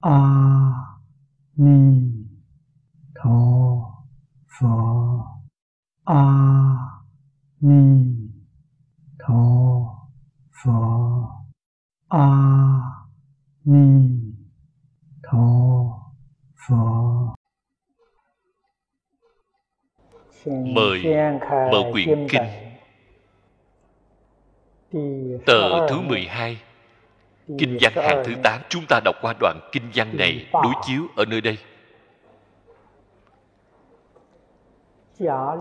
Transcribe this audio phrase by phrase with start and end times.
[0.00, 0.18] a
[1.56, 2.12] ni
[3.14, 3.36] tho
[4.48, 4.68] phở
[6.04, 6.24] a
[7.60, 8.06] ni
[9.18, 9.42] tho
[10.64, 10.72] phở
[12.08, 12.26] a
[13.64, 14.10] ni
[15.22, 15.46] tho
[16.68, 16.76] phở
[20.74, 21.02] mời
[21.72, 22.42] mở quyển kinh
[25.46, 26.58] tờ thứ 12
[27.58, 31.02] kinh văn hàng thứ 8 chúng ta đọc qua đoạn kinh văn này đối chiếu
[31.16, 31.58] ở nơi đây.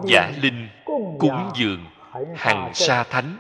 [0.03, 0.67] Giả linh
[1.20, 1.85] cúng dường
[2.35, 3.38] hằng sa thánh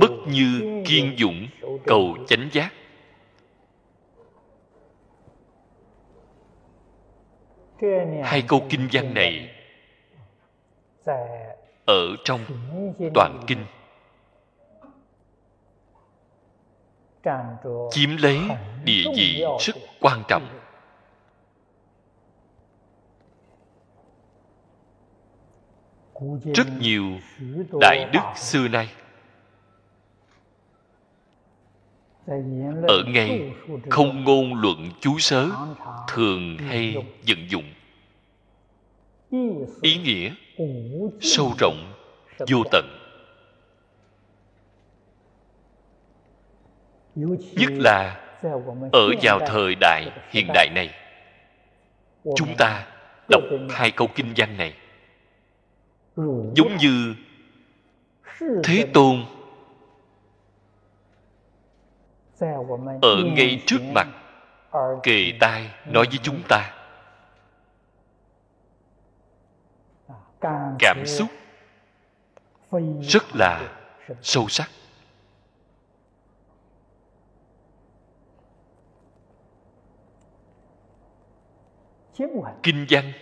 [0.00, 1.46] bất như kiên dũng
[1.86, 2.72] cầu chánh giác.
[8.24, 9.50] Hai câu kinh văn này
[11.86, 12.40] ở trong
[13.14, 13.64] toàn kinh
[17.90, 18.38] chiếm lấy
[18.84, 20.48] địa vị rất quan trọng.
[26.54, 27.04] Rất nhiều
[27.80, 28.88] đại đức xưa nay
[32.88, 33.52] ở ngay
[33.90, 35.48] không ngôn luận chú sớ
[36.08, 36.94] thường hay
[37.26, 37.72] vận dụng.
[39.82, 40.34] Ý nghĩa
[41.20, 41.92] sâu rộng,
[42.38, 42.95] vô tận.
[47.16, 48.20] Nhất là
[48.92, 50.94] ở vào thời đại hiện đại này,
[52.36, 52.86] chúng ta
[53.28, 54.76] đọc hai câu kinh văn này.
[56.54, 57.14] Giống như
[58.64, 59.24] thế tôn
[63.02, 64.06] ở ngay trước mặt
[65.02, 66.72] kề tai nói với chúng ta,
[70.78, 71.28] cảm xúc
[73.02, 73.78] rất là
[74.22, 74.70] sâu sắc.
[82.62, 83.12] Kinh văn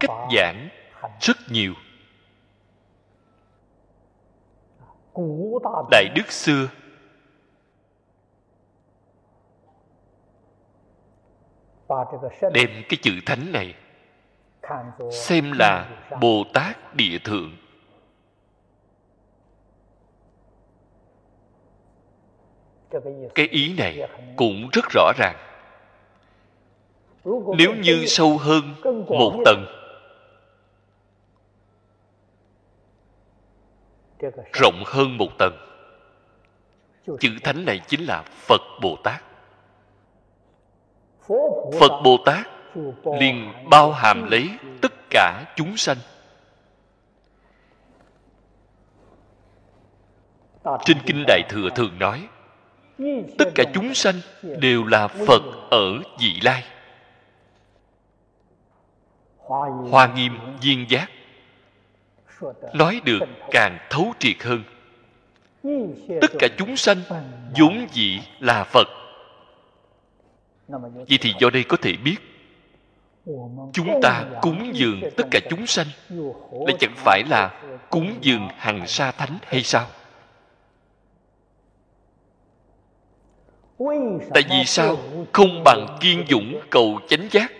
[0.00, 0.68] cách giảng
[1.20, 1.74] rất nhiều.
[5.90, 6.68] Đại đức xưa.
[12.52, 13.74] Đem cái chữ thánh này
[15.12, 17.56] xem là bồ tát địa thượng
[23.34, 25.36] cái ý này cũng rất rõ ràng.
[27.58, 28.74] Nếu như sâu hơn
[29.08, 29.66] một tầng
[34.52, 35.56] rộng hơn một tầng
[37.20, 39.22] chữ thánh này chính là phật bồ tát.
[41.80, 42.46] Phật bồ tát
[43.20, 44.50] liền bao hàm lấy
[44.82, 45.96] tất cả chúng sanh.
[50.84, 52.28] Trên kinh đại thừa thường nói
[53.38, 56.64] tất cả chúng sanh đều là phật ở vị lai.
[59.90, 61.10] Hoa nghiêm viên giác.
[62.74, 64.62] Nói được càng thấu triệt hơn.
[66.20, 66.96] Tất cả chúng sanh
[67.58, 68.88] vốn dĩ là phật.
[71.08, 72.16] Vậy thì do đây có thể biết,
[73.72, 75.86] chúng ta cúng dường tất cả chúng sanh
[76.66, 79.86] lại chẳng phải là cúng dường hằng sa thánh hay sao?
[84.34, 84.96] Tại vì sao?
[85.32, 87.52] Không bằng kiên dũng cầu chánh giác.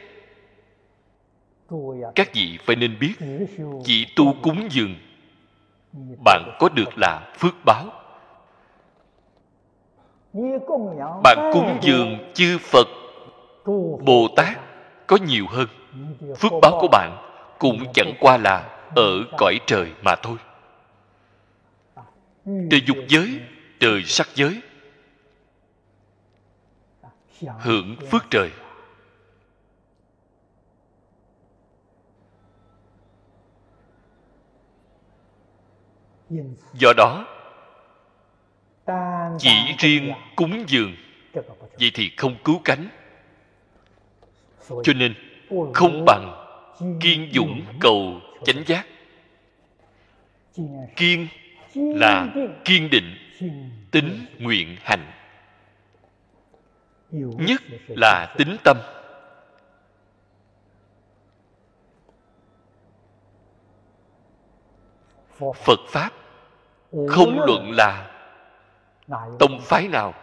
[2.14, 3.14] Các vị phải nên biết
[3.84, 4.94] chỉ tu cúng dường,
[6.24, 7.84] bạn có được là phước báo.
[11.22, 12.88] Bạn cúng dường chư phật
[14.04, 14.58] bồ tát
[15.06, 15.68] có nhiều hơn.
[16.38, 17.16] Phước báo của bạn
[17.58, 20.36] cũng chẳng qua là ở cõi trời mà thôi.
[22.70, 23.40] Trời dục giới,
[23.80, 24.60] trời sắc giới
[27.60, 28.50] hưởng phước trời.
[36.74, 37.26] Do đó,
[39.38, 40.96] chỉ riêng cúng dường,
[41.78, 42.88] vậy thì không cứu cánh.
[44.68, 45.14] Cho nên,
[45.74, 46.46] không bằng
[47.00, 48.86] kiên dũng cầu chánh giác.
[50.96, 51.26] Kiên
[51.74, 52.26] là
[52.64, 53.16] kiên định,
[53.90, 55.19] tính nguyện hành
[57.12, 58.76] nhất là tính tâm.
[65.54, 66.10] Phật pháp
[67.08, 68.10] không luận là
[69.38, 70.14] tông phái nào,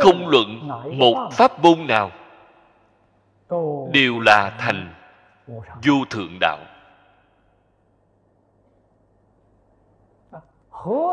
[0.00, 2.10] không luận một pháp môn nào,
[3.92, 4.94] đều là thành
[5.86, 6.58] vô thượng đạo.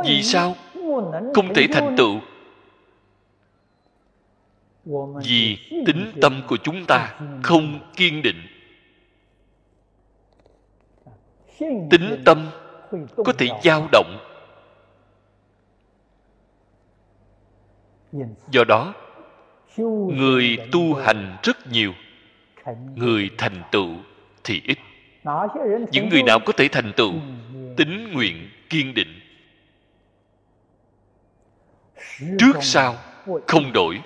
[0.06, 0.56] Vì sao?
[1.35, 2.19] Không thể thành tựu
[5.24, 8.48] vì tính tâm của chúng ta không kiên định.
[11.89, 12.50] Tính tâm
[13.18, 14.18] có thể dao động.
[18.51, 18.94] Do đó
[20.13, 21.94] người tu hành rất nhiều.
[22.95, 23.89] Người thành tựu
[24.44, 24.78] thì ít.
[25.92, 27.13] Những người nào có thể thành tựu
[27.78, 29.19] tính nguyện kiên định.
[32.39, 32.95] Trước sau
[33.48, 34.01] không đổi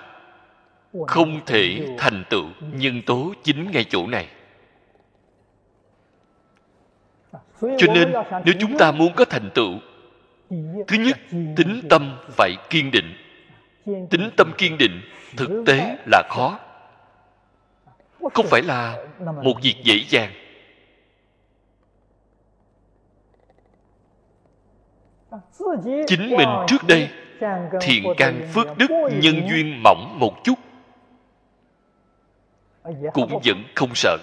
[1.07, 4.29] không thể thành tựu nhân tố chính ngay chỗ này.
[7.61, 8.13] Cho nên
[8.45, 9.79] nếu chúng ta muốn có thành tựu
[10.87, 13.15] thứ nhất tính tâm phải kiên định
[13.85, 15.01] tính tâm kiên định,
[15.37, 16.59] thực tế là khó.
[18.35, 19.07] Không phải là
[19.43, 20.33] một việc dễ dàng.
[26.07, 27.09] Chính mình trước đây
[27.81, 28.91] thiện căn phước đức,
[29.23, 30.55] nhân duyên mỏng một chút,
[33.13, 34.17] cũng vẫn không sợ.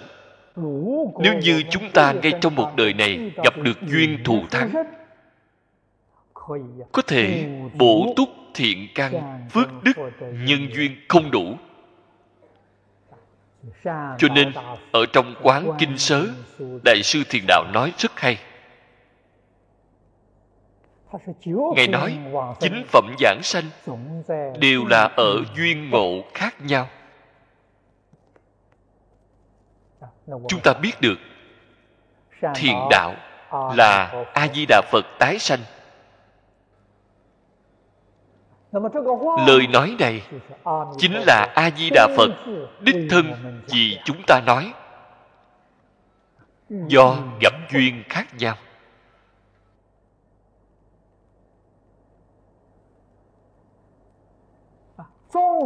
[1.20, 4.72] Nếu như chúng ta ngay trong một đời này gặp được duyên thù thắng,
[6.92, 11.56] có thể bổ túc thiện căn phước đức nhân duyên không đủ.
[14.18, 14.52] Cho nên
[14.92, 16.26] ở trong quán kinh sớ
[16.84, 18.38] đại sư thiền đạo nói rất hay.
[21.76, 22.18] Ngài nói
[22.60, 23.64] chính phẩm giảng sanh
[24.60, 26.88] đều là ở duyên ngộ khác nhau.
[30.26, 31.18] Chúng ta biết được
[32.54, 33.14] thiền đạo
[33.50, 35.60] là a di đà phật tái sanh
[39.46, 40.22] lời nói này
[40.98, 42.28] chính là a di đà phật,
[42.80, 43.24] đích thân
[43.66, 44.72] vì chúng ta nói.
[46.68, 48.54] Do gặp duyên khác nhau.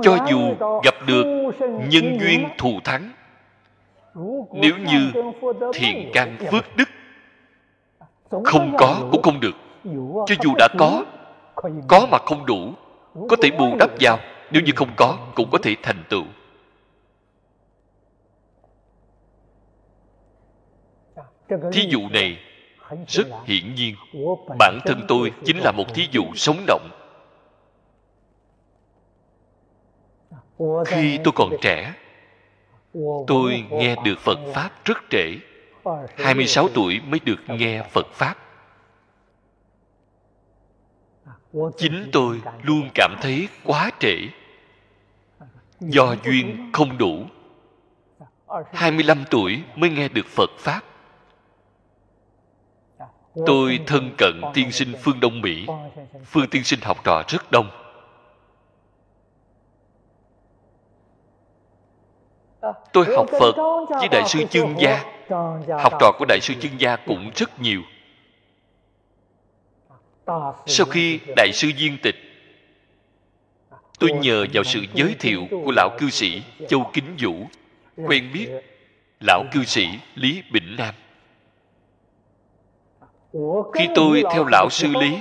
[0.02, 0.54] Cho dù
[0.84, 1.24] gặp được
[1.64, 3.12] nhân duyên thù thắng,
[4.52, 5.12] nếu như
[5.74, 6.88] thiền căn phước đức,
[8.44, 9.54] không có cũng không được.
[10.26, 11.04] Cho dù đã có
[11.88, 12.72] có mà không đủ
[13.14, 14.18] có thể bù đắp vào,
[14.50, 16.24] nếu như không có, cũng có thể thành tựu.
[21.72, 22.38] Thí dụ này,
[23.08, 23.94] rất hiển nhiên,
[24.58, 26.90] bản thân tôi chính là một thí dụ sống động.
[30.86, 31.94] Khi tôi còn trẻ,
[33.26, 35.34] tôi nghe được phật pháp rất trễ.
[36.16, 38.51] 26 tuổi mới được nghe phật pháp
[41.76, 44.16] chính tôi luôn cảm thấy quá trễ.
[45.80, 47.24] Do duyên không đủ.
[48.72, 50.80] 25 tuổi mới nghe được Phật Pháp.
[53.46, 55.66] Tôi thân cận tiên sinh phương Đông Mỹ.
[56.24, 57.70] Phương tiên sinh học trò rất đông.
[62.92, 63.54] Tôi học phật
[63.88, 65.04] với đại sư chương gia.
[65.78, 67.80] Học trò của đại sư chương gia cũng rất nhiều
[70.66, 72.16] sau khi đại sư viên tịch
[73.98, 77.46] tôi nhờ vào sự giới thiệu của lão cư sĩ châu kính vũ
[78.08, 78.48] quen biết
[79.20, 80.94] lão cư sĩ lý bỉnh nam.
[83.74, 85.18] Khi tôi theo lão sư lý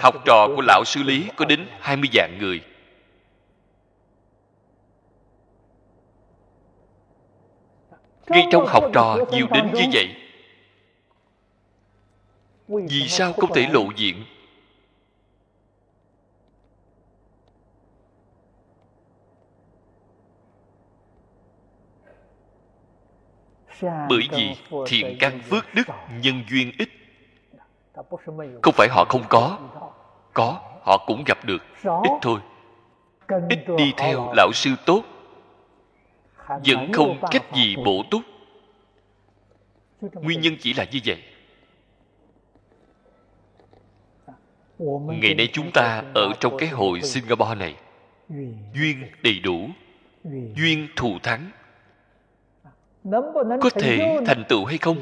[0.00, 2.60] học trò của lão sư lý có đến 20 vạn người.
[8.26, 10.08] Ngay trong học trò nhiều đến như vậy
[12.68, 14.24] vì sao không thể lộ diện?
[23.82, 24.56] Bởi vì
[24.86, 25.82] thiện căn phước đức
[26.22, 26.88] nhân duyên ít.
[28.62, 29.58] Không phải họ không có.
[30.32, 31.62] có họ cũng gặp được.
[31.82, 32.40] Ít thôi.
[33.48, 35.02] ít đi theo lão sư tốt.
[36.48, 38.22] Vẫn không cách gì bổ túc.
[40.00, 41.22] nguyên nhân chỉ là như vậy
[44.78, 47.74] ngày nay chúng ta ở trong cái hội singapore này.
[48.74, 49.68] Duyên đầy đủ.
[50.56, 51.50] Duyên thù thắng.
[53.60, 54.98] Có thể thành tựu hay không?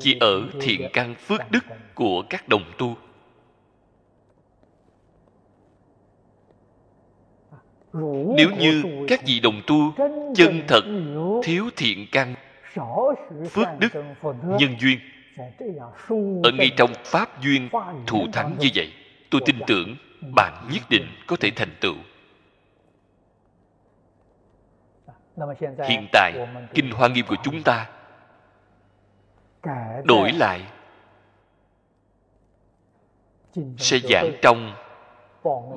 [0.00, 2.96] chỉ ở thiện căn phước đức của các đồng tu.
[8.36, 9.92] Nếu như các vị đồng tu
[10.34, 10.84] chân thật
[11.42, 12.34] thiếu thiện căn
[13.50, 13.88] phước đức
[14.58, 14.98] nhân duyên
[16.42, 17.68] ở ngay trong pháp duyên
[18.06, 18.92] thù thắng như vậy
[19.36, 19.96] tôi tin tưởng
[20.34, 21.94] bạn nhất định có thể thành tựu.
[25.88, 27.90] Hiện tại, kinh hoa nghiêm của chúng ta
[30.04, 30.62] đổi lại
[33.78, 34.74] sẽ giảng trong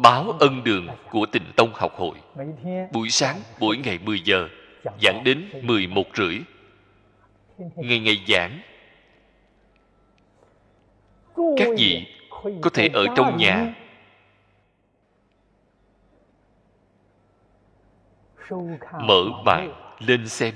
[0.02, 2.18] báo ân đường của tịnh tông học hội.
[2.92, 4.48] Buổi sáng, mỗi ngày 10 giờ,
[5.02, 6.40] giảng đến 11 rưỡi.
[7.76, 8.60] Ngày ngày giảng,
[11.58, 13.76] các vị có thể ở trong nhà.
[19.02, 20.56] Mở mạng lên xem.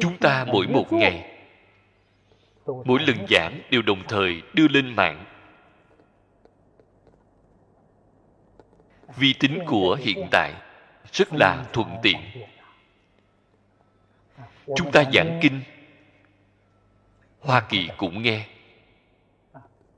[0.00, 1.32] Chúng ta mỗi một ngày
[2.66, 5.24] mỗi lần giảng đều đồng thời đưa lên mạng.
[9.16, 10.52] Vi tính của hiện tại
[11.12, 12.16] rất là thuận tiện.
[14.76, 15.60] chúng ta giảng kinh.
[17.40, 18.46] Hoa kỳ cũng nghe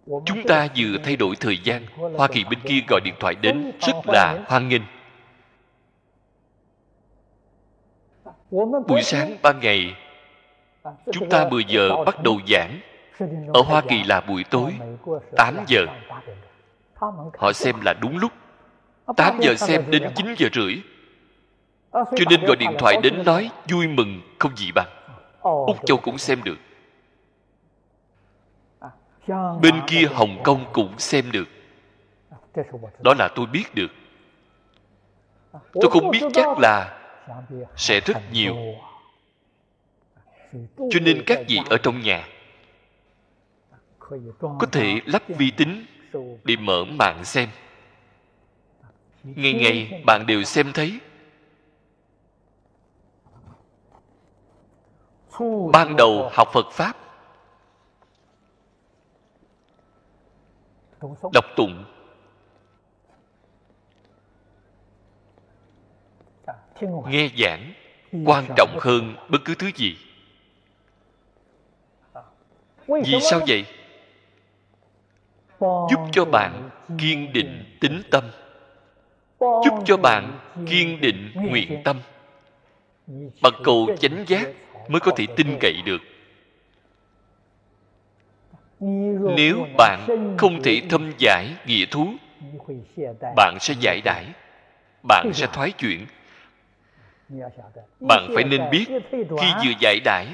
[0.07, 1.83] chúng ta vừa thay đổi thời gian.
[2.17, 4.83] Hoa kỳ bên kia gọi điện thoại đến, rất là hoan nghênh.
[8.89, 9.97] Buổi sáng ban ngày,
[11.13, 12.81] chúng ta 10 giờ bắt đầu giảng.
[13.55, 14.73] Ở hoa kỳ là buổi tối
[15.37, 15.87] 8 giờ.
[17.39, 18.33] Họ xem là đúng lúc.
[19.17, 20.75] 8 giờ xem đến 9 giờ rưỡi.
[21.93, 24.89] Cho nên gọi điện thoại đến nói vui mừng không gì bằng.
[25.41, 26.57] Úc châu cũng xem được
[29.63, 31.49] bên kia hồng kông cũng xem được.
[33.05, 33.91] Đó là tôi biết được.
[35.53, 37.01] Tôi không biết chắc là
[37.77, 38.57] sẽ rất nhiều.
[40.77, 42.29] Cho nên các vị ở trong nhà
[44.41, 45.87] có thể lắp vi tính
[46.45, 47.49] để mở mạng xem.
[49.25, 50.99] Ngày ngày bạn đều xem thấy.
[55.73, 56.97] Ban đầu học phật pháp
[61.33, 61.85] đọc tụng.
[67.09, 67.73] Nghe giảng
[68.25, 69.97] quan trọng hơn bất cứ thứ gì.
[72.87, 73.65] Vì sao vậy?
[75.61, 78.25] Giúp cho bạn kiên định tính tâm.
[79.41, 82.01] Giúp cho bạn kiên định nguyện tâm.
[83.43, 84.49] bằng cầu chánh giác
[84.89, 85.99] mới có thể tin cậy được
[89.37, 90.07] nếu bạn
[90.39, 92.15] không thể thâm giải nghĩa thú,
[93.37, 94.25] bạn sẽ giải đãi,
[95.09, 96.07] bạn sẽ thoái chuyển.
[98.01, 100.27] Bạn phải nên biết khi vừa giải đãi,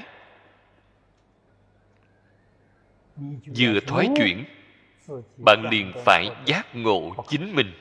[3.57, 4.45] vừa thoái chuyển,
[5.45, 7.73] bạn liền phải giác ngộ chính mình.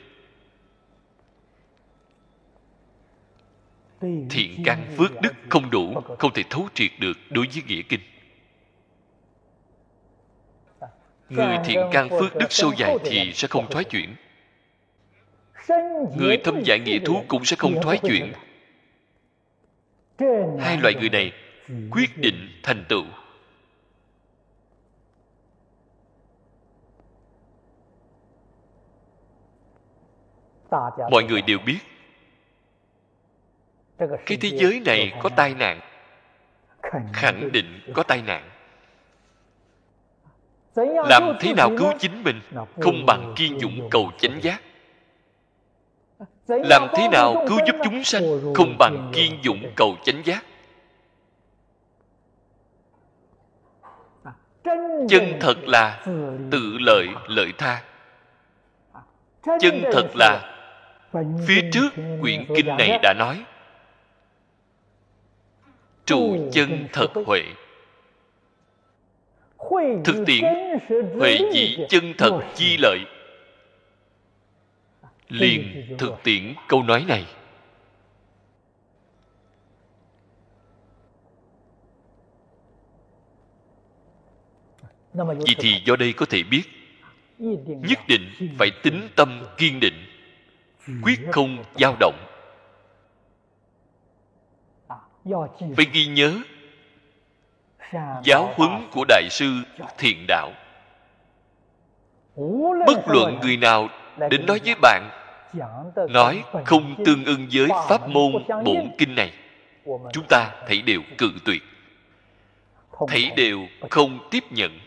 [4.29, 7.99] Thiện căn phước đức không đủ, không thể thấu triệt được đối với nghĩa kinh.
[11.29, 14.15] Người thiện căn phước đức sâu dài thì sẽ không thoái chuyển.
[16.17, 18.33] Người thâm giải nghĩa thú cũng sẽ không thoái chuyển.
[20.59, 21.31] hai loại người này
[21.91, 23.05] quyết định thành tựu.
[31.11, 31.79] Mọi người đều biết.
[34.25, 35.79] Cái thế giới này có tai nạn.
[37.13, 38.49] Khẳng định có tai nạn
[40.75, 42.41] làm thế nào cứu chính mình?
[42.81, 44.61] không bằng kiên dũng cầu chánh giác.
[46.47, 48.23] Làm thế nào cứu giúp chúng sanh?
[48.55, 50.45] không bằng kiên dũng cầu chánh giác.
[55.09, 56.05] Chân thật là
[56.51, 57.83] tự lợi lợi tha.
[59.59, 60.55] Chân thật là
[61.47, 61.89] phía trước
[62.21, 63.43] quyển kinh này đã nói.
[66.05, 67.41] Trụ chân thật huệ
[70.05, 70.43] thực tiễn
[71.17, 72.99] huệ dĩ chân thật chi lợi.
[75.29, 77.25] liền thực tiễn câu nói này.
[85.13, 86.63] Vì thì do đây có thể biết
[87.65, 90.05] nhất định phải tính tâm kiên định
[91.03, 92.25] quyết không dao động.
[95.75, 96.41] Phải ghi nhớ
[98.23, 99.53] giáo huấn của đại sư
[99.97, 100.51] thiện đạo.
[102.87, 103.89] Bất luận người nào
[104.29, 105.09] đến nói với bạn,
[106.09, 108.31] nói không tương ưng với pháp môn
[108.63, 109.33] bổn kinh này,
[109.85, 111.63] chúng ta thấy đều cự tuyệt.
[113.07, 114.79] Thấy đều không tiếp nhận.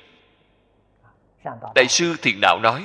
[1.74, 2.82] Đại sư thiền đạo nói,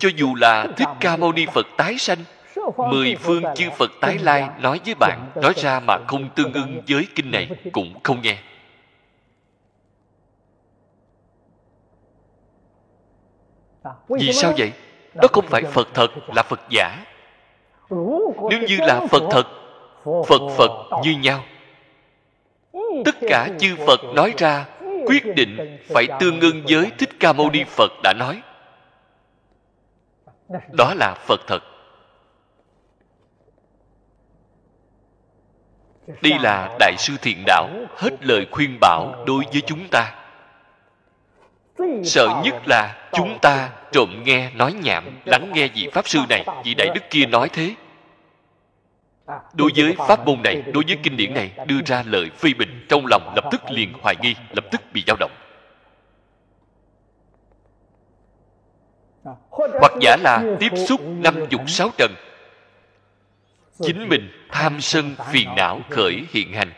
[0.00, 2.18] cho dù là thích ca mâu ni phật tái sanh,
[2.76, 6.82] mười phương chư phật tái lai nói với bạn, nói ra mà không tương ưng
[6.88, 8.38] với kinh này cũng không nghe.
[14.08, 14.72] Vì sao vậy?
[15.14, 17.04] đó không phải phật thật là phật giả.
[18.50, 19.46] nếu như là phật thật
[20.04, 20.70] phật phật
[21.02, 21.44] như nhau.
[23.04, 24.66] tất cả chư phật nói ra
[25.06, 28.42] quyết định phải tương ưng với thích ca mâu ni phật đã nói.
[30.72, 31.62] Đó là phật thật.
[36.22, 40.23] Đây là đại sư thiện đạo hết lời khuyên bảo đối với chúng ta
[42.04, 46.44] sợ nhất là chúng ta trộm nghe nói nhảm lắng nghe vị pháp sư này
[46.64, 47.74] vị đại đức kia nói thế.
[49.54, 52.86] Đối với pháp môn này đối với kinh điển này đưa ra lời phê bình
[52.88, 55.32] trong lòng lập tức liền hoài nghi lập tức bị dao động.
[59.50, 62.14] Hoặc giả là tiếp xúc năm dục sáu trần.
[63.82, 66.72] Chính mình tham sân phiền não khởi hiện hành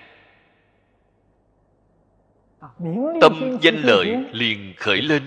[3.21, 5.23] tâm danh lợi liền khởi lên.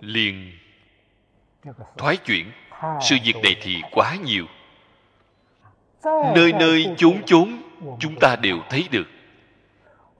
[0.00, 0.52] Liền
[1.96, 2.46] thoái chuyển.
[3.00, 4.44] sự việc này thì quá nhiều.
[6.34, 7.56] Nơi nơi chốn chốn
[8.00, 9.06] chúng ta đều thấy được.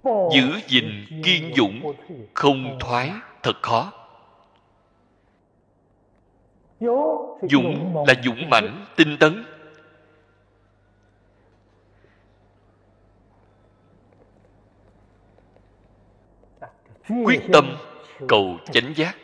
[0.05, 1.95] Giữ gìn kiên dũng
[2.35, 3.93] không thoái thật khó.
[7.51, 9.45] Dũng là dũng mãnh tinh tấn
[17.09, 17.77] quyết tâm
[18.29, 19.17] cầu chánh giác.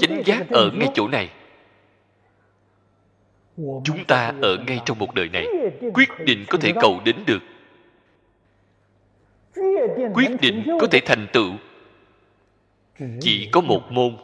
[0.00, 1.30] Chánh giác ở ngay chỗ này.
[3.56, 5.46] Chúng ta ở ngay trong một đời này,
[5.94, 7.42] quyết định có thể cầu đến được.
[10.14, 11.52] Quyết định có thể thành tựu.
[13.20, 14.16] Chỉ có một môn.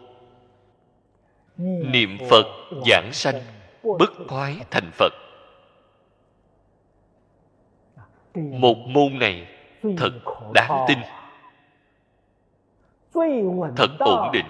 [1.93, 2.47] Niệm phật
[2.87, 3.41] giảng sanh,
[3.83, 5.13] bất thoái thành phật.
[8.35, 9.47] Một môn này
[9.97, 10.11] thật
[10.55, 10.99] đáng tin
[13.77, 14.47] thật ổn định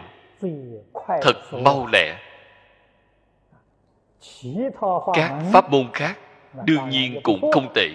[1.22, 2.18] thật mau lẹ.
[5.14, 6.18] Các pháp môn khác
[6.64, 7.88] đương nhiên cũng không tệ.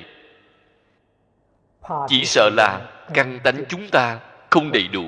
[2.08, 5.04] Chỉ sợ là căn tánh chúng ta không đầy đủ.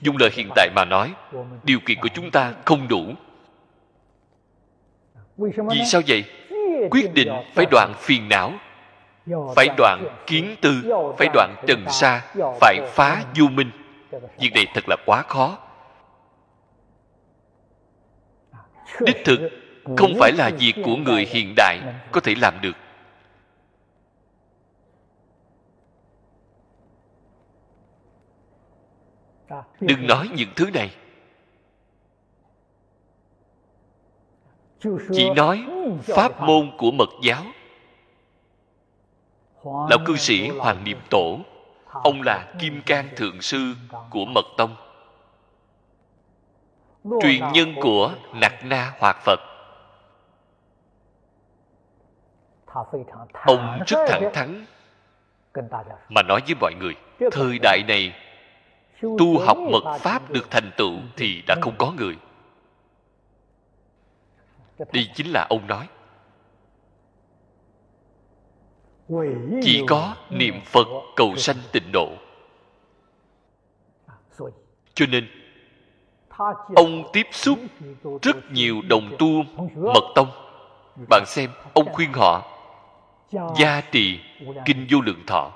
[0.00, 1.14] Dùng lời hiện tại mà nói
[1.64, 3.04] điều kiện của chúng ta không đủ.
[5.70, 6.24] Vì sao vậy?
[6.90, 8.52] Quyết định phải đoạn phiền não
[9.56, 10.82] phải đoạn kiến tư
[11.18, 13.70] phải đoạn trần sa phải phá du minh.
[14.38, 15.58] Việc này thật là quá khó.
[19.00, 19.50] Đích thực
[19.96, 21.80] không phải là việc của người hiện đại
[22.12, 22.76] có thể làm được.
[29.80, 30.94] Đừng nói những thứ này.
[35.12, 35.64] Chỉ nói
[36.02, 37.42] pháp môn của mật giáo
[39.64, 41.38] lão cư sĩ hoàng niệm tổ,
[41.86, 43.74] ông là kim cang thượng sư
[44.10, 44.76] của mật tông.
[47.22, 49.40] Truyền nhân của nặc na hoạt phật.
[53.46, 54.66] Ông rất thẳng thắn
[56.08, 56.94] mà nói với mọi người,
[57.32, 58.14] thời đại này,
[59.02, 62.16] tu học mật pháp được thành tựu thì đã không có người.
[64.92, 65.88] Đây chính là ông nói.
[69.62, 72.08] Chỉ có niệm phật cầu sanh tịnh độ.
[74.94, 75.28] Cho nên,
[76.76, 77.58] ông tiếp xúc
[78.22, 79.42] rất nhiều đồng tu
[79.76, 80.28] mật tông.
[81.08, 82.42] Bạn xem, ông khuyên họ
[83.56, 84.20] gia trì
[84.64, 85.50] kinh vô lượng thọ,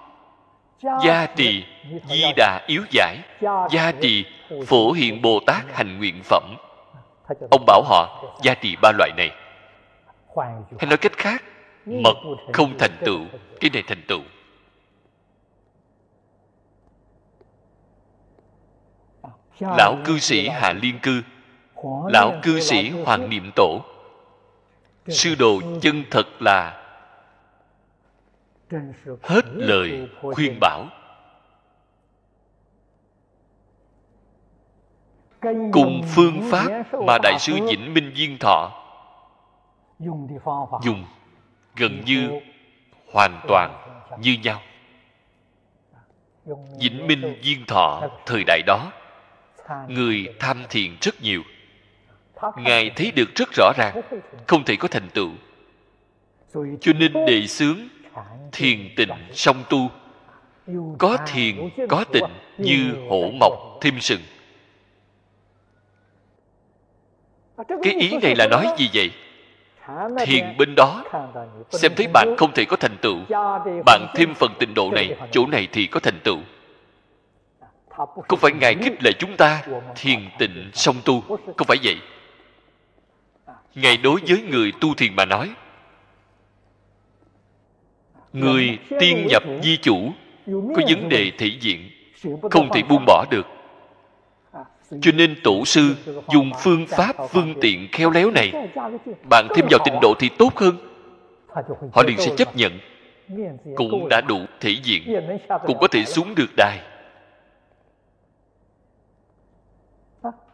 [1.04, 1.64] gia trì
[2.08, 3.18] di đà yếu giải,
[3.70, 4.24] gia trì
[4.66, 6.56] phổ hiện bồ tát hành nguyện phẩm.
[7.50, 9.30] Ông bảo họ gia trì ba loại này.
[10.78, 11.42] Hay nói cách khác
[11.86, 12.16] mật
[12.52, 13.20] không thành tựu
[13.60, 14.20] cái này thành tựu.
[19.60, 21.22] Lão cư sĩ hạ liên cư.
[22.08, 23.80] Lão cư sĩ hoàng niệm tổ.
[25.08, 26.80] Sư đồ chân thật là
[29.22, 30.86] hết lời khuyên bảo.
[35.72, 38.70] Cùng phương pháp mà đại sư vĩnh minh viên thọ.
[40.82, 41.04] Dùng
[41.76, 42.30] gần như
[43.12, 43.80] hoàn toàn
[44.20, 44.62] như nhau.
[46.80, 48.92] Vĩnh minh viên thọ thời đại đó,
[49.88, 51.42] người tham thiền rất nhiều.
[52.56, 54.00] Ngài thấy được rất rõ ràng,
[54.46, 55.30] không thể có thành tựu.
[56.80, 57.78] Cho nên đề xướng
[58.52, 59.90] thiền tịnh song tu.
[60.98, 62.24] Có thiền, có tịnh
[62.58, 64.20] như hổ mọc thêm sừng.
[67.56, 69.10] Cái ý này là nói gì vậy?
[70.26, 71.04] Thiền bên đó
[71.70, 73.16] xem thấy bạn không thể có thành tựu.
[73.86, 76.38] Bạn thêm phần tịnh độ này chỗ này thì có thành tựu.
[78.28, 79.62] Không phải ngài khích lệ chúng ta?
[79.96, 81.20] Thiền tịnh song tu
[81.56, 81.96] không phải vậy?
[83.74, 85.50] Ngài đối với người tu thiền mà nói
[88.32, 90.12] người tiên nhập di chủ
[90.46, 91.90] có vấn đề thể diện
[92.50, 93.46] không thể buông bỏ được
[95.02, 95.94] cho nên tổ sư
[96.32, 98.52] dùng phương pháp phương tiện khéo léo này.
[99.30, 100.76] Bạn thêm vào tịnh độ thì tốt hơn.
[101.92, 102.78] Họ liền sẽ chấp nhận.
[103.76, 105.02] Cũng đã đủ thể diện.
[105.66, 106.80] Cũng có thể xuống được đài.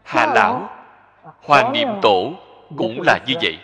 [0.02, 0.68] Hà lão,
[1.42, 2.32] hoa niệm tổ
[2.76, 3.58] cũng là như vậy.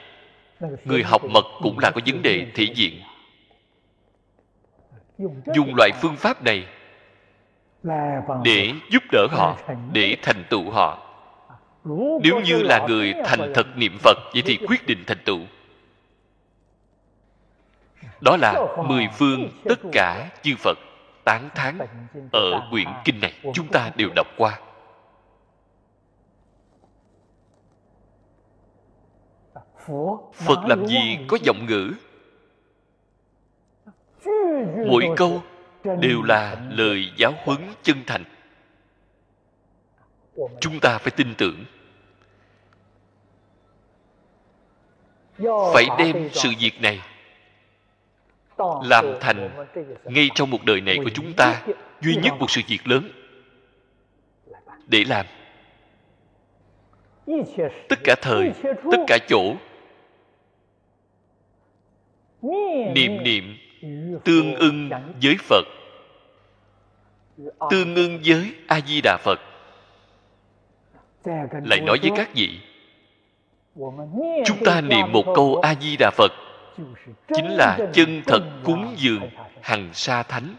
[0.84, 3.00] Người học mật cũng là có vấn đề thể diện.
[5.54, 6.66] Dùng loại phương pháp này
[8.44, 9.56] để giúp đỡ họ
[9.92, 11.02] để thành tựu họ.
[12.22, 15.40] Nếu như là người thành thật niệm phật vậy thì quyết định thành tựu.
[18.20, 18.54] Đó là
[18.88, 20.78] mười phương tất cả chư phật
[21.24, 21.78] tán thán
[22.32, 23.32] ở quyển kinh này.
[23.54, 24.60] chúng ta đều đọc qua.
[30.32, 31.92] Phật làm gì có giọng ngữ?
[34.86, 35.42] Mỗi câu
[36.00, 38.24] đều là lời giáo huấn chân thành.
[40.60, 41.64] Chúng ta phải tin tưởng.
[45.74, 47.00] Phải đem sự việc này
[48.58, 49.66] làm thành
[50.04, 51.62] ngay trong một đời này của chúng ta,
[52.00, 53.10] duy nhất một sự việc lớn
[54.86, 55.26] để làm.
[57.88, 59.56] Tất cả thời, tất cả chỗ,
[62.94, 63.56] niệm niệm
[64.24, 64.90] tương ưng
[65.22, 65.64] với phật
[67.70, 69.40] tương ưng với a di đà phật.
[71.64, 72.60] Lại nói với các vị,
[74.44, 76.32] chúng ta niệm một câu a di đà phật,
[77.34, 79.30] chính là chân thật cúng dường
[79.62, 80.56] hằng sa thánh.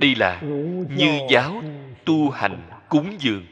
[0.00, 0.40] Đây là
[0.88, 1.62] như giáo
[2.04, 3.46] tu hành cúng dường.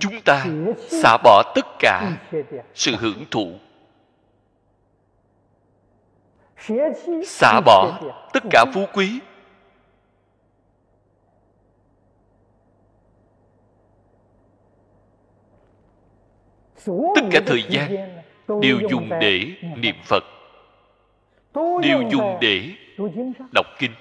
[0.00, 0.46] Chúng ta
[1.02, 2.16] xả bỏ tất cả
[2.74, 3.52] sự hưởng thụ.
[7.26, 8.00] Xả bỏ
[8.32, 9.20] tất cả phú quý.
[17.14, 17.90] Tất cả thời gian
[18.60, 20.24] đều dùng để niệm phật.
[21.82, 22.70] Đều dùng để
[23.54, 23.92] đọc kinh.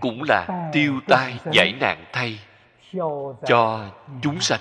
[0.00, 2.38] Cũng là tiêu tai giải nạn thay
[3.46, 3.90] cho
[4.22, 4.60] chúng sanh.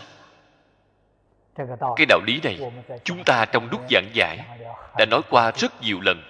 [1.96, 2.72] Cái đạo lý này
[3.04, 4.40] chúng ta trong lúc giảng giải
[4.98, 6.22] đã nói qua rất nhiều lần.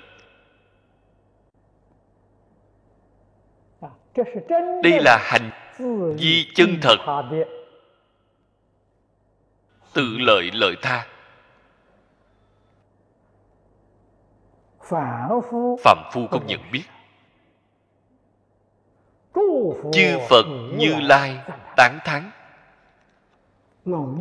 [4.83, 5.49] Đây là hành
[6.17, 6.97] vi chân thật.
[9.93, 11.07] tự lợi lợi tha.
[15.83, 16.83] Phạm phu không nhận biết
[19.93, 20.45] chư phật
[20.77, 21.37] như lai
[21.77, 22.31] tán thán.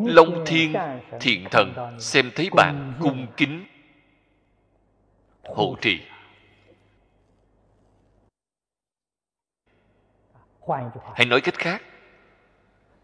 [0.06, 0.74] Long thiên
[1.20, 3.64] thiện thần xem thấy bạn cung kính.
[5.44, 6.00] Hộ trì.
[11.14, 11.82] Hãy nói cách khác.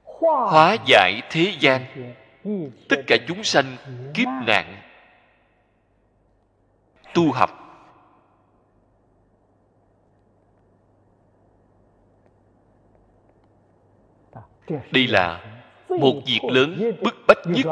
[0.04, 1.84] Hóa giải thế gian.
[2.88, 3.76] Tất cả chúng sanh
[4.14, 4.82] kiếp nạn.
[7.14, 7.67] Tu học
[14.90, 15.44] đây là
[15.88, 17.66] một việc lớn bức bách nhất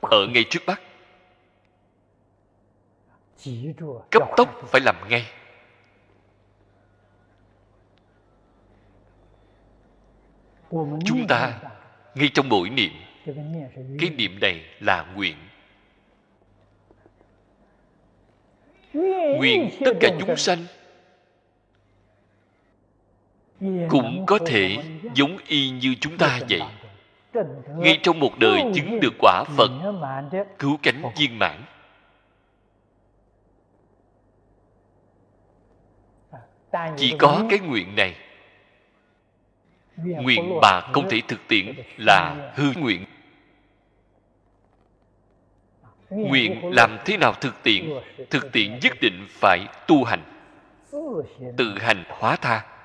[0.00, 0.80] ở ngay trước mắt.
[4.10, 5.26] Cấp tốc phải làm ngay.
[11.04, 11.60] Chúng ta,
[12.14, 12.92] ngay trong mỗi niệm,
[13.98, 15.36] cái niệm này là nguyện.
[18.92, 20.58] Nguyện tất cả chúng sanh
[23.88, 24.76] cũng có thể
[25.14, 26.62] giống y như chúng ta vậy.
[27.76, 29.70] Ngay trong một đời chứng được quả phật
[30.58, 31.64] cứu cánh viên mãn.
[36.96, 38.16] Chỉ có cái nguyện này.
[39.96, 43.04] Nguyện mà không thể thực tiễn là hư nguyện.
[46.10, 47.90] Nguyện làm thế nào thực tiễn?
[48.30, 50.22] Thực tiễn nhất định phải tu hành
[51.56, 52.79] tự hành hóa tha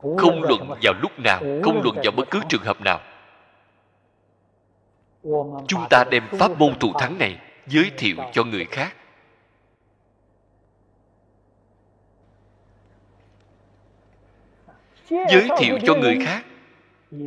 [0.00, 3.00] không luận vào lúc nào không luận vào bất cứ trường hợp nào.
[5.66, 8.96] Chúng ta đem pháp môn thù thắng này giới thiệu cho người khác.
[15.08, 16.44] Giới thiệu cho người khác.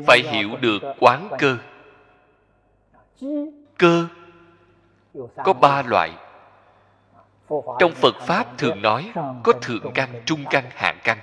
[0.08, 1.58] Phải hiểu được quán cơ.
[3.78, 4.08] Cơ
[5.44, 6.12] có ba loại.
[7.80, 9.12] Trong phật pháp thường nói
[9.44, 11.18] có thượng căn trung căn hạ căn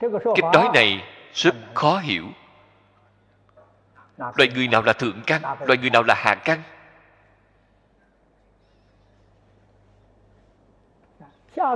[0.00, 2.24] cách nói này rất khó hiểu.
[4.18, 4.82] Loài người nào.
[4.82, 6.62] là thượng căn loài người nào là hạ căn?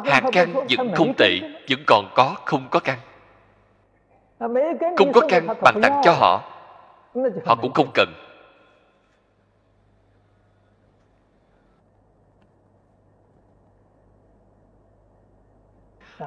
[0.05, 2.99] Hạ căn vẫn không tệ vẫn còn có không có căn.
[4.97, 6.43] Không có căn bạn tặng cho họ.
[7.47, 8.30] Họ cũng không cần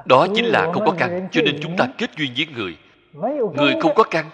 [0.04, 2.76] đó chính là không có căn cho nên chúng ta kết duyên với người.
[3.54, 4.30] Người không có căn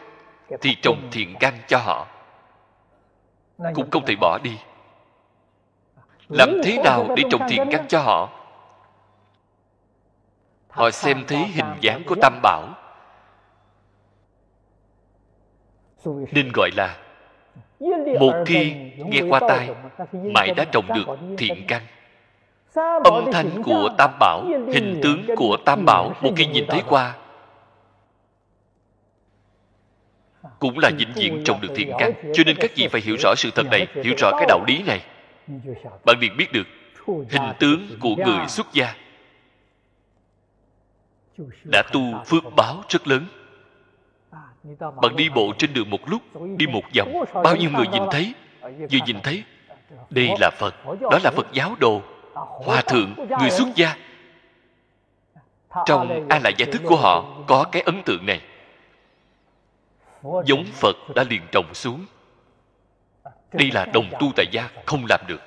[0.61, 2.07] thì trồng thiện căn cho họ.
[3.75, 4.59] Cũng không thể bỏ đi.
[6.29, 8.31] Làm thế nào để trồng thiện căn cho họ?
[10.69, 12.69] Họ xem thấy hình dáng của tam bảo.
[16.07, 16.97] Nên gọi là
[18.21, 19.71] một khi nghe qua tai
[20.13, 21.07] mãi đã trồng được
[21.39, 21.83] thiện căn
[23.05, 27.15] âm thanh của tam bảo hình tướng của tam bảo một khi nhìn thấy qua
[30.59, 32.13] cũng là vĩnh viễn trồng được thiện căn.
[32.35, 34.83] cho nên các vị phải hiểu rõ sự thật này hiểu rõ cái đạo lý
[34.83, 35.01] này.
[36.05, 36.67] bạn liền biết được
[37.07, 38.95] hình tướng của người xuất gia
[41.73, 43.27] đã tu phước báo rất lớn.
[45.03, 46.23] Bạn đi bộ trên đường một lúc
[46.57, 48.35] đi một vòng bao nhiêu người nhìn thấy?
[48.63, 49.45] Vừa nhìn thấy
[50.11, 52.03] đây là phật đó là phật giáo đồ
[52.49, 53.97] hòa thượng, người xuất gia.
[55.87, 58.41] Trong a la gia thức của họ có cái ấn tượng này.
[60.23, 62.07] Giống phật đã liền trồng xuống.
[63.53, 65.41] Đây là đồng tu tại gia, không làm được.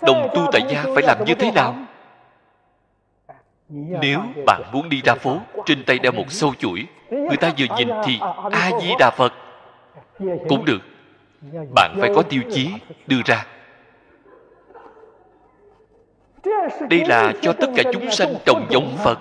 [0.00, 1.76] Đồng tu tại gia phải làm như thế nào?
[4.00, 7.76] Nếu bạn muốn đi ra phố, trên tay đeo một sâu chuỗi, người ta vừa
[7.76, 8.18] nhìn thì
[8.52, 9.32] a di đà phật.
[10.48, 10.80] Cũng được
[11.74, 12.70] bạn phải có tiêu chí
[13.06, 13.46] đưa ra.
[16.90, 19.18] Đây là cho tất cả chúng sanh trồng giống phật.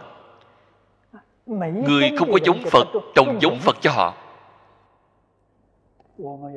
[1.85, 4.17] Người không có giống phật, trồng giống phật cho họ.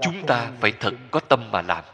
[0.00, 1.84] Chúng ta phải thật có tâm mà làm.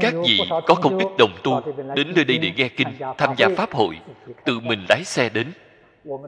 [0.00, 1.60] Các vị có không ít đồng tu
[1.94, 3.98] đến nơi đây để nghe kinh, tham gia pháp hội,
[4.44, 5.52] tự mình lái xe đến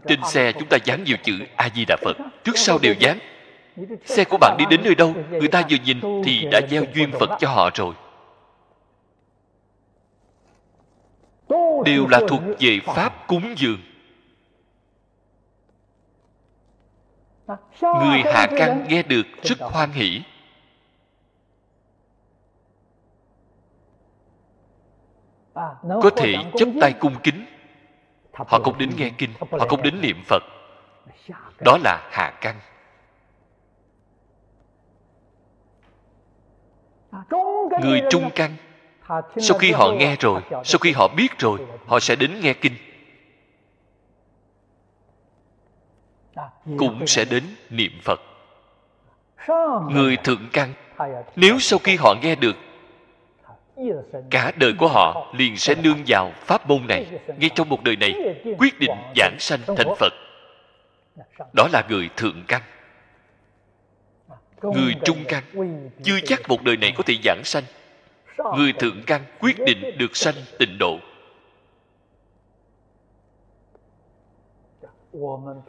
[0.06, 2.16] trên xe chúng ta dán nhiều chữ a di đà phật.
[2.44, 3.18] Trước sau đều dán.
[4.04, 7.10] Xe của bạn đi đến nơi đâu, người ta vừa nhìn thì đã gieo duyên
[7.20, 7.94] phật cho họ rồi.
[11.84, 13.80] Đều là thuộc về pháp cúng dường.
[17.82, 20.22] Người hạ căn nghe được rất hoan hỷ.
[25.82, 27.46] Có thể chấp tay cung kính
[28.32, 30.42] họ không đến nghe kinh họ không đến niệm phật
[31.60, 32.60] đó là hạ căn
[37.82, 38.56] người trung căn
[39.36, 42.72] sau khi họ nghe rồi sau khi họ biết rồi họ sẽ đến nghe kinh
[46.78, 48.20] cũng sẽ đến niệm phật
[49.90, 50.72] người thượng căn
[51.36, 52.56] nếu sau khi họ nghe được
[54.30, 57.06] cả đời của họ liền sẽ nương vào pháp môn này.
[57.38, 58.14] Ngay trong một đời này,
[58.58, 60.12] quyết định giảng sanh thành phật.
[61.52, 62.62] Đó là người thượng căn.
[64.62, 65.42] Người trung căn.
[66.02, 67.64] Chưa chắc một đời này có thể giảng sanh.
[68.56, 70.98] Người thượng căn quyết định được sanh tịnh độ.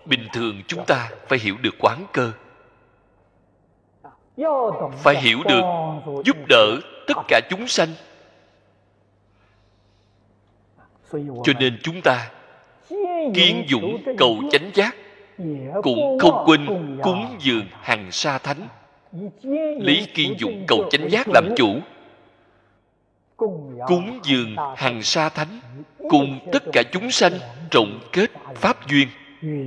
[0.05, 2.31] Bình thường chúng ta phải hiểu được quán cơ.
[4.97, 5.61] Phải hiểu được
[6.25, 7.89] giúp đỡ tất cả chúng sanh.
[11.43, 12.31] Cho nên chúng ta
[13.33, 14.95] kiên dũng cầu chánh giác
[15.83, 16.67] cũng không quên
[17.03, 18.67] cúng dường hàng sa thánh.
[19.79, 21.79] Lý kiên dụng cầu chánh giác làm chủ,
[23.87, 25.59] cúng dường hàng sa thánh,
[26.09, 27.33] cùng tất cả chúng sanh
[27.71, 29.07] trọng kết pháp duyên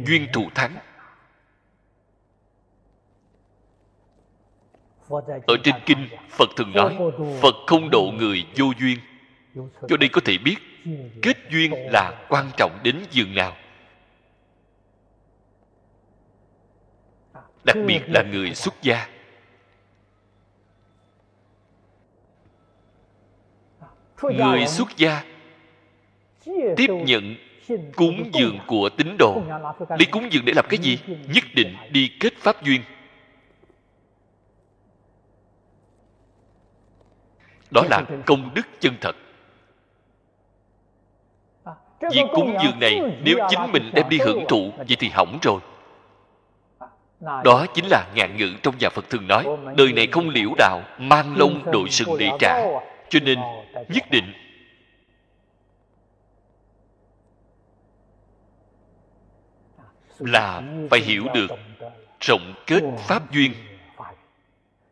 [0.07, 0.73] duyên thù thắng.
[5.47, 6.97] Ở trên kinh, phật thường nói,
[7.43, 8.99] phật không độ người vô duyên.
[9.89, 10.57] Cho đây có thể biết,
[11.23, 13.57] kết duyên là quan trọng đến giường nào.
[17.65, 19.09] Đặc biệt là người xuất gia.
[24.23, 25.25] Người xuất gia
[26.77, 27.37] tiếp nhận
[27.97, 29.43] cúng dường của tín đồ.
[29.89, 30.99] Lấy cúng dường để làm cái gì?
[31.07, 32.81] Nhất định đi kết pháp duyên.
[37.75, 39.17] Đó là công đức chân thật.
[42.13, 45.61] Việc cúng dường này, nếu chính mình đem đi hưởng thụ, vậy thì hỏng rồi.
[47.45, 50.83] Đó chính là ngạn ngữ trong nhà phật thường nói, đời này không liễu đạo,
[50.99, 52.65] mang lông đội sừng để trả
[53.09, 53.39] cho nên,
[53.89, 54.33] nhất định
[60.19, 61.51] là phải hiểu được
[62.21, 63.53] rộng kết pháp duyên.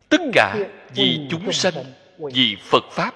[0.08, 0.56] Tất cả
[0.94, 1.74] vì chúng sanh
[2.18, 3.14] vì phật pháp.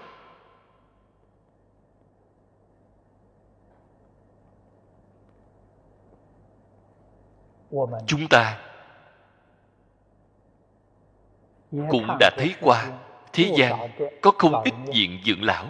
[8.06, 8.58] Chúng ta
[11.90, 12.98] cũng đã thấy qua
[13.32, 13.90] thế gian
[14.22, 15.66] có không ít diện dưỡng lão.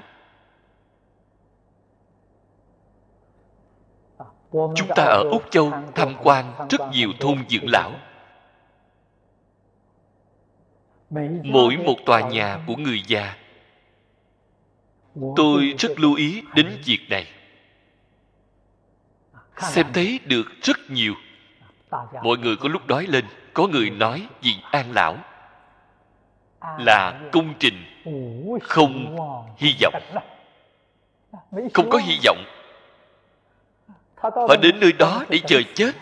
[4.52, 7.92] Chúng ta ở úc châu tham quan rất nhiều thôn dưỡng lão
[11.44, 13.36] mỗi một tòa nhà của người già.
[15.36, 17.26] Tôi rất lưu ý đến việc này.
[19.58, 21.14] Xem thấy được rất nhiều.
[22.22, 23.24] Mọi người có lúc đói lên
[23.54, 25.16] có người nói vì an lão
[26.78, 27.84] là công trình
[28.62, 29.16] không
[29.56, 30.02] hy vọng.
[31.74, 32.44] Không có hy vọng.
[34.16, 35.92] Họ đến nơi đó để chờ chết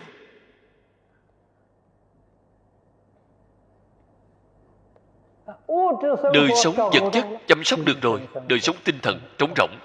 [6.33, 9.75] đời sống vật chất chăm sóc được rồi đời sống tinh thần trống rỗng.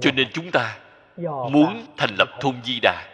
[0.00, 0.78] Cho nên chúng ta
[1.24, 3.06] muốn thành lập thôn di đà.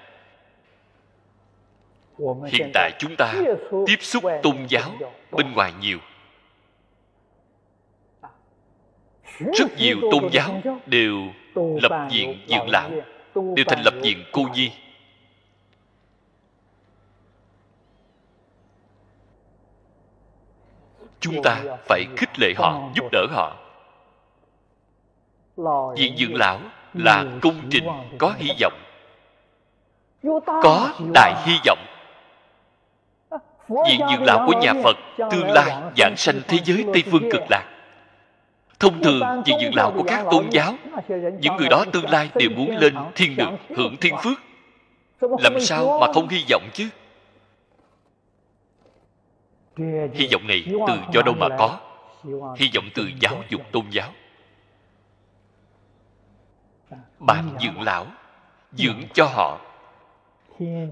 [2.47, 3.35] Hiện tại chúng ta
[3.87, 4.93] tiếp xúc tôn giáo
[5.33, 5.99] bên ngoài nhiều.
[9.39, 11.17] Rất nhiều tôn giáo đều
[11.57, 12.91] lập viện dưỡng lão
[13.35, 14.73] đều thành lập viện cô nhi
[21.27, 23.57] chúng ta phải khích lệ họ, giúp đỡ họ.
[25.97, 26.59] Viện dưỡng lão
[26.95, 27.85] là công trình
[28.19, 28.81] có hy vọng.
[30.62, 31.79] Có đại hy vọng.
[33.69, 34.97] Viện dưỡng lão của nhà phật
[35.31, 37.65] tương lai giảng sanh thế giới tây phương cực lạc.
[38.79, 40.75] Thông thường, viện dưỡng lão của các tôn giáo,
[41.41, 44.39] những người đó tương lai đều muốn lên thiên đường hưởng thiên phước.
[45.41, 46.89] Làm sao mà không hy vọng chứ?
[50.14, 51.81] Hy vọng này từ do đâu mà có.
[52.57, 54.09] Hy vọng từ giáo dục tôn giáo.
[57.18, 58.07] Bạn dưỡng lão,
[58.72, 59.61] dưỡng cho họ.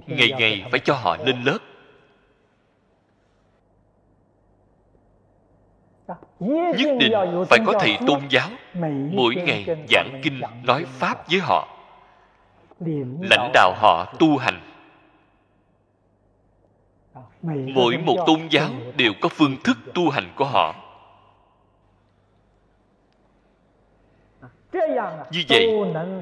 [0.06, 1.58] Ngày ngày phải cho họ lên lớp.
[6.40, 7.12] Nhất định
[7.48, 8.48] phải có thầy tôn giáo
[9.12, 11.68] mỗi ngày giảng kinh nói pháp với họ,
[13.20, 14.73] lãnh đạo họ tu hành
[17.74, 20.74] mỗi một tôn giáo đều có phương thức tu hành của họ.
[25.30, 25.68] Như vậy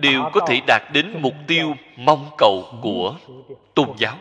[0.01, 3.17] đều có thể đạt đến mục tiêu mong cầu của
[3.75, 4.17] tôn giáo.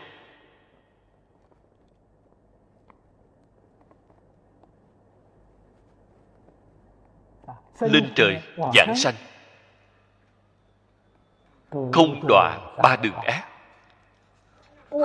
[7.80, 8.42] Lên trời
[8.74, 9.14] giảng sanh.
[11.70, 13.51] Không đọa ba đường ác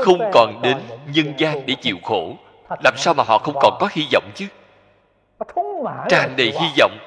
[0.04, 0.78] không còn đến
[1.14, 2.38] nhân gian để chịu khổ.
[2.84, 4.46] Làm sao mà họ không còn có hy vọng chứ?
[6.10, 6.98] Tràn đầy hy vọng.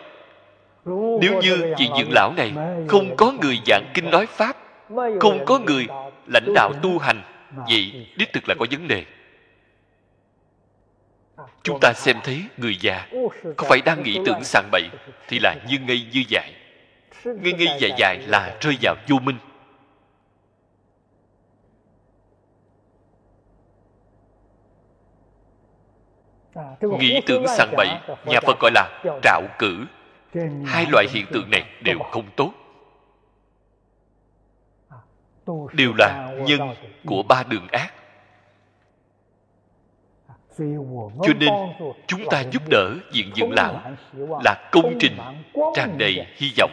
[1.20, 2.53] Nếu như vị dưỡng lão này
[2.89, 4.57] không có người giảng kinh nói pháp
[5.20, 5.87] không có người
[6.26, 7.22] lãnh đạo tu hành
[7.68, 9.05] vậy đích thực là có vấn đề.
[11.62, 13.07] Chúng ta xem thấy người già
[13.57, 14.83] có phải đang nghĩ tưởng sàng bậy
[15.28, 16.53] thì là như ngây như dại.
[17.24, 19.37] Ngây ngây dài dài là rơi vào vô minh
[26.81, 27.89] nghĩ tưởng sàng bậy
[28.27, 29.85] nhà phật gọi là trạo cử.
[30.67, 32.53] Hai loại hiện tượng này đều không tốt.
[35.73, 36.61] Đều là nhân
[37.07, 37.95] của ba đường ác.
[41.23, 41.51] Cho nên
[42.07, 43.81] chúng ta giúp đỡ diện dưỡng lão
[44.45, 45.17] là công trình
[45.75, 46.71] tràn đầy hy vọng.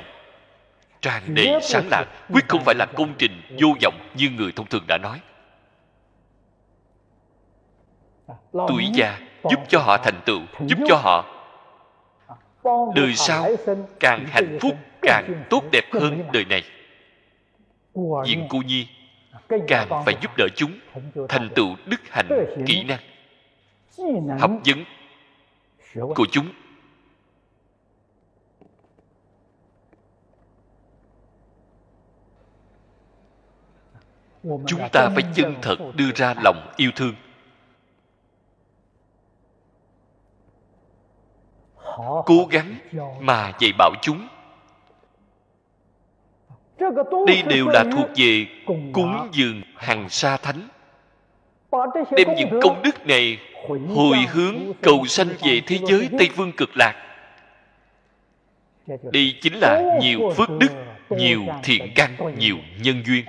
[1.01, 4.65] Tràn đầy sáng lạc quyết không phải là công trình vô vọng như người thông
[4.65, 5.21] thường đã nói.
[8.51, 9.19] Tuổi già
[9.49, 11.25] giúp cho họ thành tựu giúp cho họ
[12.95, 13.49] đời sau
[13.99, 16.63] càng hạnh phúc càng tốt đẹp hơn đời này.
[18.25, 18.87] Diện cô nhi
[19.67, 20.71] càng phải giúp đỡ chúng
[21.29, 22.99] thành tựu đức hạnh kỹ năng
[24.39, 24.83] học vấn
[26.15, 26.47] của chúng.
[34.43, 37.13] Chúng ta phải chân thật đưa ra lòng yêu thương
[42.25, 42.75] cố gắng
[43.19, 44.27] mà dạy bảo chúng.
[47.27, 48.45] Đây đều là thuộc về
[48.93, 50.67] cúng dường hằng sa thánh.
[52.11, 53.37] Đem những công đức này
[53.95, 56.93] hồi hướng cầu sanh về thế giới tây phương cực lạc.
[58.87, 60.69] Đây chính là nhiều phước đức
[61.09, 63.25] nhiều thiện căn nhiều nhân duyên.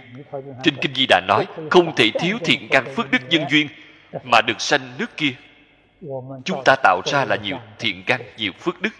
[0.62, 3.68] Trên kinh di đà nói không thể thiếu thiện căn phước đức nhân duyên
[4.24, 5.32] mà được sanh nước kia
[6.44, 8.90] chúng ta tạo ra là nhiều thiện căn, nhiều phước đức.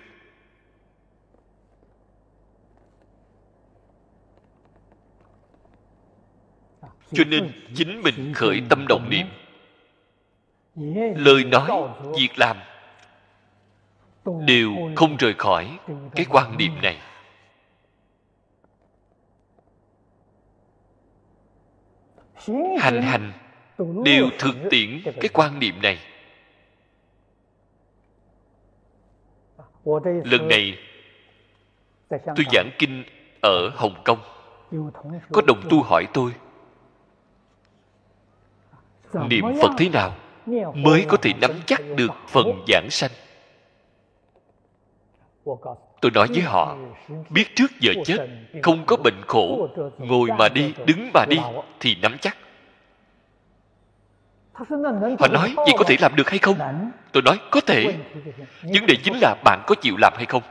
[7.13, 9.27] Cho nên chính mình khởi tâm đồng niệm.
[11.17, 11.71] Lời nói,
[12.19, 12.57] việc làm
[14.47, 15.79] đều không rời khỏi
[16.15, 16.99] cái quan niệm này.
[22.79, 23.33] Hành hành
[24.05, 25.99] đều thực tiễn cái quan niệm này.
[30.25, 30.79] Lần này
[32.13, 33.05] tôi giảng kinh
[33.41, 34.19] ở hồng kông.
[35.33, 36.33] Có đồng tu hỏi tôi
[39.29, 40.15] niệm phật thế nào
[40.75, 43.11] mới có thể nắm chắc được phần giảng sanh?
[46.01, 46.77] Tôi nói với họ
[47.31, 48.29] biết trước giờ chết
[48.63, 49.69] không có bệnh khổ
[49.99, 51.39] ngồi mà đi đứng mà đi
[51.81, 52.37] thì nắm chắc
[55.19, 56.59] họ nói vậy có thể làm được hay không?
[57.13, 57.99] tôi nói có thể.
[58.63, 60.43] Vấn đề chính là bạn có chịu làm hay không?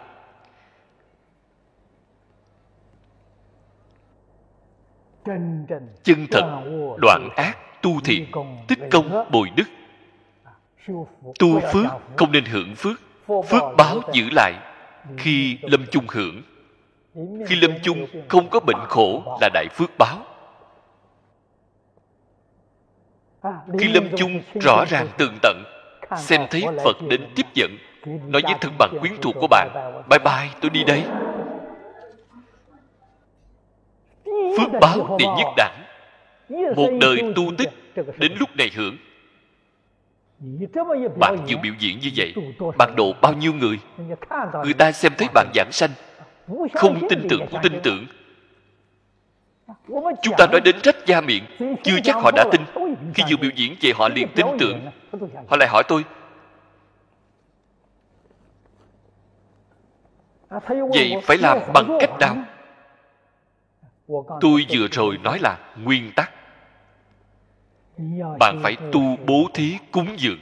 [6.04, 6.64] Chân thật
[7.02, 8.26] đoạn ác tu thiện
[8.68, 9.64] tích công bồi đức.
[11.40, 11.86] Tu phước
[12.16, 13.02] không nên hưởng phước.
[13.28, 14.54] Phước báo giữ lại
[15.18, 16.42] khi lâm chung hưởng.
[17.48, 20.20] Khi lâm chung không có bệnh khổ là đại phước báo
[23.80, 25.64] khi lâm chung rõ ràng tường tận
[26.18, 27.78] xem thấy phật đến tiếp dẫn.
[28.06, 29.70] Nói với thân bằng quyến thuộc của bạn
[30.10, 31.04] bye bye tôi đi đây
[34.58, 35.84] phước báo đệ nhất đẳng
[36.76, 38.98] một đời tu tích đến lúc này hưởng.
[41.20, 42.34] Bạn vừa biểu diễn như vậy
[42.78, 43.80] bạn độ bao nhiêu người?
[44.64, 45.90] Người ta xem thấy bạn giảng sanh
[46.74, 48.06] không tin tưởng cũng tin tưởng
[50.22, 51.44] chúng ta nói đến trách da miệng.
[51.84, 52.62] Chưa chắc họ đã tin.
[53.14, 54.92] Khi vừa biểu diễn về họ liền tin tưởng.
[55.48, 56.04] họ lại hỏi tôi.
[60.70, 62.36] Vậy phải làm bằng cách nào?
[64.42, 66.32] Tôi vừa rồi nói là nguyên tắc.
[68.40, 70.40] Bạn phải tu bố thí cúng dường.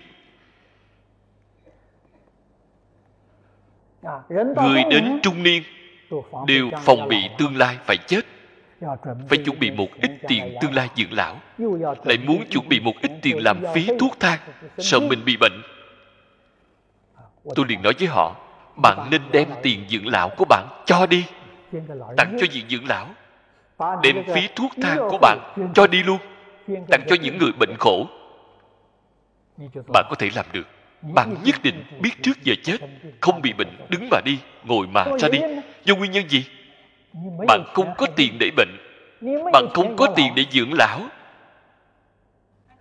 [4.55, 5.63] Người đến trung niên
[6.47, 8.21] đều phòng bị tương lai phải chết
[9.29, 11.39] phải chuẩn bị một ít tiền tương lai dưỡng lão.
[12.05, 14.39] Lại muốn chuẩn bị một ít tiền làm phí thuốc thang,
[14.77, 15.61] sợ mình bị bệnh.
[17.55, 18.35] Tôi liền nói với họ,
[18.75, 21.25] bạn nên đem tiền dưỡng lão của bạn cho đi,
[22.17, 23.07] tặng cho viện dưỡng lão.
[24.03, 25.39] Đem phí thuốc thang của bạn
[25.75, 26.17] cho đi luôn,
[26.89, 28.07] tặng cho những người bệnh khổ.
[29.93, 30.67] Bạn có thể làm được.
[31.01, 32.77] Bạn nhất định biết trước giờ chết,
[33.21, 35.39] không bị bệnh, đứng mà đi, ngồi mà ra đi.
[35.85, 36.45] Do nguyên nhân gì?
[37.47, 38.77] Bạn không có tiền để bệnh.
[39.53, 40.99] Bạn không có tiền để dưỡng lão.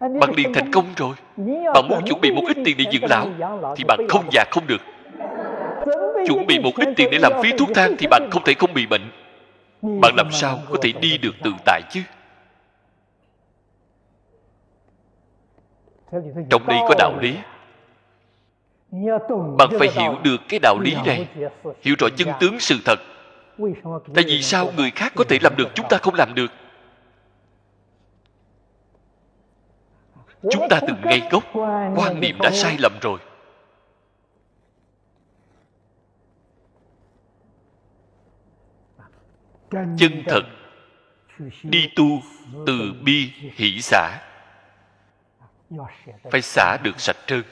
[0.00, 1.14] Bạn liền thành công rồi.
[1.74, 3.26] Bạn muốn chuẩn bị một ít tiền để dưỡng lão
[3.76, 4.80] thì bạn không già không được.
[6.26, 8.74] Chuẩn bị một ít tiền để làm phí thuốc thang thì bạn không thể không
[8.74, 9.10] bị bệnh.
[9.82, 12.00] Bạn làm sao có thể đi được tự tại chứ?
[16.50, 17.36] Trong đây có đạo lý.
[19.58, 21.26] Bạn phải hiểu được cái đạo lý này.
[21.82, 22.98] hiểu rõ chân tướng sự thật
[24.14, 26.50] tại vì sao người khác có thể làm được, chúng ta không làm được?
[30.50, 31.44] Chúng ta từng ngay gốc,
[31.96, 33.18] quan niệm đã sai lầm rồi.
[39.72, 40.42] Chân thật,
[41.62, 42.04] đi tu
[42.66, 44.20] từ bi hỷ xả,
[46.30, 47.42] phải xả được sạch trơn.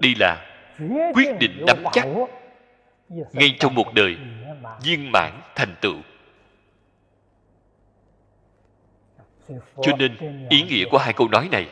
[0.00, 0.46] Đây là
[1.14, 2.06] quyết định nắm chắc
[3.08, 4.16] ngay trong một đời
[4.82, 5.96] viên mãn thành tựu.
[9.82, 10.16] Cho nên
[10.50, 11.68] ý nghĩa của hai câu nói này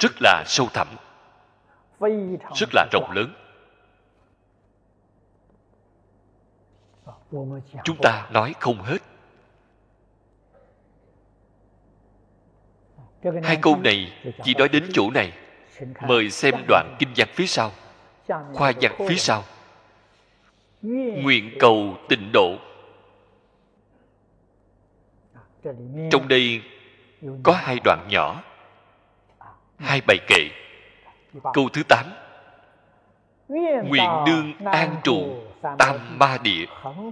[0.00, 0.88] rất là sâu thẳm,
[2.54, 3.34] rất là rộng lớn.
[7.84, 8.98] Chúng ta nói không hết.
[13.42, 15.32] Hai câu này chỉ nói đến chỗ này
[16.00, 17.72] mời xem đoạn kinh văn phía sau.
[18.52, 19.44] Khoa văn phía sau.
[20.82, 22.56] Nguyện cầu tịnh độ.
[26.10, 26.62] Trong đây
[27.42, 28.42] có hai đoạn nhỏ.
[29.78, 30.48] Hai bài kệ.
[31.52, 32.04] câu thứ tám.
[33.88, 35.42] Nguyện đương an trụ
[35.78, 36.64] tam ma địa.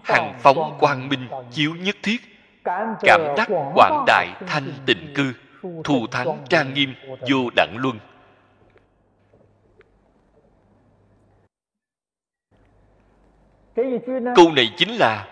[0.05, 2.19] hằng phóng quang minh chiếu nhất thiết.
[3.01, 5.33] Cảm đắc quảng đại thanh tịnh cư.
[5.85, 6.95] Thù thắng trang nghiêm
[7.31, 7.99] vô đẳng luân
[14.37, 15.29] câu này chính là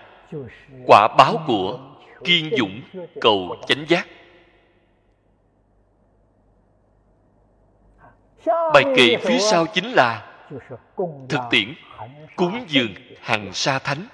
[0.87, 1.79] quả báo của
[2.25, 2.81] kiên dũng
[3.21, 4.07] cầu chánh giác.
[8.47, 10.33] Bài kệ phía sau chính là
[11.29, 11.75] thực tiễn
[12.37, 14.07] cúng dường hàng sa thánh.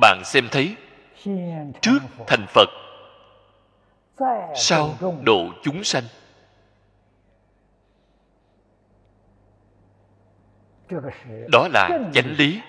[0.00, 0.76] Bạn xem thấy
[1.80, 2.68] trước thành phật
[4.54, 6.04] sau độ chúng sanh
[11.48, 12.60] đó là chánh lý.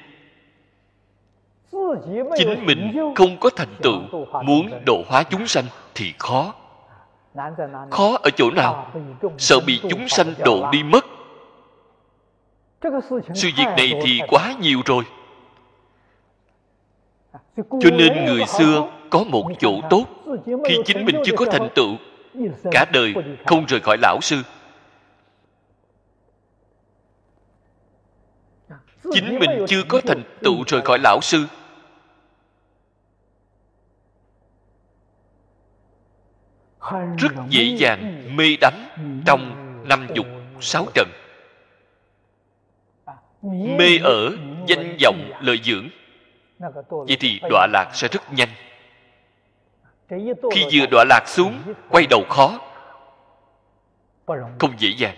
[2.37, 3.99] Chính mình không có thành tựu,
[4.43, 5.65] muốn độ hóa chúng sanh
[5.95, 6.53] thì khó.
[7.91, 8.91] Khó ở chỗ nào?
[9.37, 11.05] Sợ bị chúng sanh độ đi mất.
[13.33, 15.03] Sự việc này thì quá nhiều rồi.
[17.55, 20.05] Cho nên người xưa có một chỗ tốt.
[20.65, 21.95] Khi chính mình chưa có thành tựu,
[22.71, 23.13] cả đời
[23.45, 24.37] không rời khỏi lão sư.
[29.13, 31.45] Chính mình chưa có thành tựu rời khỏi lão sư.
[37.17, 38.73] Rất dễ dàng mê đắm
[39.25, 39.53] trong
[39.89, 40.25] năm dục
[40.61, 41.07] sáu trần.
[43.77, 44.31] Mê ở
[44.67, 45.89] danh vọng lợi dưỡng.
[46.89, 48.49] Vậy thì đọa lạc sẽ rất nhanh.
[50.51, 52.59] Khi vừa đọa lạc xuống quay đầu khó.
[54.59, 55.15] Không dễ dàng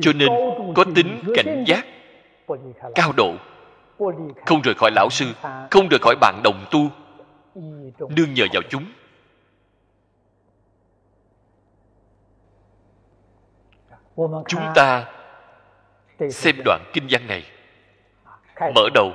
[0.00, 0.28] cho nên
[0.74, 1.86] có tính cảnh giác,
[2.94, 3.34] cao độ,
[4.46, 5.26] không rời khỏi lão sư,
[5.70, 6.90] không rời khỏi bạn đồng tu.
[8.16, 8.84] Nương nhờ vào chúng.
[14.48, 15.04] Chúng ta
[16.30, 17.44] xem đoạn kinh văn này.
[18.74, 19.12] Mở đầu,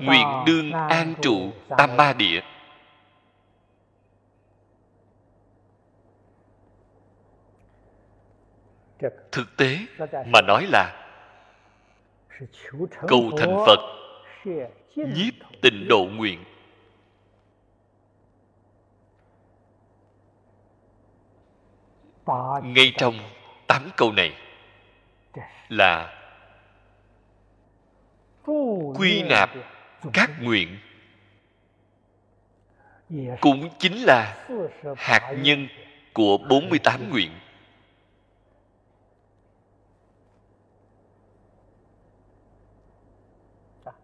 [0.00, 2.40] nguyện đương an trụ tam ma địa.
[9.32, 9.78] Thực tế
[10.26, 11.02] mà nói là
[13.08, 13.78] cầu thành phật
[14.94, 16.44] nhiếp tịnh độ nguyện.
[22.62, 23.14] Ngay trong
[23.66, 24.32] tám câu này
[25.68, 26.12] là
[28.94, 29.50] quy nạp
[30.12, 30.78] các nguyện.
[33.40, 34.46] Cũng chính là
[34.96, 35.68] hạt nhân
[36.12, 37.30] của 48 nguyện.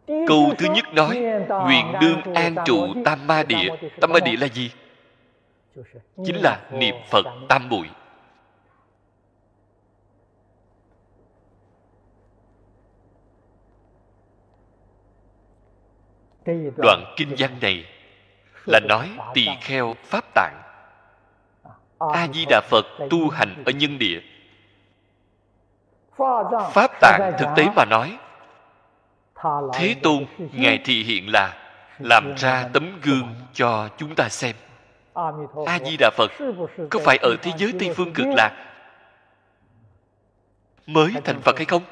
[0.06, 1.16] Câu thứ nhất nói,
[1.48, 3.68] Nguyện đương an trụ tam ma địa.
[4.00, 4.70] Tam ma địa là gì?
[6.24, 7.86] Chính là niệm Phật tam bụi
[16.76, 17.84] đoạn kinh văn này
[18.66, 20.62] là nói tỳ kheo pháp tạng.
[21.98, 24.20] A di đà phật tu hành ở nhân địa.
[26.72, 28.18] Pháp tạng thực tế mà nói
[29.74, 31.54] thế tôn ngài thị hiện là
[31.98, 34.56] làm ra tấm gương cho chúng ta xem.
[35.66, 36.30] A di đà phật
[36.90, 38.50] có phải ở thế giới tây phương cực lạc
[40.86, 41.82] mới thành phật hay không?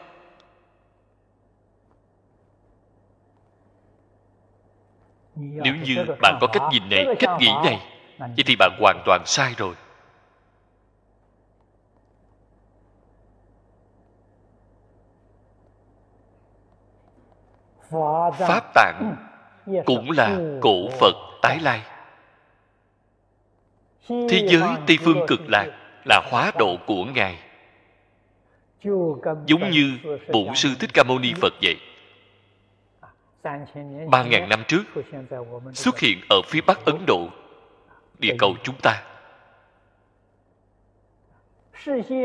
[5.37, 7.81] Nếu như bạn có cách nhìn này cách nghĩ này
[8.19, 9.75] vậy thì bạn hoàn toàn sai rồi
[18.39, 19.17] pháp tạng.
[19.87, 21.83] Cũng là cổ phật tái lai.
[24.09, 25.67] Thế giới tây phương cực lạc
[26.05, 27.39] là hóa độ của ngài.
[29.47, 29.99] Giống như
[30.33, 31.77] bổn sư thích ca mâu ni phật vậy.
[34.11, 34.83] Ba ngàn năm trước
[35.75, 37.29] xuất hiện ở phía bắc ấn độ
[38.19, 39.03] địa cầu chúng ta.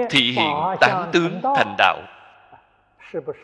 [0.09, 2.01] Thị hiện tán tướng thành đạo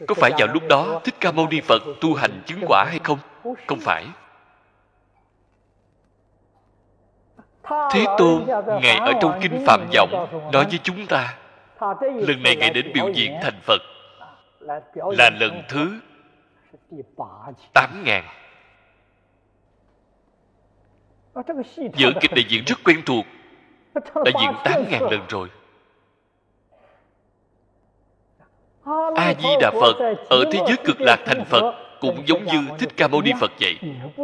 [0.08, 3.00] có phải vào lúc đó thích ca mâu ni phật tu hành chứng quả hay
[3.04, 3.20] không?
[3.68, 4.06] Không phải.
[7.92, 8.46] Thế tôn
[8.82, 11.38] ngài ở trong kinh phạm vọng nói với chúng ta
[12.00, 13.82] lần này ngài đến biểu diễn thành phật.
[14.96, 16.00] Là lần thứ
[17.74, 18.24] tám ngàn.
[21.34, 23.26] Vở kịch này diễn rất quen thuộc
[23.96, 25.50] đã diễn tám ngàn lần rồi
[29.16, 29.96] a di đà phật,
[30.30, 33.52] ở thế giới cực lạc thành phật, cũng giống như thích ca mâu ni phật
[33.60, 33.78] vậy.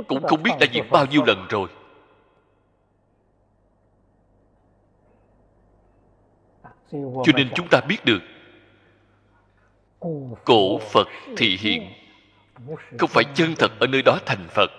[0.08, 1.70] Cũng không biết đã diễn bao nhiêu lần rồi.
[6.92, 8.20] Cho nên chúng ta biết được,
[10.46, 11.08] cổ phật
[11.38, 11.94] thị hiện
[13.00, 14.72] không phải chân thật ở nơi đó thành phật.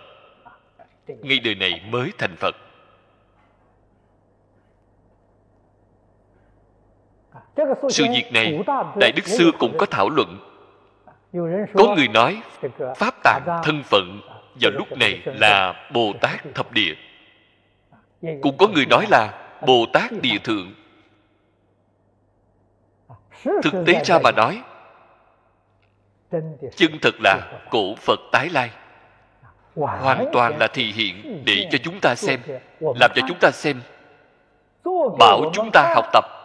[1.07, 2.57] Ngay đời này mới thành phật.
[7.89, 8.59] Sự việc này
[8.97, 10.39] đại đức xưa cũng có thảo luận.
[11.75, 12.43] có người nói
[12.97, 14.21] pháp tạng thân phận
[14.61, 16.95] vào lúc này là bồ tát thập địa.
[18.21, 20.75] Cũng có người nói là bồ tát địa thượng.
[23.45, 24.63] Thực tế ra mà nói
[26.77, 28.71] chân thật là cổ phật tái lai.
[29.75, 32.41] Hoàn toàn là thị hiện để cho chúng ta xem
[32.81, 33.81] làm cho chúng ta xem
[35.19, 36.38] bảo chúng ta học tập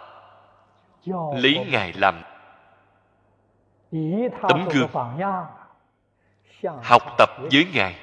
[1.34, 2.22] lấy ngài làm
[4.49, 4.88] tấm gương
[6.84, 7.95] học tập với ngài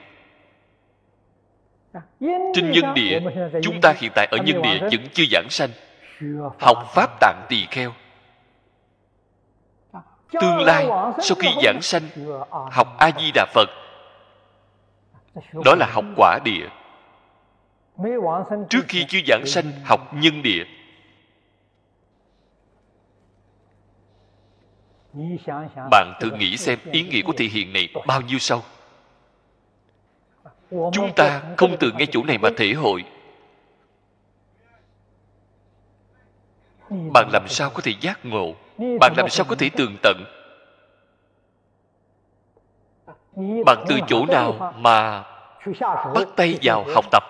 [2.54, 3.20] trên nhân địa
[3.62, 5.70] chúng ta hiện tại ở nhân địa vẫn chưa giảng sanh
[6.58, 7.92] học pháp tạng tỳ kheo
[10.32, 10.88] tương lai
[11.22, 12.02] sau khi giảng sanh
[12.70, 20.42] học a di đà phật。đó là học quả địa。trước khi chưa giảng sanh học nhân
[20.42, 20.64] địa
[25.90, 28.62] bạn thử nghĩ xem ý nghĩa của thị hiện này bao nhiêu sâu
[30.70, 33.04] chúng ta không từ ngay chỗ này mà thể hội.
[36.90, 38.54] bạn làm sao có thể giác ngộ?
[39.00, 40.24] bạn làm sao có thể tường tận?
[43.66, 45.24] bạn từ chỗ nào mà
[46.14, 47.22] bắt tay vào học tập?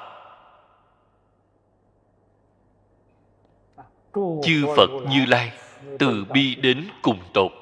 [4.42, 5.52] Chư phật như lai
[5.98, 7.59] từ bi đến cùng tột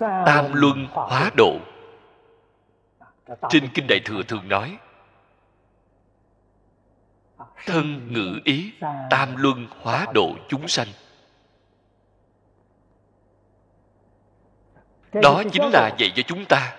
[0.00, 1.58] tam luân hóa độ.
[3.48, 4.78] Trên kinh đại thừa thường nói,
[7.66, 8.72] thân ngữ ý,
[9.10, 10.88] tam luân hóa độ chúng sanh.
[15.12, 16.76] Đó chính là dạy cho chúng ta.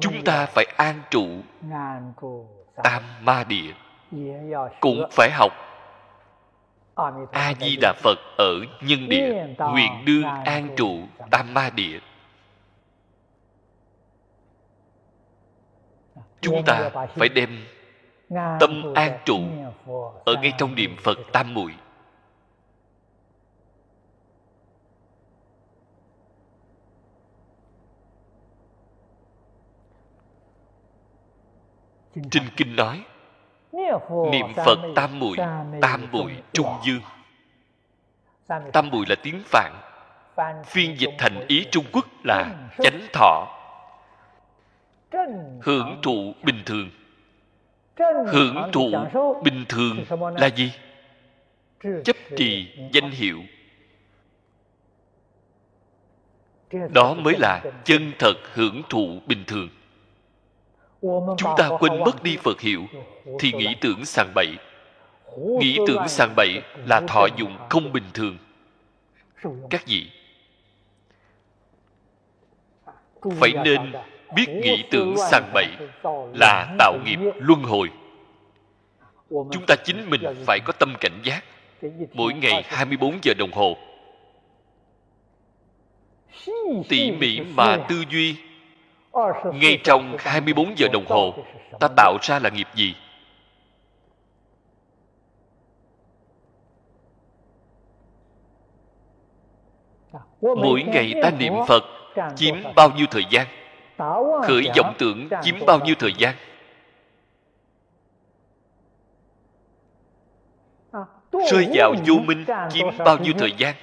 [0.00, 1.28] Chúng ta phải an trụ
[2.82, 3.72] tam ma địa.
[4.80, 5.52] Cũng phải học
[6.94, 11.98] a di đà phật ở nhân địa nguyện đương an trụ tam ma địa.
[16.40, 17.64] Chúng ta phải đem
[18.60, 19.40] tâm an trụ
[20.24, 21.74] ở ngay trong niệm phật tam muội.
[32.30, 33.04] Trên kinh nói
[34.32, 35.36] niệm phật tam muội
[35.80, 37.00] tam muội trung dương
[38.72, 39.72] tam muội là tiếng phạn.
[40.66, 43.48] Phiên dịch thành ý trung quốc là chánh thọ.
[45.62, 46.90] Hưởng thụ bình thường.
[48.32, 48.92] Hưởng thụ
[49.44, 50.04] bình thường
[50.36, 50.72] là gì?
[52.04, 53.38] Chấp trì danh hiệu.
[56.94, 59.68] Đó mới là chân thật hưởng thụ bình thường
[61.02, 62.82] chúng ta quên mất đi phật hiệu,
[63.38, 64.48] thì nghĩ tưởng sàng bậy.
[65.60, 68.38] Nghĩ tưởng sàng bậy là thọ dụng không bình thường.
[69.70, 70.10] Các vị,
[73.22, 73.92] phải nên
[74.34, 75.66] biết nghĩ tưởng sàng bậy
[76.34, 77.90] là tạo nghiệp luân hồi.
[79.30, 81.44] Chúng ta chính mình phải có tâm cảnh giác.
[82.12, 83.76] Mỗi ngày 24 giờ đồng hồ.
[86.88, 88.36] Tỉ mỉ mà tư duy
[89.54, 91.34] ngay trong 24 giờ đồng hồ,
[91.80, 92.94] ta tạo ra là nghiệp gì?
[100.40, 101.84] Mỗi ngày ta niệm phật,
[102.36, 103.46] chiếm bao nhiêu thời gian?
[104.44, 106.34] Khởi vọng tưởng, chiếm bao nhiêu thời gian?
[111.50, 113.74] Rơi vào vô minh, chiếm bao nhiêu thời gian?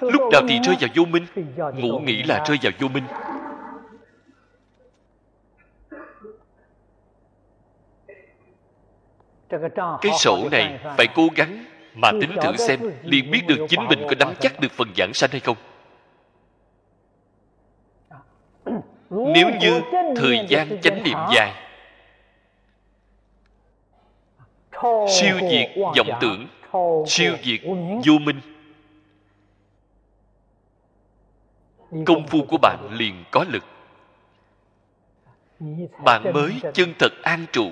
[0.00, 1.26] Lúc nào thì rơi vào vô minh?
[1.74, 3.04] Ngủ nghĩ là rơi vào vô minh.
[10.00, 13.98] Cái sổ này phải cố gắng mà tính thử xem liền biết được chính mình
[14.08, 15.56] có nắm chắc được phần giảng sanh hay không.
[19.10, 19.80] Nếu như
[20.16, 21.52] thời gian chánh niệm dài,
[25.08, 26.48] siêu diệt vọng tưởng,
[27.06, 27.60] siêu diệt
[28.06, 28.40] vô minh,
[32.06, 33.64] công phu của bạn liền có lực
[36.04, 37.70] bạn mới chân thật an trụ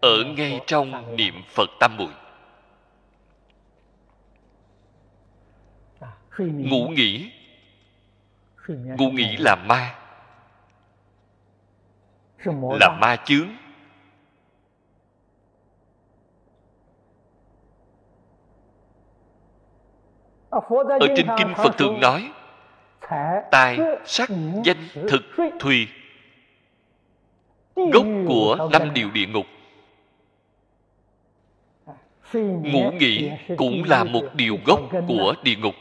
[0.00, 2.12] ở ngay trong niệm phật tam muội.
[6.38, 7.32] Ngủ nghỉ
[8.68, 9.94] ngủ nghỉ là ma.
[12.80, 13.48] Là ma chướng.
[20.50, 22.32] Ở trên kinh phật thường nói
[23.50, 24.28] tài sắc,
[24.64, 25.22] danh, thực,
[25.60, 25.88] thùy
[27.76, 29.46] gốc của năm điều địa ngục.
[32.32, 35.74] Ngủ nghỉ cũng là một điều gốc của địa ngục.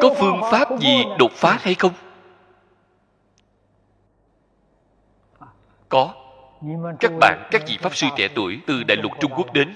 [0.00, 1.92] Có phương pháp gì đột phá hay không?
[5.88, 6.14] Có.
[7.00, 9.74] Các bạn các vị pháp sư trẻ tuổi từ đại lục trung quốc đến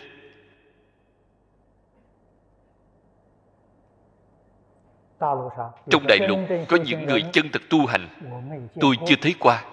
[5.91, 6.39] trong đại lục
[6.69, 8.09] có những người chân thật tu hành.
[8.81, 9.64] tôi chưa thấy qua.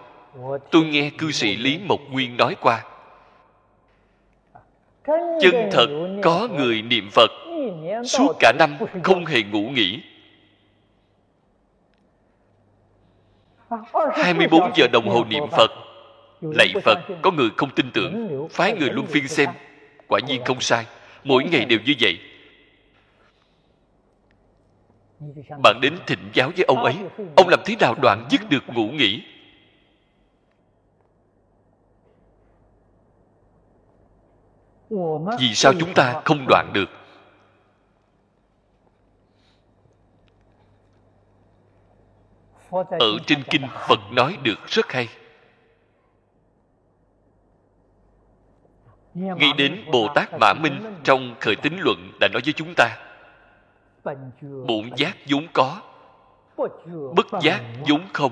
[0.72, 2.84] tôi nghe cư sĩ lý mộc nguyên nói qua.
[5.42, 5.88] Chân thật
[6.24, 7.32] có người niệm phật
[8.06, 10.02] suốt cả năm không hề ngủ nghỉ.
[14.14, 15.72] 24 giờ đồng hồ niệm Phật
[16.42, 19.50] Lạy Phật Có người không tin tưởng Phái người luân phiên xem.
[20.08, 20.86] Quả nhiên không sai
[21.24, 22.20] Mỗi ngày đều như vậy
[25.64, 26.96] bạn đến thịnh giáo với ông ấy.
[27.36, 29.24] Ông làm thế nào đoạn dứt được ngủ nghỉ?
[35.40, 36.90] Vì sao chúng ta không đoạn được?
[43.00, 45.10] Ở trên kinh phật nói được rất hay.
[49.14, 52.98] Nghĩ đến bồ tát mã minh trong khởi tính luận đã nói với chúng ta
[54.68, 55.82] bổn giác vốn có
[57.16, 58.32] bất giác vốn không.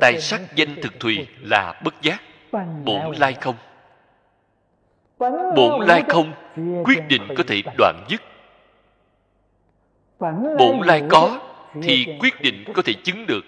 [0.00, 2.22] Tài sắc danh thực thùy là bất giác
[2.84, 3.56] bổn lai không.
[5.56, 6.32] Bổn lai không
[6.84, 8.22] quyết định có thể đoạn dứt.
[10.58, 11.40] Bổn lai có
[11.82, 13.44] thì quyết định có thể chứng được.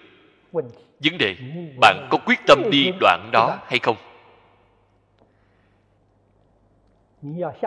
[1.01, 1.37] Vấn đề
[1.81, 3.97] bạn có quyết tâm đi đoạn đó hay không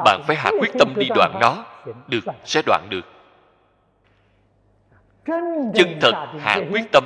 [0.05, 1.65] bạn phải hạ quyết tâm đi đoạn nó,
[2.07, 3.05] được, sẽ đoạn được.
[5.75, 7.05] Chân thật hạ quyết tâm,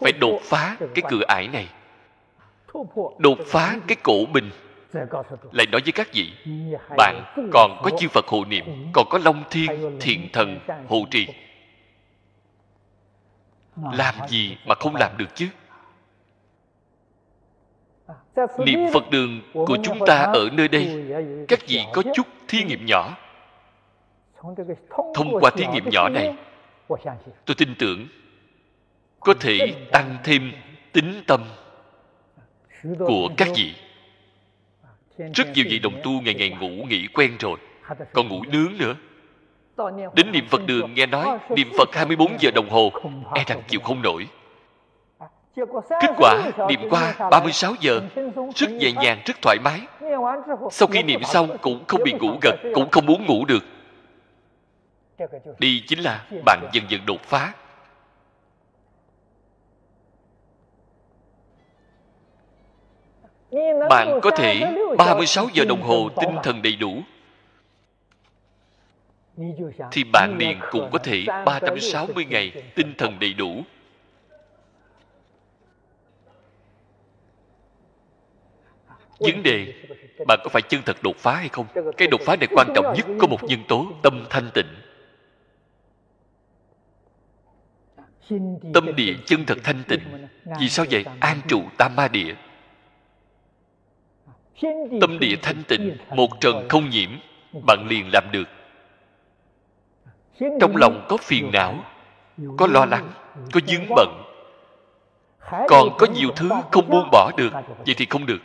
[0.00, 1.68] phải đột phá cái cửa ải này,
[3.18, 4.50] đột phá cái cổ bình
[5.52, 6.32] lại nói với các vị,
[6.96, 10.58] bạn còn có chư phật hộ niệm, còn có long thiên thiện thần
[10.88, 11.26] hộ trì.
[13.92, 15.48] Làm gì mà không làm được chứ?
[18.58, 21.04] Niệm phật đường của chúng ta ở nơi đây
[21.48, 23.16] các vị có chút thí nghiệm nhỏ.
[25.14, 26.34] Thông qua thí nghiệm nhỏ này
[27.44, 28.06] tôi tin tưởng
[29.20, 30.52] có thể tăng thêm
[30.92, 31.40] tính tâm
[32.98, 33.74] của các vị.
[35.34, 37.58] Rất nhiều vị đồng tu ngày ngày ngủ nghỉ quen rồi
[38.12, 38.94] còn ngủ nướng nữa.
[40.14, 42.92] Đến niệm phật đường nghe nói niệm phật 24 giờ đồng hồ
[43.34, 44.28] e rằng chịu không nổi
[46.00, 48.00] kết quả niệm qua 36 giờ
[48.54, 49.80] rất nhẹ nhàng rất thoải mái.
[50.70, 53.64] Sau khi niệm xong cũng không bị ngủ gật cũng không muốn ngủ được.
[55.58, 57.52] Đi chính là bạn dần dần đột phá.
[63.88, 66.98] Bạn có thể 36 giờ đồng hồ tinh thần đầy đủ.
[69.90, 73.62] Thì bạn liền cũng có thể 360 ngày tinh thần đầy đủ.
[79.18, 79.74] Vấn đề
[80.26, 81.66] bạn có phải chân thật đột phá hay không?
[81.96, 84.66] Cái đột phá này quan trọng nhất có một nhân tố tâm thanh tịnh.
[88.74, 90.00] Tâm địa chân thật thanh tịnh.
[90.60, 91.04] Vì sao vậy?
[91.20, 92.34] An trụ tam ma địa.
[95.00, 97.10] Tâm địa thanh tịnh, một trần không nhiễm,
[97.66, 98.48] bạn liền làm được
[100.60, 101.84] trong lòng có phiền não
[102.56, 103.12] có lo lắng
[103.52, 104.22] có dướng bận
[105.68, 107.50] còn có nhiều thứ không buông bỏ được
[107.86, 108.38] vậy thì không được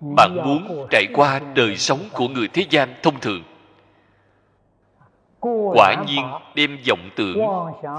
[0.00, 3.42] bạn muốn trải qua đời sống của người thế gian thông thường.
[5.74, 6.24] Quả nhiên,
[6.54, 7.38] đem vọng tưởng,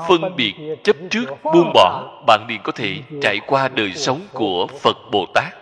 [0.08, 4.68] phân biệt chấp trước, buông bỏ, bạn liền có thể trải qua đời sống của
[4.68, 5.54] phật bồ tát.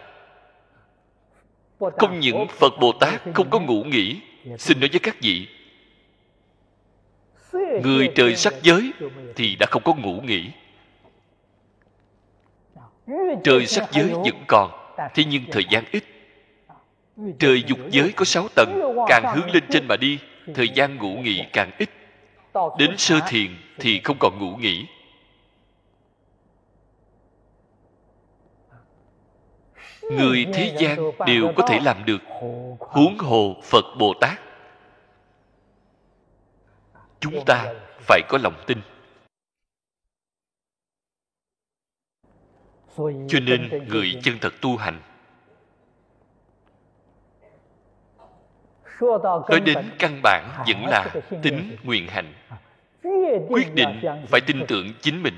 [1.80, 4.22] Không những phật bồ tát không có ngủ nghỉ,
[4.58, 5.48] xin nói với các vị,
[7.84, 8.92] người trời sắc giới
[9.36, 10.50] thì đã không có ngủ nghỉ.
[13.44, 14.72] Trời sắc giới vẫn còn,
[15.14, 16.04] thế nhưng thời gian ít
[17.40, 20.20] trời dục giới có sáu tầng, càng hướng lên trên mà đi,
[20.56, 21.90] thời gian ngủ nghỉ càng ít.
[22.78, 24.86] Đến sơ thiền thì không còn ngủ nghỉ.
[30.02, 32.22] Người thế gian đều có thể làm được.
[32.80, 34.40] Huống hồ phật bồ tát.
[37.20, 38.78] Chúng ta phải có lòng tin.
[43.28, 45.02] Cho nên người chân thật tu hành
[49.02, 52.34] nói đến căn bản vẫn là tính nguyện hành.
[53.50, 55.34] quyết định phải tin tưởng chính mình.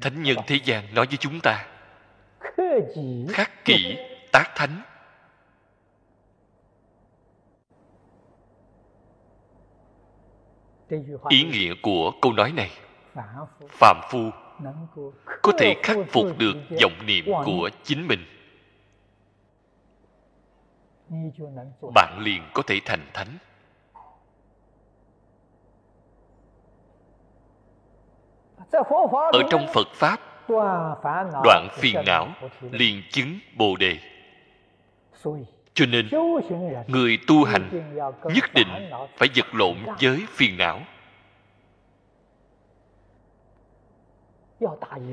[0.00, 1.66] Thánh nhân thế gian nói với chúng ta
[3.28, 3.96] khắc kỷ
[4.32, 4.82] tác thánh.
[11.28, 12.70] Ý nghĩa của câu nói này
[13.68, 14.30] phạm phu
[15.42, 18.20] có thể khắc phục được vọng niệm của chính mình.
[21.94, 23.38] Bạn liền có thể thành thánh.
[29.32, 30.20] Ở trong phật pháp
[31.44, 32.28] đoạn phiền não
[32.70, 33.98] liền chứng bồ đề.
[35.74, 36.08] Cho nên
[36.86, 37.92] người tu hành
[38.24, 38.68] nhất định
[39.16, 40.80] phải vật lộn với phiền não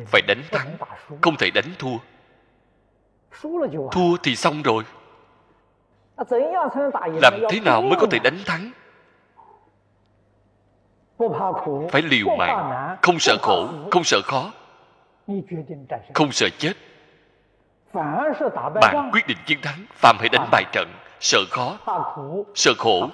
[0.07, 0.77] phải đánh thắng
[1.21, 1.97] không thể đánh thua.
[3.91, 4.83] Thua thì xong rồi.
[7.21, 8.71] Làm thế nào mới có thể đánh thắng?
[11.91, 14.51] Phải liều mạng không sợ khổ không sợ khó.
[16.13, 16.73] Không sợ chết.
[18.81, 20.87] Bạn quyết định chiến thắng phàm hãy đánh bài trận
[21.19, 21.77] sợ khó
[22.55, 23.09] sợ khổ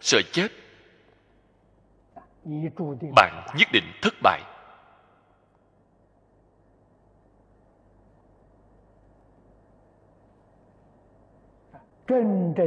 [0.00, 0.48] sợ chết.
[3.16, 4.40] Bạn nhất định thất bại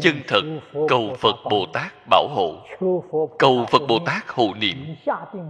[0.02, 0.42] chân thật
[0.88, 2.56] cầu phật bồ tát bảo hộ.
[3.40, 4.96] Cầu phật bồ tát hộ niệm.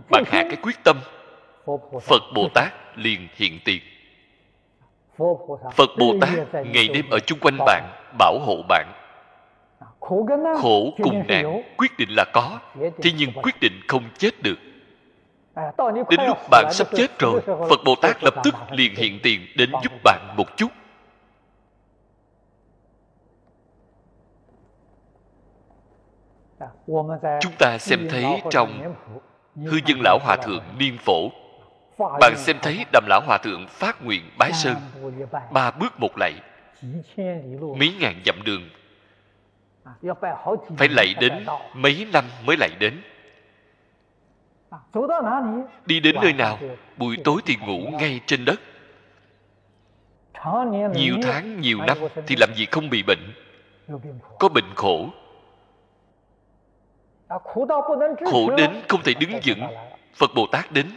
[0.10, 0.98] Bạn hạ cái quyết tâm,
[2.02, 3.82] phật bồ tát liền hiện tiền.
[5.76, 6.30] Phật bồ tát
[6.66, 7.84] ngày đêm ở chung quanh bạn,
[8.18, 8.86] bảo hộ bạn.
[10.00, 14.60] Khổ cùng nạn quyết định là có, thế nhưng quyết định không chết được.
[16.10, 19.72] Đến lúc bạn sắp chết rồi, phật bồ tát lập tức liền hiện tiền đến
[19.84, 20.68] giúp bạn một chút.
[27.42, 28.96] Chúng ta xem thấy trong
[29.56, 31.30] hư dân lão hòa thượng niên phổ.
[32.20, 34.76] Bạn xem thấy đầm lão hòa thượng phát nguyện bái sơn.
[35.52, 36.34] ba bước một lạy.
[37.78, 38.70] Mấy ngàn dặm đường.
[40.78, 43.02] Phải lạy đến mấy năm mới lạy đến.
[45.86, 46.60] Đi đến nơi nào?
[46.98, 48.60] buổi tối thì ngủ ngay trên đất.
[50.96, 51.98] Nhiều tháng nhiều năm
[52.28, 53.34] thì làm gì không bị bệnh?
[54.40, 55.10] Có bệnh khổ
[58.32, 59.64] khổ đến không thể đứng vững.
[60.16, 60.88] phật bồ tát đến.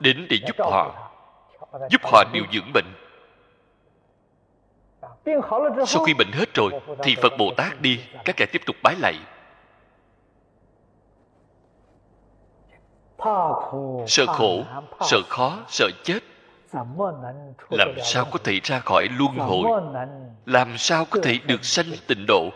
[0.00, 1.10] Đến để giúp họ.
[1.90, 2.86] giúp họ điều dưỡng bệnh.
[5.86, 6.72] Sau khi bệnh hết rồi
[7.02, 8.00] thì phật bồ tát đi.
[8.24, 9.14] các kẻ tiếp tục bái lạy.
[14.06, 14.64] Sợ khổ
[15.00, 16.18] sợ khó sợ chết.
[17.70, 19.82] Làm sao có thể ra khỏi luân hồi?
[20.46, 22.50] làm sao có thể được sanh tịnh độ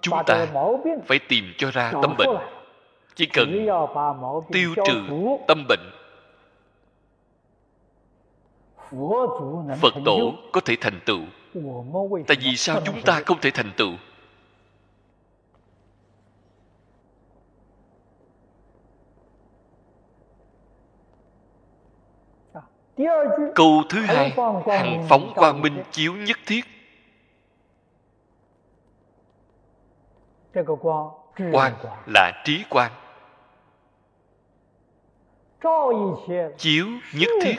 [0.00, 0.46] chúng ta
[1.06, 2.36] phải tìm cho ra tâm bệnh.
[3.14, 3.68] chỉ cần
[4.52, 5.02] tiêu trừ
[5.48, 5.80] tâm bệnh.
[9.80, 11.20] Phật tổ có thể thành tựu.
[12.26, 13.92] Tại vì sao chúng ta không thể thành tựu?
[23.54, 24.34] Câu thứ hai
[24.66, 26.75] hằng phóng quang minh chiếu nhất thiết
[31.52, 31.72] quan
[32.06, 32.92] là trí quan
[36.58, 37.56] chiếu nhất thiết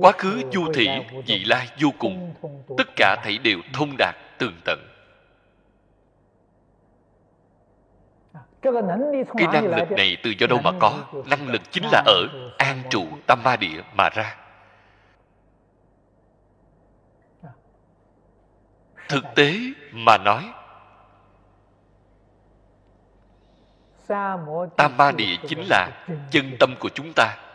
[0.00, 0.88] quá khứ vô thị
[1.26, 2.34] vị lai vô cùng.
[2.78, 4.78] tất cả thảy đều thông đạt tường tận.
[8.62, 8.72] Cái
[9.52, 11.04] năng lực này từ do đâu mà có?
[11.30, 14.36] năng lực chính là ở an trụ tam ma địa mà ra.
[19.08, 19.54] Thực tế
[19.92, 20.44] mà nói
[24.76, 27.47] tam ma địa chính là chân tâm của chúng ta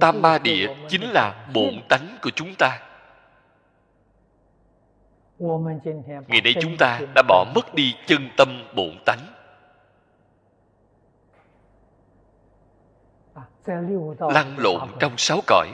[0.00, 2.80] tam ma địa chính là bổn tánh của chúng ta.
[6.28, 9.18] Ngày nay chúng ta đã bỏ mất đi chân tâm bổn tánh.
[14.18, 15.68] Lăn lộn trong sáu cõi.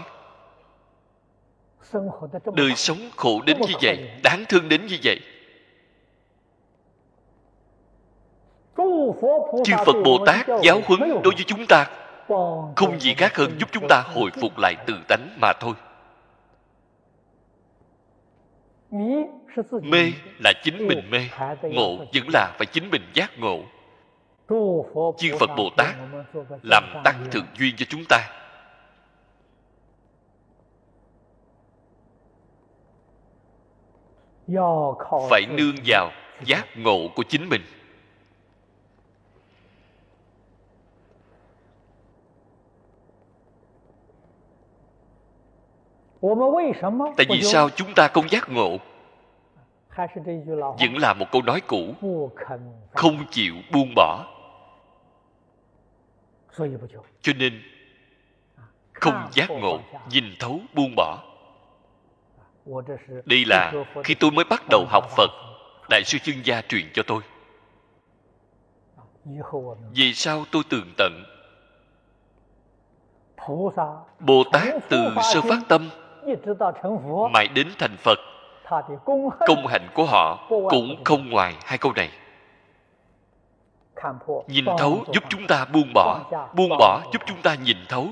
[2.54, 5.20] Đời sống khổ đến như vậy, đáng thương đến như vậy.
[9.64, 11.86] Chư phật bồ tát giáo huấn đối với chúng ta
[12.76, 15.74] không gì khác hơn giúp chúng ta hồi phục lại tự tánh mà thôi.
[19.82, 20.12] Mê
[20.44, 21.28] là chính mình mê,
[21.62, 23.62] ngộ vẫn là phải chính mình giác ngộ.
[25.18, 25.96] Chư phật bồ tát
[26.62, 28.18] làm tăng thượng duyên cho chúng ta.
[35.30, 36.10] Phải nương vào
[36.44, 37.62] giác ngộ của chính mình.
[47.16, 48.78] Tại vì sao chúng ta không giác ngộ?
[50.56, 51.94] vẫn là một câu nói cũ.
[52.92, 54.26] không chịu buông bỏ.
[57.20, 57.62] cho nên
[58.92, 61.22] không giác ngộ nhìn thấu buông bỏ.
[63.24, 63.72] Đây là
[64.04, 65.30] khi tôi mới bắt đầu học phật
[65.90, 67.22] đại sư chân gia truyền cho tôi.
[69.92, 71.24] Vì sao tôi tường tận?
[74.20, 75.90] Bồ tát từ sơ phát tâm
[77.32, 78.18] mãi đến thành phật
[79.46, 82.10] công hạnh của họ cũng không ngoài hai câu này.
[84.46, 86.20] Nhìn thấu giúp chúng ta buông bỏ
[86.54, 88.06] buông bỏ giúp chúng ta nhìn thấu.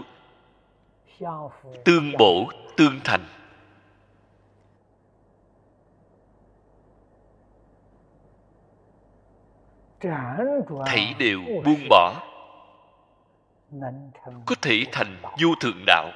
[1.84, 2.44] Tương bổ
[2.76, 3.24] tương thành.
[10.86, 12.14] Thảy đều buông bỏ.
[14.46, 16.10] Có thể thành vô thượng đạo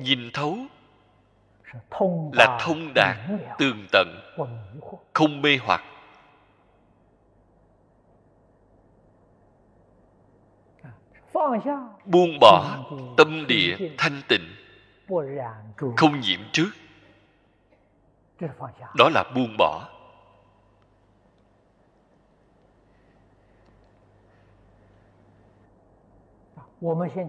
[0.00, 0.56] nhìn thấu
[2.32, 3.16] là thông đạt
[3.58, 4.08] tường tận
[5.12, 5.82] không mê hoặc.
[12.04, 12.84] Buông bỏ
[13.16, 14.54] tâm địa thanh tịnh.
[15.96, 16.70] không nhiễm trước.
[18.96, 19.88] Đó là buông bỏ.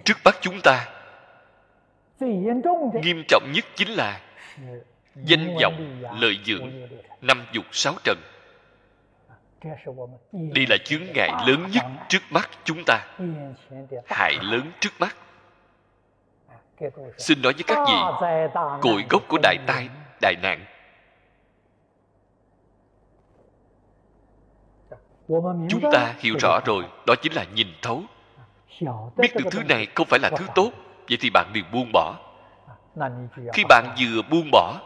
[0.05, 1.04] Trước bắt chúng ta
[2.19, 4.21] nghiêm trọng nhất chính là
[5.15, 6.71] danh vọng lợi dưỡng
[7.21, 8.17] năm dục sáu trần.
[10.31, 13.07] Đây là chướng ngại lớn nhất trước mắt chúng ta.
[14.05, 15.17] hại lớn trước mắt.
[17.17, 18.21] Xin nói với các vị
[18.81, 19.89] cội gốc của đại tai
[20.21, 20.65] đại nạn.
[25.69, 28.01] Chúng ta hiểu rõ rồi đó chính là nhìn thấu.
[29.17, 30.71] Biết được thứ này không phải là thứ tốt
[31.09, 32.15] vậy thì bạn đừng buông bỏ.
[33.53, 34.79] Khi bạn vừa buông bỏ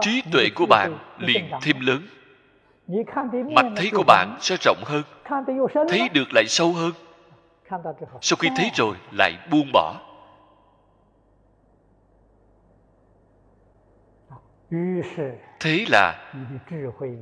[0.00, 2.02] trí tuệ của bạn liền thêm lớn.
[3.54, 5.02] Mạch thấy của bạn sẽ rộng hơn.
[5.88, 6.92] Thấy được lại sâu hơn.
[8.20, 9.94] Sau khi thấy rồi lại buông bỏ.
[15.60, 16.32] Thế là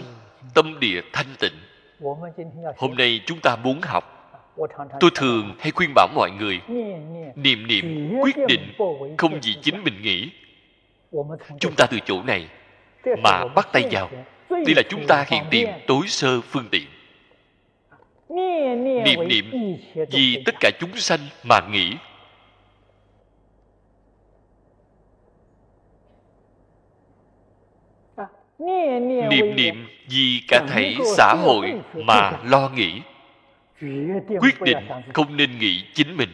[0.54, 1.54] tâm địa thanh tịnh.
[2.78, 4.12] Hôm nay chúng ta muốn học.
[5.00, 6.60] Tôi thường hay khuyên bảo mọi người,
[7.36, 8.74] niệm niệm, quyết định
[9.18, 10.30] không vì chính mình nghĩ.
[11.60, 12.48] Chúng ta từ chỗ này
[13.24, 14.10] mà bắt tay vào.
[14.50, 16.86] Đây là chúng ta hiện tiền tối sơ phương tiện.
[19.04, 19.52] Niệm niệm
[20.12, 21.96] vì tất cả chúng sanh mà nghĩ.
[29.30, 33.02] Niệm niệm vì cả thảy xã hội mà lo nghĩ.
[34.40, 34.78] Quyết định
[35.14, 36.30] không nên nghĩ chính mình.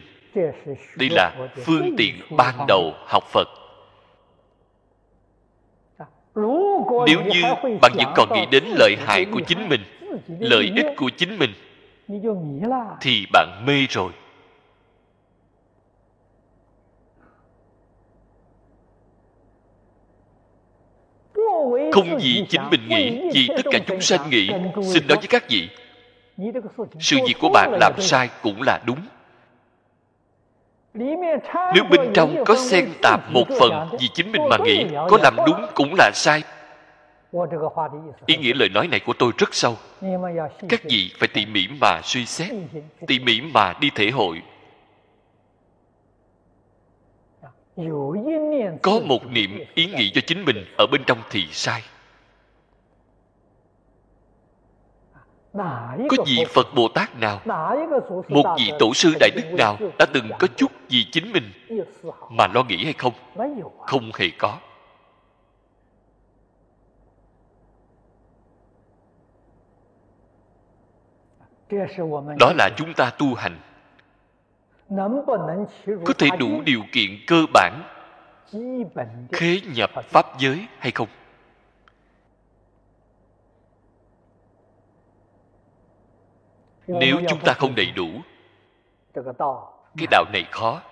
[0.96, 3.48] Đây là phương tiện ban đầu học phật.
[7.06, 7.42] Nếu như
[7.80, 9.80] bạn vẫn còn nghĩ đến lợi hại của chính mình
[10.40, 11.50] lợi ích của chính mình
[13.00, 14.12] thì bạn mê rồi
[21.92, 24.50] không vì chính mình nghĩ vì tất cả chúng sanh nghĩ.
[24.92, 25.68] Xin nói với các vị
[27.00, 28.98] sự việc của bạn làm sai cũng là đúng.
[31.74, 35.36] Nếu bên trong có xen tạp một phần vì chính mình mà nghĩ có làm
[35.46, 36.42] đúng cũng là sai.
[38.26, 39.76] Ý nghĩa lời nói này của tôi rất sâu.
[40.68, 42.50] Các vị phải tỉ mỉ mà suy xét
[43.06, 44.42] tỉ mỉ mà đi thể hội
[48.82, 51.82] có một niệm ý nghĩ cho chính mình ở bên trong thì sai.
[56.08, 57.40] Có vị phật bồ tát nào
[58.28, 61.52] một vị tổ sư đại đức nào đã từng có chút gì chính mình
[62.30, 63.12] mà lo nghĩ hay không?
[63.78, 64.58] Không hề có.
[72.38, 73.58] Đó là chúng ta tu hành
[76.04, 77.82] có thể đủ điều kiện cơ bản
[79.32, 81.08] khế nhập pháp giới hay không?
[86.86, 88.08] Nếu chúng ta không đầy đủ
[89.96, 90.82] cái đạo này khó.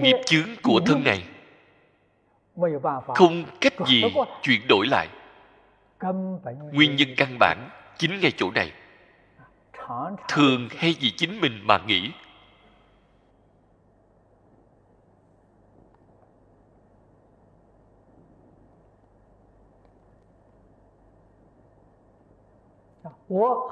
[0.00, 1.24] Nghiệp chướng của thân này
[3.14, 4.02] không cách gì
[4.42, 5.08] chuyển đổi lại
[6.72, 8.72] nguyên nhân căn bản chính ngay chỗ này.
[10.28, 12.10] Thường hay vì chính mình mà nghĩ.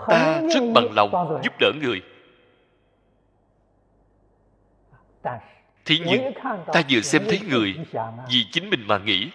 [0.08, 2.02] Ta rất bằng lòng giúp đỡ người.
[5.84, 6.32] Thế nhưng
[6.72, 7.74] ta vừa xem thấy người
[8.30, 9.30] vì chính mình mà nghĩ.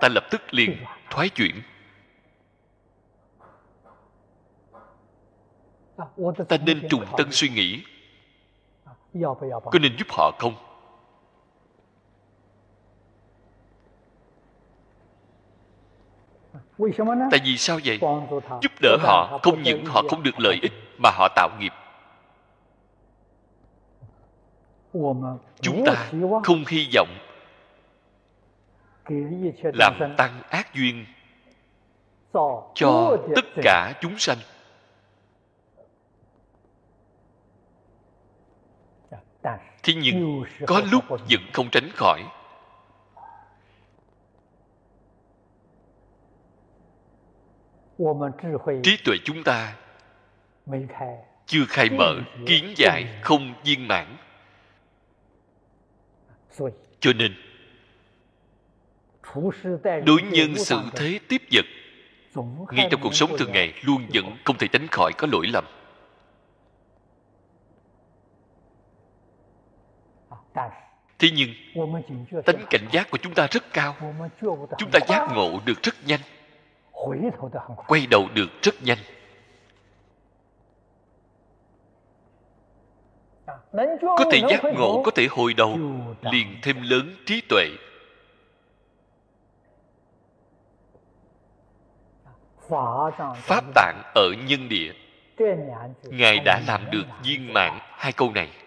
[0.00, 1.62] Ta lập tức liền thoái chuyển
[6.48, 7.82] ta nên trùng tân suy nghĩ.
[9.50, 10.54] Có nên giúp họ không?
[17.30, 17.98] Tại vì sao vậy?
[18.62, 21.72] Giúp đỡ họ không những họ không được lợi ích, mà họ tạo nghiệp.
[25.60, 26.10] Chúng ta
[26.44, 27.08] không hy vọng
[29.74, 31.04] làm tăng ác duyên
[32.74, 34.38] cho tất cả chúng sanh.
[39.82, 42.22] Thế nhưng có lúc vẫn không tránh khỏi.
[48.82, 49.76] trí tuệ chúng ta
[51.46, 52.14] chưa khai mở
[52.46, 54.16] kiến giải không viên mãn.
[57.00, 57.34] Cho nên
[60.04, 61.64] đối nhân sự thế tiếp vật
[62.72, 65.64] ngay trong cuộc sống thường ngày luôn vẫn không thể tránh khỏi có lỗi lầm
[71.18, 71.48] thế nhưng
[72.44, 73.96] tính cảnh giác của chúng ta rất cao.
[74.78, 76.20] Chúng ta giác ngộ được rất nhanh.
[77.86, 78.98] Quay đầu được rất nhanh.
[84.02, 85.78] Có thể giác ngộ có thể hồi đầu
[86.22, 87.66] liền thêm lớn trí tuệ.
[93.34, 94.92] Pháp tạng ở nhân địa.
[96.02, 98.61] Ngài đã làm được viên mãn hai câu này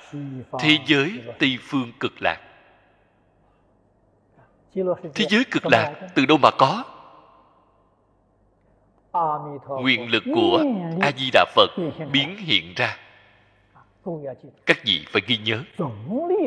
[0.60, 2.52] thế giới tây phương cực lạc
[5.15, 6.83] thế giới cực lạc từ đâu mà có?
[9.67, 10.63] Nguyện lực của
[11.01, 11.69] a di đà phật
[12.11, 12.97] biến hiện ra.
[14.65, 15.63] Các vị phải ghi nhớ.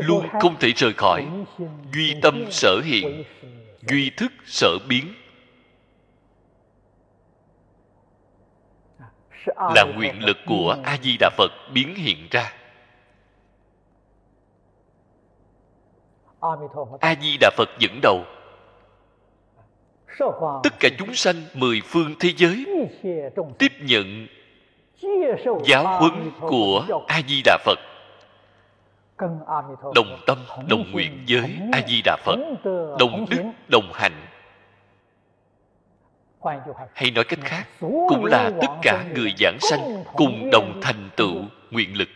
[0.03, 1.27] Luôn không thể rời khỏi.
[1.93, 3.25] duy tâm sở hiện
[3.89, 5.15] duy thức sở biến.
[9.47, 12.53] Là nguyện lực của a di đà phật biến hiện ra
[17.01, 18.25] a di đà phật dẫn đầu.
[20.63, 22.67] Tất cả chúng sanh mười phương thế giới
[23.59, 24.27] tiếp nhận
[25.65, 27.79] giáo huấn của a di đà phật.
[29.95, 32.37] Đồng tâm đồng nguyện với a di đà phật.
[32.99, 34.27] đồng đức đồng hạnh.
[36.93, 41.35] Hay nói cách khác cũng là tất cả người giảng sanh cùng đồng thành tựu
[41.71, 42.09] nguyện lực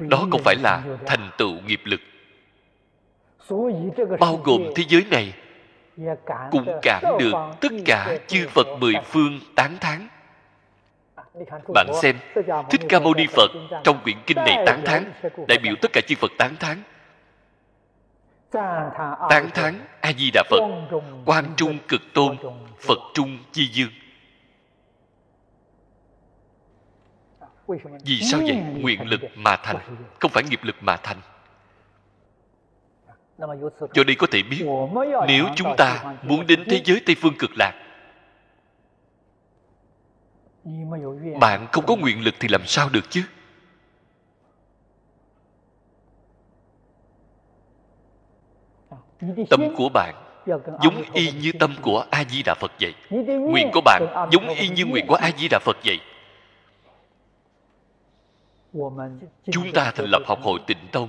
[0.00, 2.00] đó không phải là thành tựu nghiệp lực.
[4.20, 5.34] Bao gồm thế giới này
[6.50, 10.08] cũng cảm được tất cả chư phật mười phương tán thán.
[11.74, 12.16] Bạn xem,
[12.70, 13.50] thích ca mâu ni phật
[13.84, 15.12] trong quyển kinh này tán thán,
[15.48, 16.82] đại biểu tất cả chư phật tán thán.
[19.30, 20.60] Tán thán a di đà phật
[21.24, 22.36] quan trung cực tôn,
[22.80, 23.90] phật trung chi dương.
[28.04, 28.56] Vì sao vậy?
[28.56, 29.76] Nguyện lực mà thành.
[30.20, 31.20] Không phải nghiệp lực mà thành.
[33.92, 34.66] Cho đây có thể biết
[35.28, 37.72] nếu chúng ta muốn đến thế giới tây phương cực lạc
[41.40, 43.22] bạn không có nguyện lực thì làm sao được chứ?
[49.50, 50.14] Tâm của bạn
[50.82, 52.94] giống y như tâm của a di đà phật vậy.
[53.26, 56.00] Nguyện của bạn giống y như nguyện của a di đà phật vậy
[59.50, 61.08] chúng ta thành lập học hội tịnh tông.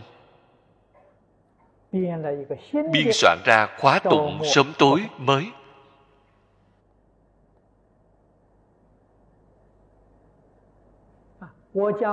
[2.91, 5.51] biên soạn ra khóa tụng sớm tối mới.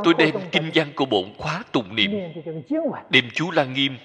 [0.04, 2.10] tôi đem kinh văn của bổn khóa tụng niệm.
[3.10, 3.96] đem chú lăng nghiêm.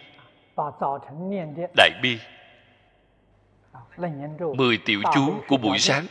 [1.78, 2.20] đại bi.
[4.38, 6.06] mười tiểu chú của buổi sáng.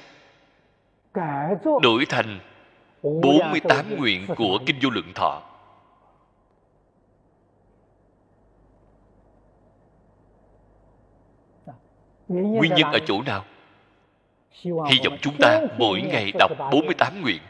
[1.82, 2.40] đổi thành
[3.06, 5.42] 48 nguyện của Kinh Vô Lượng Thọ.
[12.28, 13.44] Nguyên nhân ở chỗ nào?
[14.62, 17.42] Hy vọng chúng ta mỗi ngày đọc 48 nguyện.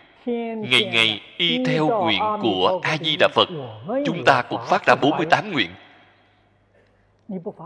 [0.71, 3.49] Ngày ngày y theo nguyện của A-di-đà Phật.
[4.07, 5.71] Chúng ta cũng phát ra 48 nguyện.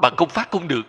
[0.02, 0.82] Bạn không phát không được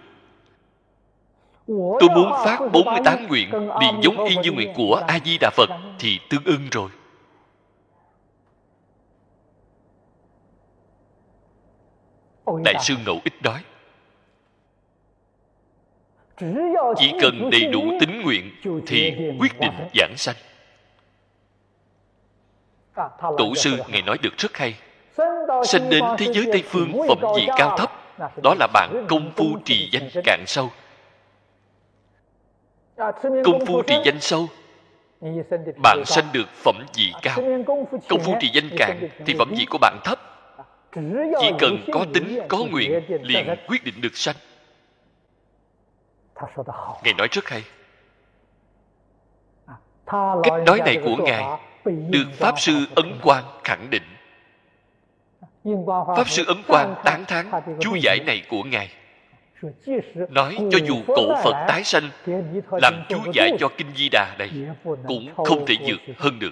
[2.00, 5.70] Tôi muốn phát 48 nguyện liền giống y như nguyện của A-di-đà Phật
[6.00, 6.90] thì tương ưng rồi.
[12.64, 13.64] Đại sư Ngẫu Ích nói
[16.98, 18.52] chỉ cần đầy đủ tín nguyện
[18.88, 20.36] thì quyết định giảng sanh.
[23.38, 24.76] Tổ sư ngài nói được rất hay.
[25.66, 27.92] Sinh đến thế giới tây phương phẩm vị cao thấp.
[28.44, 30.70] đó là bạn công phu trì danh cạn sâu
[33.44, 34.48] công phu trì danh sâu.
[35.84, 37.40] Bạn sanh được phẩm vị cao.
[38.10, 40.20] công phu trì danh cạn thì phẩm vị của bạn thấp.
[41.40, 44.36] Chỉ cần có tính có nguyện liền quyết định được sanh.
[47.04, 47.64] Ngài nói rất hay.
[50.44, 51.44] Cách nói này của ngài
[51.86, 54.04] được pháp sư ấn quang khẳng định.
[56.18, 58.90] Pháp sư ấn quang tán thán chú giải này của ngài
[60.30, 62.10] nói cho dù cổ phật tái sanh,
[62.72, 64.50] làm chú giải cho kinh di đà này
[64.84, 66.52] cũng không thể vượt hơn được.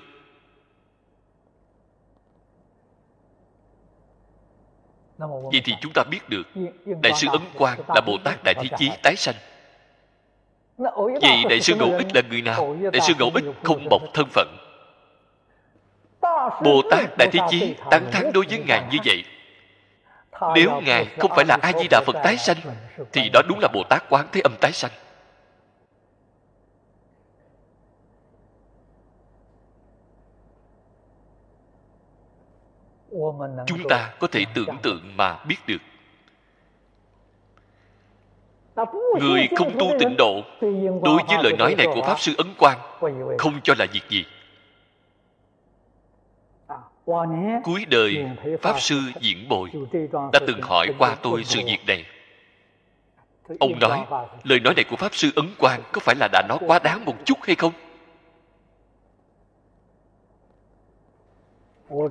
[5.52, 6.44] Vậy thì chúng ta biết được,
[7.02, 9.36] đại sư ấn quang là bồ tát đại thế chí tái sanh.
[11.22, 12.78] Vậy đại sư ngẫu ích là người nào?
[12.94, 14.48] Đại sư ngẫu ích không bọc thân phận.
[16.64, 19.24] Bồ tát đại thế chí tán thán đối với ngài như vậy
[20.56, 22.58] nếu ngài không phải là a di đà phật tái sanh
[23.12, 24.92] thì đó đúng là bồ tát quán thế âm tái sanh.
[33.68, 35.78] Chúng ta có thể tưởng tượng mà biết được.
[39.20, 40.42] Người không tu tịnh độ
[41.04, 42.80] đối với lời nói này của pháp sư ấn quang
[43.38, 44.26] không cho là việc gì
[47.64, 48.26] cuối đời,
[48.62, 49.70] pháp sư diễn bồi
[50.34, 52.06] đã từng hỏi qua tôi sự việc này.
[53.60, 54.06] Ông nói,
[54.44, 57.06] lời nói này của pháp sư ấn quang có phải là đã nói quá đáng
[57.06, 57.74] một chút hay không?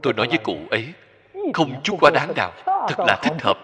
[0.03, 0.93] Tôi nói với cụ ấy,
[1.55, 3.59] không chút quá đáng nào, thật là thích hợp.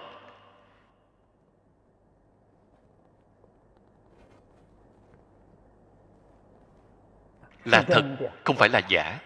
[7.64, 8.04] Là thật,
[8.44, 9.20] không phải là giả.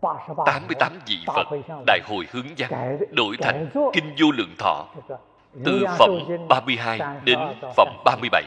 [0.00, 1.46] 88 vị Phật
[1.86, 4.86] Đại hội hướng văn đổi thành Kinh Vô Lượng Thọ
[5.64, 6.10] từ phẩm
[6.48, 7.38] 32 đến
[7.76, 8.44] phẩm 37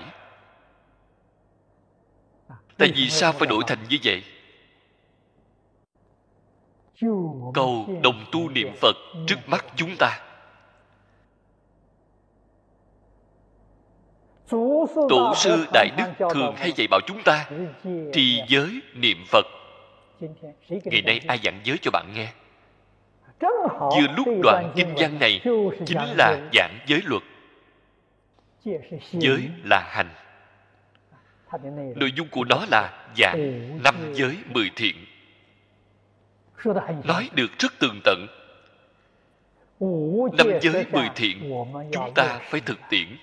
[2.78, 4.24] Tại vì sao phải đổi thành như vậy?
[7.54, 8.96] Cầu đồng tu niệm Phật
[9.28, 10.20] trước mắt chúng ta.
[15.10, 17.50] Tổ sư Đại Đức thường hay dạy bảo chúng ta
[18.14, 19.46] Trì giới niệm Phật
[20.70, 22.34] ngày nay ai dặn giới cho bạn nghe?
[23.80, 25.42] Vừa lúc đoạn kinh văn này
[25.86, 27.24] chính là giảng giới luật.
[29.12, 30.10] Giới là hành.
[31.96, 34.96] Nội dung của nó là giảng năm giới mười thiện.
[37.04, 38.28] Nói được rất tường tận.
[40.38, 41.52] Năm giới mười thiện
[41.92, 43.18] chúng ta phải thực tiễn.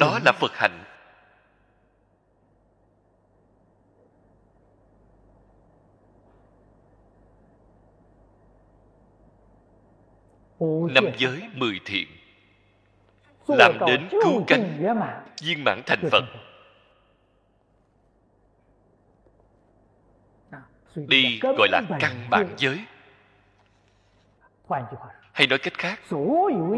[0.00, 0.84] Đó là phật hạnh
[10.90, 12.08] năm giới mười thiện.
[13.48, 14.94] Làm đến cứu cánh
[15.42, 16.24] viên mãn thành phật.
[20.96, 22.84] đi gọi là căn bản giới.
[25.32, 26.00] Hay nói cách khác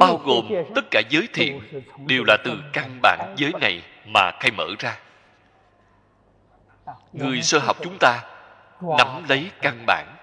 [0.01, 1.61] bao gồm tất cả giới thiện
[2.07, 4.99] đều là từ căn bản giới này mà khai mở ra.
[7.13, 8.25] Người sơ học chúng ta
[8.99, 10.18] nắm lấy căn bản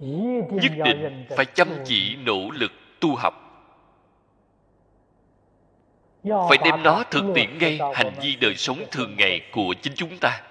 [0.00, 3.34] nhất định phải chăm chỉ nỗ lực tu học.
[6.24, 10.18] Phải đem nó thực tiễn ngay hành vi đời sống thường ngày của chính chúng
[10.20, 10.42] ta.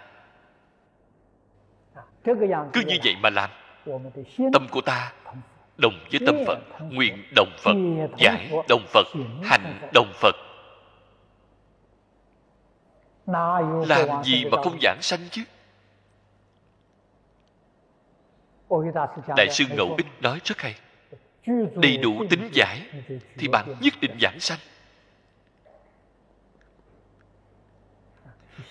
[2.73, 3.49] Cứ như vậy mà làm.
[4.53, 5.13] tâm của ta
[5.77, 6.59] đồng với tâm phật
[6.91, 7.75] nguyện đồng phật
[8.17, 9.07] giải đồng phật
[9.43, 10.35] hành đồng phật.
[13.87, 15.41] Làm gì mà không giảng sanh chứ
[19.37, 20.75] đại sư ngẫu ích nói rất hay.
[21.75, 22.89] Đầy đủ tính giải
[23.37, 24.59] thì bạn nhất định giảng sanh.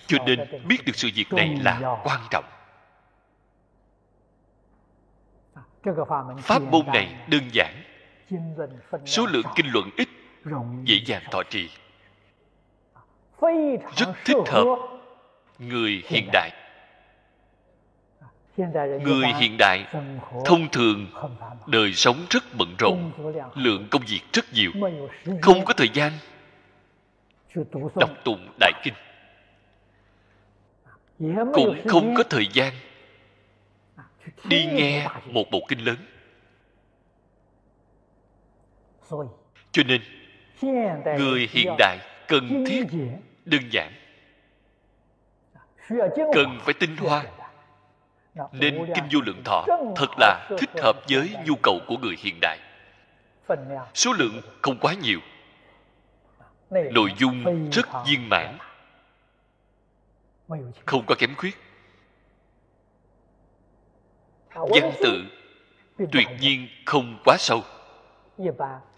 [0.07, 2.45] Cho nên biết được sự việc này là quan trọng.
[6.37, 7.83] Pháp môn này đơn giản
[9.05, 10.09] số lượng kinh luận ít
[10.83, 11.69] dễ dàng thọ trì.
[13.95, 14.65] Rất thích hợp.
[15.59, 16.51] người hiện đại
[19.01, 19.85] người hiện đại,
[20.45, 21.07] thông thường,
[21.67, 23.11] đời sống rất bận rộn,
[23.55, 24.71] lượng công việc rất nhiều,
[25.41, 26.11] không có thời gian
[27.95, 28.93] đọc tụng đại kinh,
[31.53, 32.73] cũng không có thời gian
[34.43, 35.97] đi nghe một bộ kinh lớn.
[39.71, 40.01] Cho nên,
[41.17, 42.83] người hiện đại cần thiết,
[43.45, 43.93] đơn giản,
[46.33, 47.23] cần phải tinh hoa
[48.51, 52.39] nên kinh vô lượng thọ thật là thích hợp với nhu cầu của người hiện
[52.41, 52.59] đại.
[53.93, 55.19] Số lượng không quá nhiều.
[56.69, 58.57] Nội dung rất viên mãn.
[60.85, 61.57] Không có kém khuyết.
[64.53, 65.23] Văn tự
[66.11, 67.63] tuyệt nhiên không quá sâu.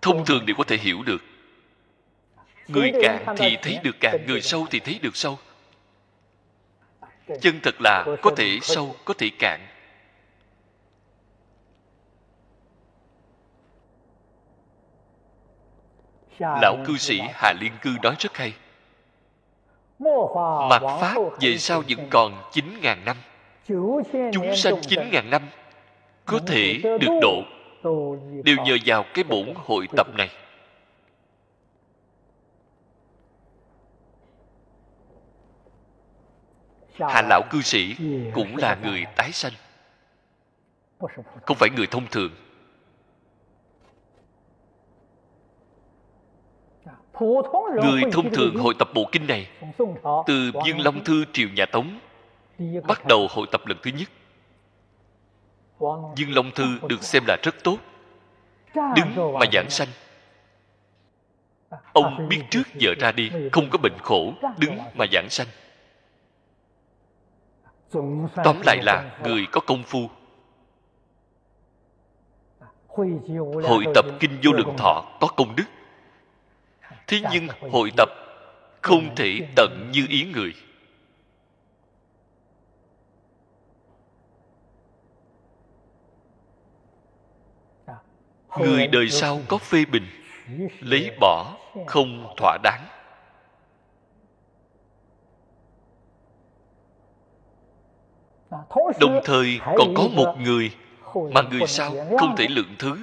[0.01, 1.21] Thông thường đều có thể hiểu được.
[2.67, 5.39] Người cạn thì thấy được cạn người sâu thì thấy được sâu
[7.41, 9.67] chân thật là có thể sâu có thể cạn.
[16.39, 18.53] Lão cư sĩ hà liên cư nói rất hay.
[20.69, 23.17] Mạt pháp về sau vẫn còn chín ngàn năm.
[24.33, 25.41] Chúng sanh chín ngàn năm
[26.25, 27.43] có thể được độ.
[28.43, 30.29] Đều nhờ vào cái bổn hội tập này
[37.09, 37.95] hà lão cư sĩ
[38.33, 39.53] cũng là người tái sanh.
[41.45, 42.31] Không phải người thông thường.
[47.83, 49.47] Người thông thường hội tập bộ kinh này,
[50.27, 51.99] từ dương long thư triều nhà tống,
[52.87, 54.09] bắt đầu hội tập lần thứ nhất.
[56.15, 57.77] Dương long thư được xem là rất tốt,
[58.75, 59.87] đứng mà giảng sanh.
[61.93, 65.47] Ông biết trước giờ ra đi, không có bệnh khổ, đứng mà giảng sanh
[68.43, 70.09] tóm lại là người có công phu.
[73.63, 75.63] Hội tập kinh vô lượng thọ có công đức.
[77.07, 78.09] Thế nhưng hội tập
[78.81, 80.53] không thể tận như ý người.
[88.59, 90.07] Người đời sau có phê bình,
[90.79, 91.57] lấy bỏ
[91.87, 93.00] không thỏa đáng.
[98.99, 100.71] Đồng thời còn có một người
[101.13, 102.97] mà người sau không thể lượng thứ.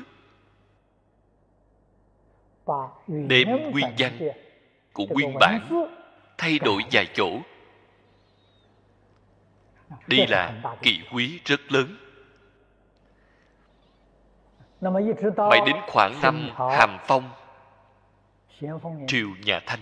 [3.06, 4.18] Đem nguyên văn
[4.92, 5.86] của nguyên bản
[6.38, 7.30] thay đổi vài chỗ.
[10.06, 11.96] Đây là kỳ quý rất lớn.
[15.50, 17.30] Mãi đến khoảng năm hàm phong
[19.06, 19.80] triều nhà thanh.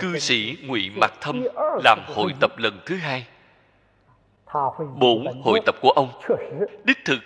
[0.00, 1.44] Cư sĩ ngụy mặc thâm
[1.84, 3.26] làm hội tập lần thứ hai
[4.96, 6.20] bổn hội tập của ông.
[6.84, 7.18] Đích thực,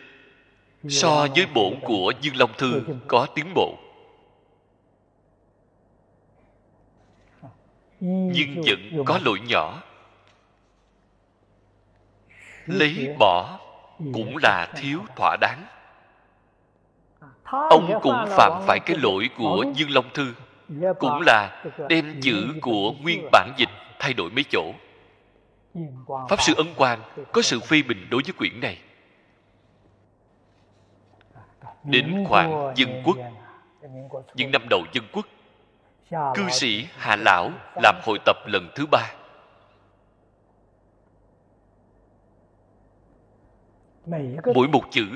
[0.89, 3.79] so với bổn của dương long thư có tiến bộ.
[8.01, 9.83] Nhưng vẫn có lỗi nhỏ.
[12.67, 13.59] Lấy bỏ
[14.13, 15.65] cũng là thiếu thỏa đáng.
[17.45, 20.35] Ông cũng phạm phải cái lỗi của dương long thư,
[20.99, 23.69] cũng là đem chữ của nguyên bản dịch
[23.99, 24.73] thay đổi mấy chỗ
[26.29, 28.79] pháp sư ấn quang có sự phê bình đối với quyển này.
[31.85, 33.17] Đến khoảng dân quốc,
[34.35, 35.27] những năm đầu dân quốc,
[36.11, 37.51] cư sĩ hà lão
[37.83, 39.13] làm hội tập lần thứ ba.
[44.55, 45.07] Mỗi một chữ,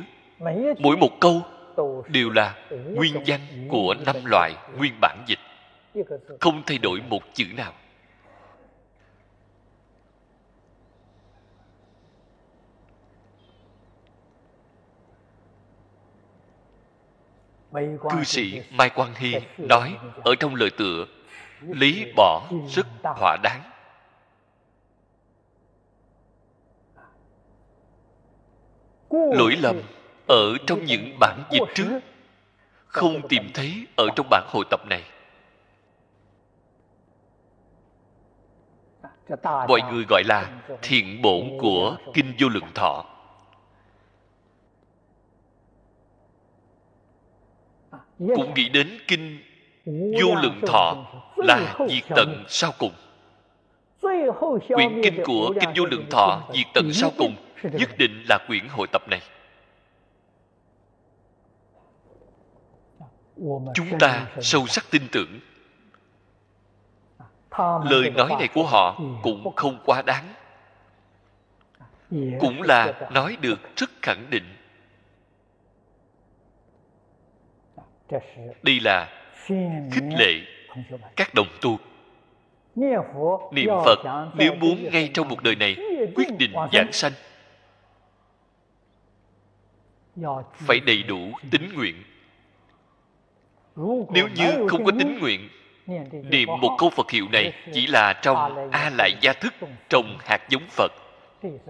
[0.79, 1.43] mỗi một câu
[2.09, 5.39] đều là nguyên văn của năm loại nguyên bản dịch.
[6.41, 7.73] Không thay đổi một chữ nào.
[18.11, 21.07] Cư sĩ mai quang hy nói ở trong lời tựa
[21.61, 23.63] lý bỏ rất thỏa đáng.
[29.11, 29.77] Lỗi lầm
[30.29, 32.01] ở trong những bản dịch trước.
[32.87, 35.03] Không tìm thấy ở trong bản hội tập này.
[39.69, 43.05] Mọi người gọi là thiện bổn của kinh vô lượng thọ
[48.35, 49.39] cũng nghĩ đến kinh
[50.21, 52.93] vô lượng thọ là diệt tận sau cùng.
[54.69, 58.69] Quyển kinh của kinh vô lượng thọ diệt tận sau cùng nhất định là quyển
[58.69, 59.21] hội tập này.
[63.75, 65.41] Chúng ta sâu sắc tin tưởng.
[67.91, 70.35] Lời nói này của họ cũng không quá đáng.
[72.41, 74.45] Cũng là nói được rất khẳng định
[78.63, 79.09] đây là
[79.93, 80.41] khích lệ
[81.17, 81.79] các đồng tu.
[83.53, 85.77] Niệm phật nếu muốn ngay trong một đời này
[86.15, 87.13] quyết định giảng sanh,
[90.55, 92.03] phải đầy đủ tín nguyện.
[94.13, 95.49] Nếu như không có tín nguyện,
[96.31, 99.55] niệm một câu phật hiệu này chỉ là trong a lại gia thức
[99.89, 100.93] trồng hạt giống phật.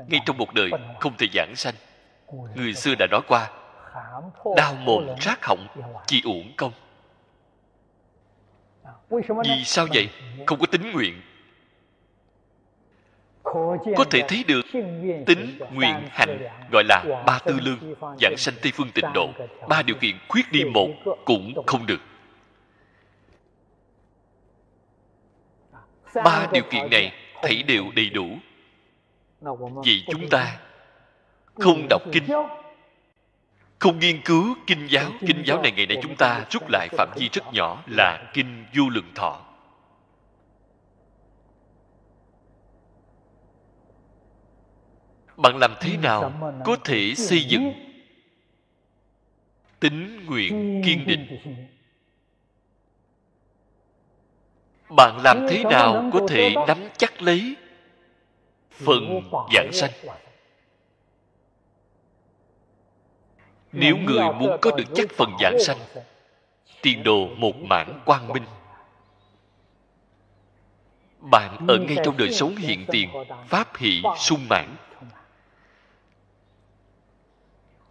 [0.09, 0.71] Ngay trong một đời
[1.01, 1.75] không thể giảng sanh.
[2.55, 3.51] Người xưa đã nói qua
[4.57, 5.67] đau mồm rác họng
[6.07, 6.73] chỉ uổng công.
[9.45, 10.09] Vì sao vậy?
[10.47, 11.23] không có tính nguyện.
[13.97, 14.63] Có thể thấy được
[15.27, 16.39] tính nguyện hành
[16.73, 19.31] gọi là ba tư lương giảng sanh tây phương tịnh độ.
[19.69, 20.89] ba điều kiện khuyết đi một
[21.25, 22.01] cũng không được.
[26.15, 27.13] Ba điều kiện này
[27.43, 28.27] thấy đều đầy đủ.
[29.85, 30.59] Vì chúng ta
[31.55, 32.25] không đọc kinh
[33.83, 35.11] không nghiên cứu kinh giáo.
[35.21, 38.65] Kinh giáo này ngày nay chúng ta rút lại phạm vi rất nhỏ là kinh
[38.75, 39.41] vô lượng thọ.
[45.37, 46.33] Bạn làm thế nào
[46.65, 47.73] có thể xây dựng
[49.81, 51.27] tính nguyện kiên định?
[54.97, 57.57] bạn làm thế nào có thể nắm chắc lấy
[58.71, 59.21] phần
[59.55, 59.91] giảng sanh
[63.73, 65.79] nếu người muốn có được chắc phần giảng sanh
[66.83, 68.45] tiền đồ một mảng quang minh.
[71.21, 73.11] Bạn ở ngay trong đời sống hiện tiền,
[73.49, 74.77] pháp hỷ, sung mãn.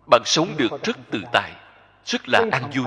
[0.06, 1.52] Bạn sống được rất tự tại,
[2.06, 2.86] rất là an vui.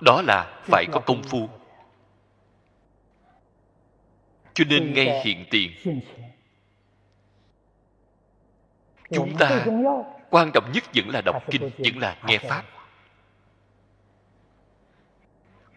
[0.00, 1.48] Đó là phải có công phu.
[4.54, 6.00] Cho nên ngay hiện tiền
[9.16, 9.64] chúng ta
[10.30, 12.62] quan trọng nhất vẫn là đọc kinh vẫn là nghe pháp.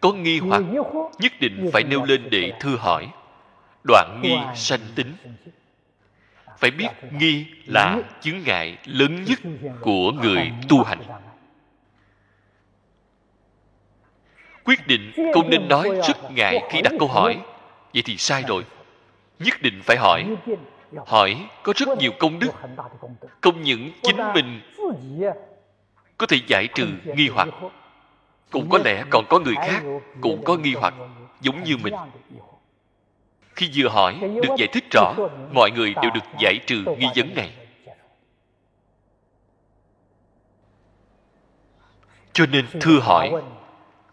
[0.00, 0.62] Có nghi hoặc
[1.18, 3.08] nhất định phải nêu lên để thưa hỏi.
[3.84, 5.14] Đoạn nghi sanh tính.
[6.58, 9.38] Phải biết nghi là chứng ngại lớn nhất
[9.80, 11.00] của người tu hành.
[14.64, 17.40] Quyết định không nên nói rất ngại khi đặt câu hỏi.
[17.94, 18.64] Vậy thì sai rồi.
[19.38, 20.36] Nhất định phải hỏi
[21.06, 22.50] hỏi, có rất nhiều công đức
[23.40, 24.60] không những chính mình
[26.18, 27.48] có thể giải trừ nghi hoặc.
[28.50, 29.82] Cũng có lẽ còn có người khác
[30.20, 30.94] cũng có nghi hoặc,
[31.40, 31.94] giống như mình.
[33.54, 35.14] Khi vừa hỏi, được giải thích rõ,
[35.52, 37.52] mọi người đều được giải trừ nghi vấn này.
[42.32, 43.32] Cho nên thưa hỏi,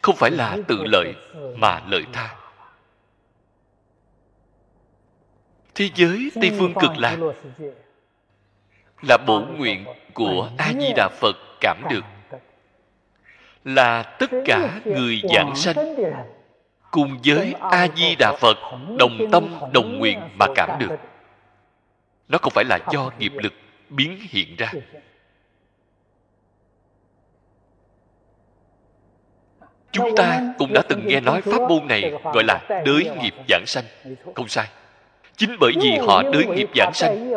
[0.01, 1.13] không phải là tự lợi
[1.55, 2.35] mà lợi tha.
[5.75, 7.17] Thế giới tây phương cực lạc
[9.01, 12.05] là bổ nguyện của a di đà phật cảm được.
[13.63, 15.75] Là tất cả người giảng sanh
[16.91, 18.57] cùng với a di đà phật
[18.99, 20.95] đồng tâm đồng nguyện mà cảm được.
[22.27, 23.53] Nó không phải là do nghiệp lực
[23.89, 24.71] biến hiện ra.
[29.91, 33.63] Chúng ta cũng đã từng nghe nói pháp môn này gọi là đới nghiệp giảng
[33.65, 33.85] sanh.
[34.35, 34.67] Không sai
[35.37, 37.31] chính bởi vì họ đới nghiệp giảng sanh.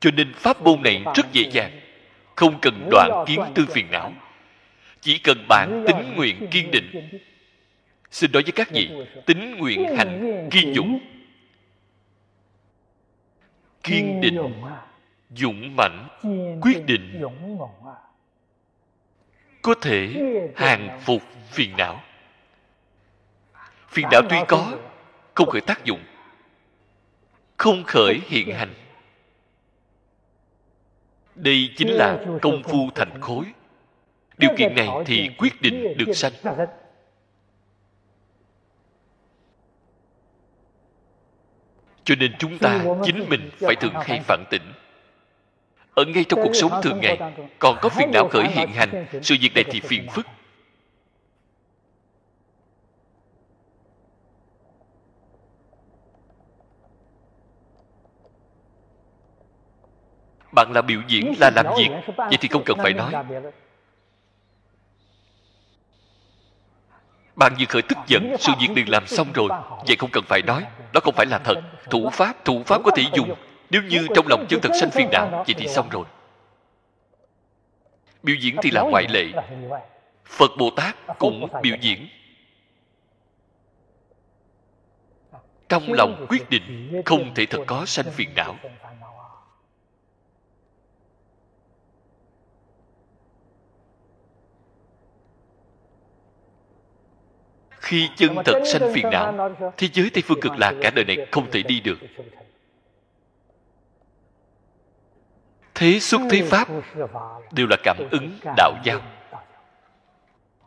[0.00, 1.80] cho nên pháp môn này rất dễ dàng
[2.36, 4.12] không cần đoạn kiến tư phiền não.
[5.00, 7.18] Chỉ cần bạn tính nguyện kiên định.
[8.10, 8.90] xin nói với các vị
[9.26, 10.98] tính nguyện hành kiên dũng
[13.82, 14.52] kiên định
[15.36, 16.08] dũng mãnh
[16.60, 17.22] quyết định
[19.62, 20.14] có thể
[20.56, 22.00] hàng phục phiền não.
[23.88, 24.72] Phiền não tuy có
[25.34, 26.00] không khởi tác dụng
[27.56, 28.74] không khởi hiện hành.
[31.34, 33.44] Đây chính là công phu thành khối.
[34.38, 36.32] Điều kiện này thì quyết định được sanh.
[42.04, 44.72] Cho nên chúng ta chính mình phải thường hay phản tỉnh.
[45.94, 47.18] Ở ngay trong cuộc sống thường ngày
[47.58, 49.06] còn có phiền não khởi hiện hành.
[49.22, 50.26] sự việc này thì phiền phức
[60.54, 61.88] bạn là biểu diễn, là làm việc.
[62.16, 63.12] Vậy thì không cần phải nói.
[67.36, 69.48] Bạn vừa khởi tức giận, sự việc đừng làm xong rồi.
[69.86, 70.66] Vậy không cần phải nói.
[70.92, 71.54] Đó không phải là thật.
[71.90, 73.34] Thủ pháp thủ pháp có thể dùng.
[73.70, 76.04] Nếu như trong lòng chân thật sanh phiền não, vậy thì xong rồi.
[78.22, 79.26] Biểu diễn thì là ngoại lệ.
[80.24, 82.08] Phật bồ tát cũng biểu diễn.
[85.68, 88.56] Trong lòng quyết định, không thể thật có sanh phiền não.
[97.84, 101.26] Khi chân thật sanh phiền não thế giới tây phương cực lạc cả đời này
[101.32, 101.98] không thể đi được.
[105.74, 106.68] Thế xuất thế pháp
[107.52, 109.00] đều là cảm ứng đạo giao.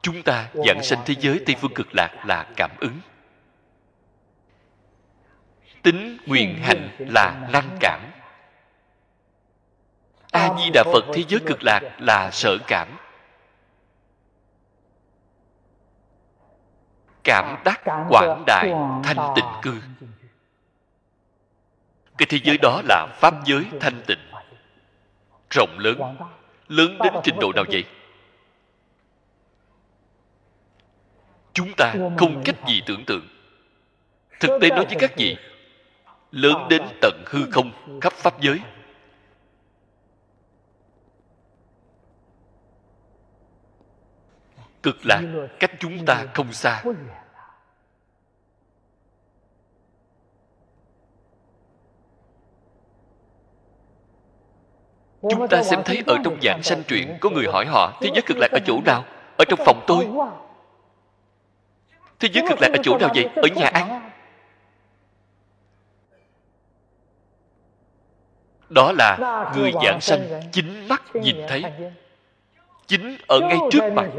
[0.01, 2.99] Chúng ta dẫn sanh thế giới tây phương cực lạc là cảm ứng.
[5.83, 8.01] Tính nguyện hành là năng cảm.
[10.31, 12.87] A di đà phật thế giới cực lạc là sở cảm.
[17.27, 18.73] Cảm đắc quảng đại
[19.03, 19.81] thanh tịnh cư.
[22.17, 24.19] Cái thế giới đó là pháp giới thanh tịnh
[25.49, 26.15] rộng lớn
[26.67, 27.83] lớn đến trình độ nào vậy?
[31.53, 33.27] Chúng ta không cách gì tưởng tượng.
[34.39, 35.37] Thực tế nói với các vị
[36.31, 38.59] lớn đến tận hư không khắp pháp giới
[44.87, 45.21] cực lạc
[45.59, 46.83] cách chúng ta không xa.
[55.21, 58.21] Chúng ta xem thấy ở trong dạng sanh truyện có người hỏi họ thế giới
[58.21, 59.05] cực lạc ở chỗ nào?
[59.37, 60.07] ở trong phòng tôi.
[62.19, 63.29] thế giới cực lạc ở chỗ nào vậy?
[63.35, 64.11] ở nhà ăn.
[68.69, 69.17] đó là
[69.55, 71.63] người dạng sanh chính mắt nhìn thấy.
[72.87, 74.09] chính ở ngay trước mặt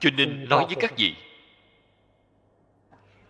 [0.00, 1.14] cho nên nói với các vị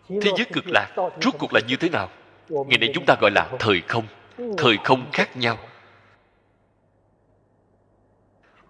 [0.07, 2.09] thế giới cực lạc rốt cuộc là như thế nào?
[2.49, 4.05] Ngày nay chúng ta gọi là thời không
[4.57, 5.57] thời không khác nhau.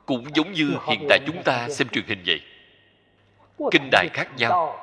[0.06, 2.42] Cũng giống như hiện tại chúng ta xem truyền hình vậy.
[3.72, 4.78] Kinh đài khác nhau.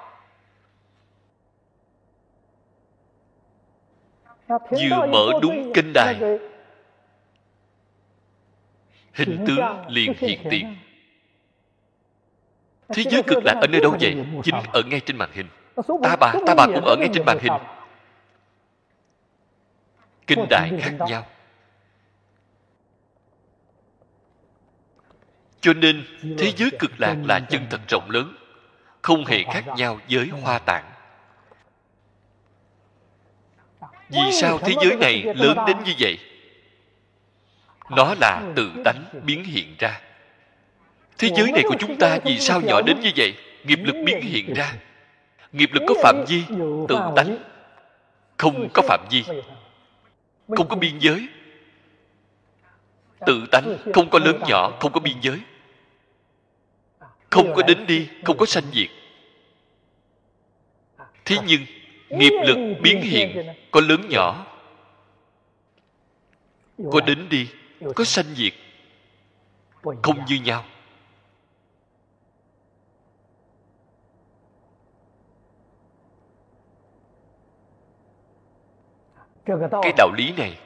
[4.48, 6.38] vừa mở đúng kênh đài
[9.14, 10.76] hình tướng liền hiện tiền
[12.88, 14.16] thế giới cực lạc ở nơi đâu vậy?
[14.44, 15.48] chính ở ngay trên màn hình.
[16.02, 17.52] Ta bà ta bà cũng ở ngay trên màn hình.
[20.26, 21.26] kinh đại khác nhau.
[25.60, 26.04] Cho nên
[26.38, 28.34] thế giới cực lạc là chân thật rộng lớn
[29.02, 30.84] không hề khác nhau với hoa tạng.
[34.08, 36.18] Vì sao thế giới này lớn đến như vậy?
[37.90, 40.00] Nó là tự tánh biến hiện ra
[41.18, 43.34] thế giới này của chúng ta vì sao nhỏ đến như vậy?
[43.64, 44.74] Nghiệp lực biến hiện ra.
[45.52, 46.42] Nghiệp lực có phạm vi?
[46.88, 47.38] tự tánh.
[48.36, 49.24] không có phạm vi.
[50.48, 51.28] không có biên giới.
[53.26, 55.40] Tự tánh không có lớn nhỏ không có biên giới.
[57.30, 58.88] Không có đến đi không có sanh diệt.
[61.24, 61.60] Thế nhưng
[62.08, 64.46] nghiệp lực biến hiện có lớn nhỏ.
[66.92, 67.48] Có đến đi
[67.94, 68.52] có sanh diệt.
[69.82, 70.64] Không như nhau
[79.82, 80.58] cái đạo lý này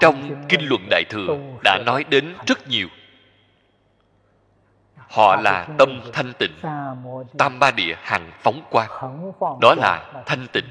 [0.00, 2.88] trong kinh luận đại thừa đã nói đến rất nhiều.
[4.96, 6.52] Họ là tâm thanh tịnh
[7.38, 8.90] tam ba địa hằng phóng quang
[9.60, 10.64] đó là thanh tịnh.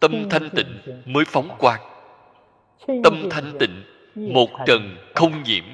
[0.00, 1.80] tâm thanh tịnh mới phóng quang
[3.04, 3.82] tâm thanh tịnh
[4.16, 5.64] một trần không nhiễm.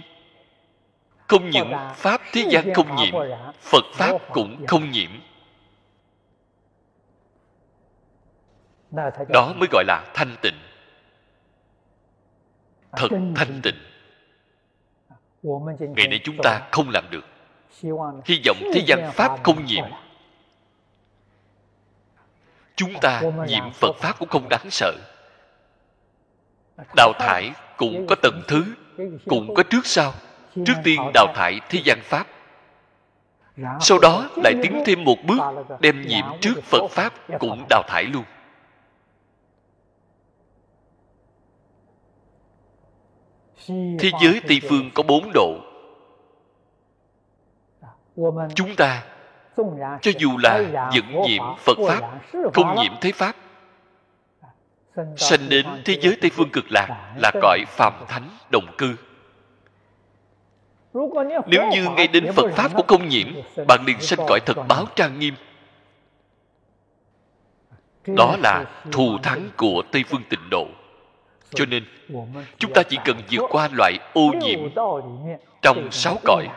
[1.26, 3.14] Không những pháp thế gian không nhiễm.
[3.60, 5.10] phật pháp cũng không nhiễm
[9.28, 10.54] đó mới gọi là thanh tịnh.
[12.92, 13.74] Thật thanh tịnh.
[15.96, 17.24] Ngày nay chúng ta không làm được.
[18.24, 19.84] Hy vọng thế gian pháp không nhiễm.
[22.76, 24.92] chúng ta nhiễm phật pháp cũng không đáng sợ.
[26.96, 28.64] Đào thải cũng có tầng thứ
[29.26, 30.12] cũng có trước sau.
[30.54, 32.26] Trước tiên đào thải thế gian pháp.
[33.80, 35.38] Sau đó lại tiến thêm một bước
[35.80, 38.24] đem nhiễm trước phật pháp cũng đào thải luôn
[43.68, 45.58] thế giới tây phương có bốn độ.
[48.54, 49.04] Chúng ta
[50.02, 52.20] cho dù là dẫn nhiễm phật pháp
[52.54, 53.36] không nhiễm thế pháp
[55.16, 58.96] sanh đến thế giới tây phương cực lạc là cõi phàm thánh đồng cư.
[61.46, 63.26] Nếu như ngay đến phật pháp cũng không nhiễm
[63.68, 65.34] bạn liền sanh cõi thật báo trang nghiêm.
[68.06, 70.66] Đó là thù thắng của tây phương tịnh độ
[71.54, 71.84] cho nên
[72.58, 74.60] chúng ta chỉ cần vượt qua loại ô nhiễm
[75.62, 76.48] trong sáu cõi.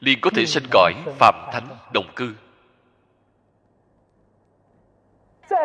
[0.00, 2.34] liền có thể sanh cõi phạm thánh đồng cư.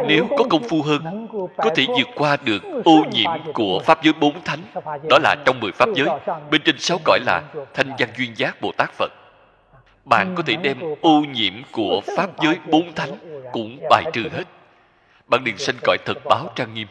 [0.07, 4.13] Nếu có công phu hơn có thể vượt qua được ô nhiễm của pháp giới
[4.13, 4.59] bốn thánh.
[5.09, 6.07] Đó là trong mười pháp giới.
[6.51, 7.41] bên trên sáu cõi là
[7.73, 9.11] thanh văn duyên giác bồ tát phật.
[10.05, 13.11] Bạn có thể đem ô nhiễm của pháp giới bốn thánh
[13.51, 14.43] cũng bài trừ hết.
[15.27, 16.87] Bạn liền sanh cõi thật báo trang nghiêm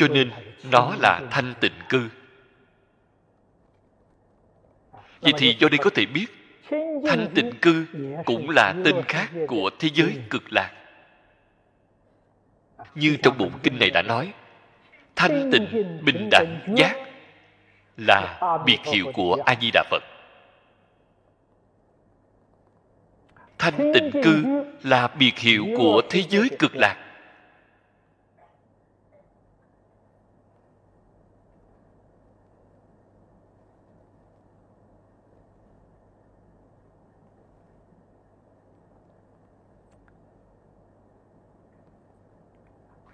[0.00, 0.30] cho nên,
[0.72, 2.08] nó là thanh tịnh cư.
[5.20, 6.26] Vậy thì do đây có thể biết,
[7.06, 7.86] thanh tịnh cư
[8.24, 10.72] cũng là tên khác của thế giới cực lạc.
[12.94, 14.32] Như trong bụng kinh này đã nói,
[15.16, 16.96] thanh tịnh bình đẳng giác
[17.96, 20.02] là biệt hiệu của a di đà phật.
[23.58, 24.44] Thanh tịnh cư
[24.82, 27.09] là biệt hiệu của thế giới cực lạc.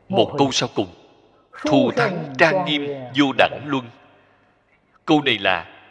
[0.09, 0.95] Một câu sau cùng.
[1.67, 3.85] Thù thắng trang nghiêm vô đẳng luân.
[5.05, 5.83] Câu này là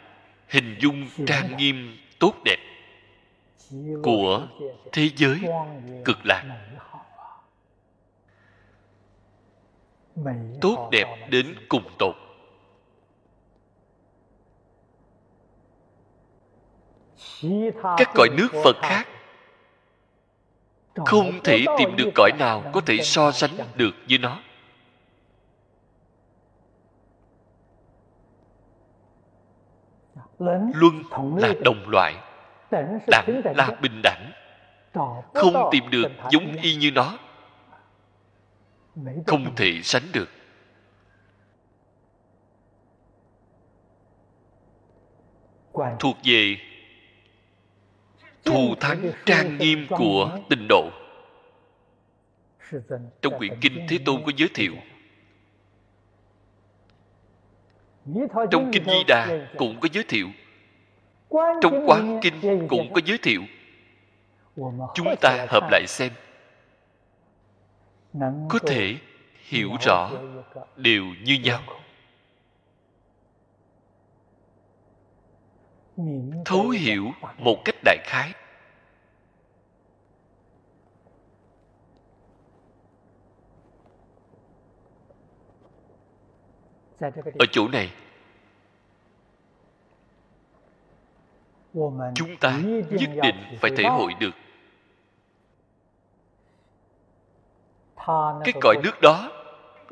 [0.48, 2.58] hình dung trang nghiêm tốt đẹp
[4.02, 4.46] của
[4.92, 5.40] thế giới
[6.04, 6.44] cực lạc.
[10.60, 12.14] Tốt đẹp đến cùng tột.
[17.96, 19.08] Các cõi nước phật khác
[21.04, 24.42] không thể tìm được cõi nào có thể so sánh được với nó.
[30.74, 31.02] Luân
[31.36, 32.14] là đồng loại
[32.70, 32.98] đẳng
[33.56, 34.32] là bình đẳng.
[35.34, 37.18] Không tìm được giống y như nó.
[39.26, 40.28] Không thể sánh được.
[45.98, 46.56] Thuộc về
[48.46, 50.90] thù thắng trang nghiêm của tịnh độ.
[53.22, 54.72] Trong quyển kinh thế tôn có giới thiệu,
[58.50, 60.28] trong kinh di đà cũng có giới thiệu,
[61.62, 63.42] trong quán kinh cũng có giới thiệu.
[64.94, 66.12] Chúng ta hợp lại xem.
[68.48, 68.96] Có thể
[69.48, 70.10] hiểu rõ
[70.76, 71.60] đều như nhau.
[76.44, 77.04] Thấu hiểu
[77.38, 78.32] một cách đại khái.
[87.38, 87.92] Ở chỗ này,
[92.14, 92.58] chúng ta
[92.90, 94.34] nhất định phải thể hội được.
[98.44, 99.32] Cái cõi nước đó,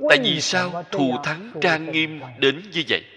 [0.08, 3.13] tại vì sao thù thắng trang nghiêm đến như vậy?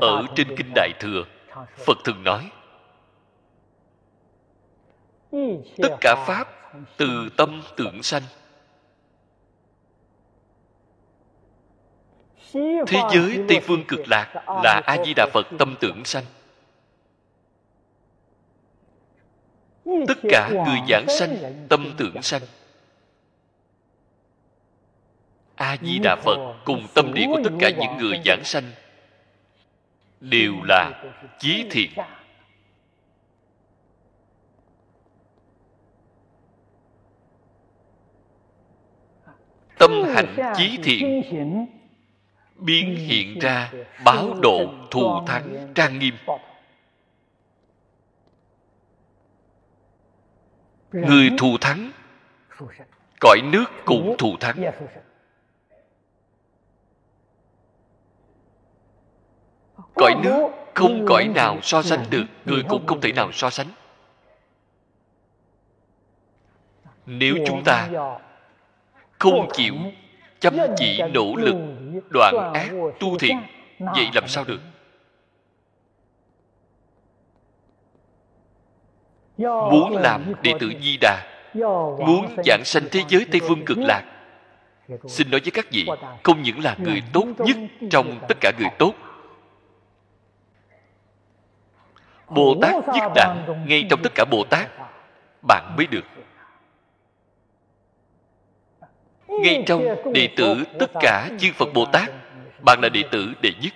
[0.00, 1.24] Ở trên kinh đại thừa,
[1.76, 2.50] phật thường nói,
[5.82, 6.48] tất cả pháp
[6.96, 8.22] từ tâm tưởng sanh.
[12.86, 16.24] Thế giới tây phương cực lạc là a di đà phật tâm tưởng sanh.
[19.84, 22.42] Tất cả người giảng sanh tâm tưởng sanh.
[25.54, 28.64] A di đà phật cùng tâm địa của tất cả những người giảng sanh
[30.20, 31.02] đều là
[31.38, 31.90] chí thiện.
[39.78, 41.22] Tâm hành chí thiện
[42.56, 43.72] biến hiện ra
[44.04, 46.14] báo độ thù thắng trang nghiêm.
[50.92, 51.92] Người thù thắng,
[53.20, 54.56] cõi nước cũng thù thắng.
[59.94, 63.66] Cõi nước không cõi nào so sánh được người cũng không thể nào so sánh.
[67.06, 67.88] Nếu chúng ta
[69.18, 69.74] không chịu
[70.40, 71.56] chăm chỉ nỗ lực
[72.10, 72.70] đoạn ác
[73.00, 73.40] tu thiện
[73.78, 74.60] vậy làm sao được?
[79.38, 81.26] Muốn làm đệ tử di đà
[82.06, 84.02] muốn giảng sanh thế giới tây phương cực lạc.
[85.08, 85.86] Xin nói với các vị
[86.22, 87.56] không những là người tốt nhất
[87.90, 88.94] trong tất cả người tốt
[92.28, 94.70] bồ tát nhất đẳng ngay trong tất cả bồ tát
[95.48, 96.04] bạn mới được.
[99.28, 99.84] Ngay trong
[100.14, 102.10] đệ tử tất cả chư phật bồ tát
[102.64, 103.72] bạn là đệ tử đệ nhất.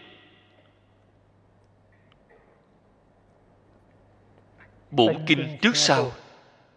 [4.90, 6.12] Bổn kinh trước sau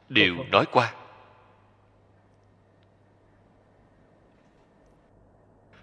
[0.09, 0.93] đều nói qua.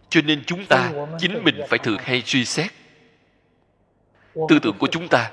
[0.08, 2.70] Cho nên chúng ta chính mình phải thường hay suy xét.
[4.34, 5.30] Tư tưởng của chúng ta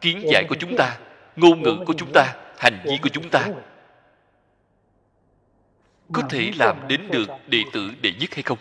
[0.00, 0.98] kiến giải của chúng ta,
[1.36, 3.46] ngôn ngữ của chúng ta, hành vi của chúng ta
[6.12, 8.58] có thể làm đến được đệ tử, đệ nhất hay không?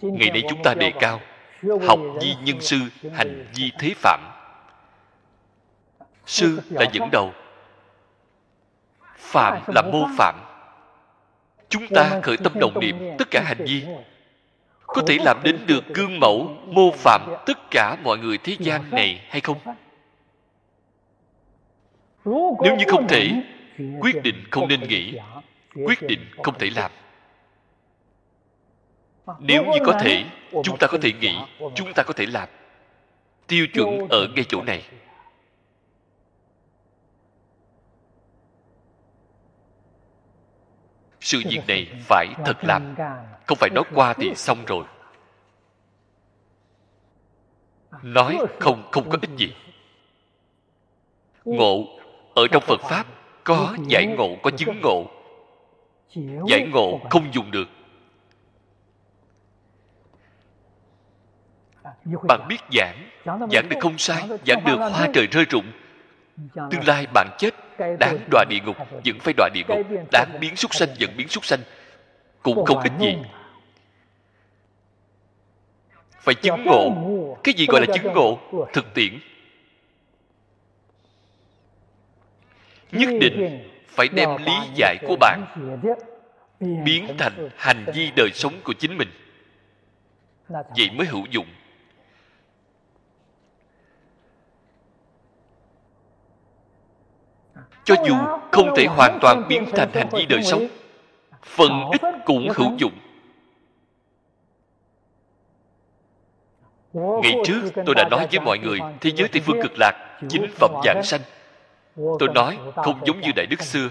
[0.00, 1.20] Ngày nay chúng ta đề cao
[1.88, 2.78] học vi nhân sư,
[3.14, 4.20] hành vi thế phạm.
[6.26, 7.32] Sư là dẫn đầu.
[9.16, 10.40] Phạm là mô phạm.
[11.68, 13.84] Chúng ta khởi tâm đồng niệm tất cả hành vi
[14.94, 18.90] có thể làm đến được gương mẫu, mô phạm tất cả mọi người thế gian
[18.90, 19.58] này hay không?
[22.64, 23.30] Nếu như không thể,
[24.00, 25.18] quyết định không nên nghĩ,
[25.74, 26.90] quyết định không thể làm.
[29.38, 30.24] Nếu như có thể,
[30.64, 31.36] chúng ta có thể nghĩ,
[31.74, 32.48] chúng ta có thể làm.
[33.46, 34.82] Tiêu chuẩn ở ngay chỗ này.
[41.22, 42.94] Sự việc này phải thật làm.
[43.46, 44.84] Không phải nói qua thì xong rồi.
[48.02, 49.54] Nói không không có ích gì.
[51.44, 51.98] Ngộ,
[52.34, 53.06] ở trong phật pháp
[53.44, 55.04] có giải ngộ, có chứng ngộ.
[56.48, 57.68] Giải ngộ không dùng được.
[62.28, 65.66] Bạn biết giảng giảng được không sai, giảng được hoa trời rơi rụng
[66.54, 67.54] tương lai bạn chết
[67.98, 69.78] đáng đọa địa ngục vẫn phải đọa địa ngục
[70.12, 71.60] đáng biến súc sanh vẫn biến súc sanh
[72.42, 73.16] cũng không ích gì.
[76.20, 76.92] phải chứng ngộ.
[77.44, 78.38] cái gì gọi là chứng ngộ?
[78.72, 79.18] thực tiễn.
[82.92, 85.44] Nhất định phải đem lý giải của bạn
[86.84, 89.08] biến thành hành vi đời sống của chính mình.
[90.48, 91.46] Vậy mới hữu dụng
[97.84, 98.14] cho dù
[98.52, 100.66] không thể hoàn toàn biến thành hành vi đời sống
[101.42, 102.92] phần ít cũng hữu dụng.
[106.92, 110.46] Ngày trước tôi đã nói với mọi người thế giới tây phương cực lạc chính
[110.54, 111.20] phẩm giảng sanh.
[111.96, 113.88] Tôi nói không giống như đại đức xưa.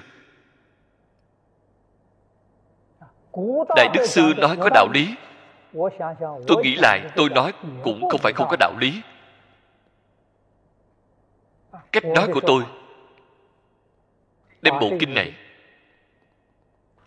[3.75, 5.15] đại đức xưa nói có đạo lý.
[6.47, 7.53] tôi nghĩ lại tôi nói
[7.83, 9.01] cũng không phải không có đạo lý.
[11.91, 12.63] cách nói của tôi
[14.61, 15.33] đem bộ kinh này.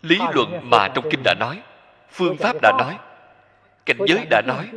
[0.01, 1.61] lý luận mà trong kinh đã nói
[2.11, 2.97] phương pháp đã nói
[3.85, 4.69] cảnh giới đã nói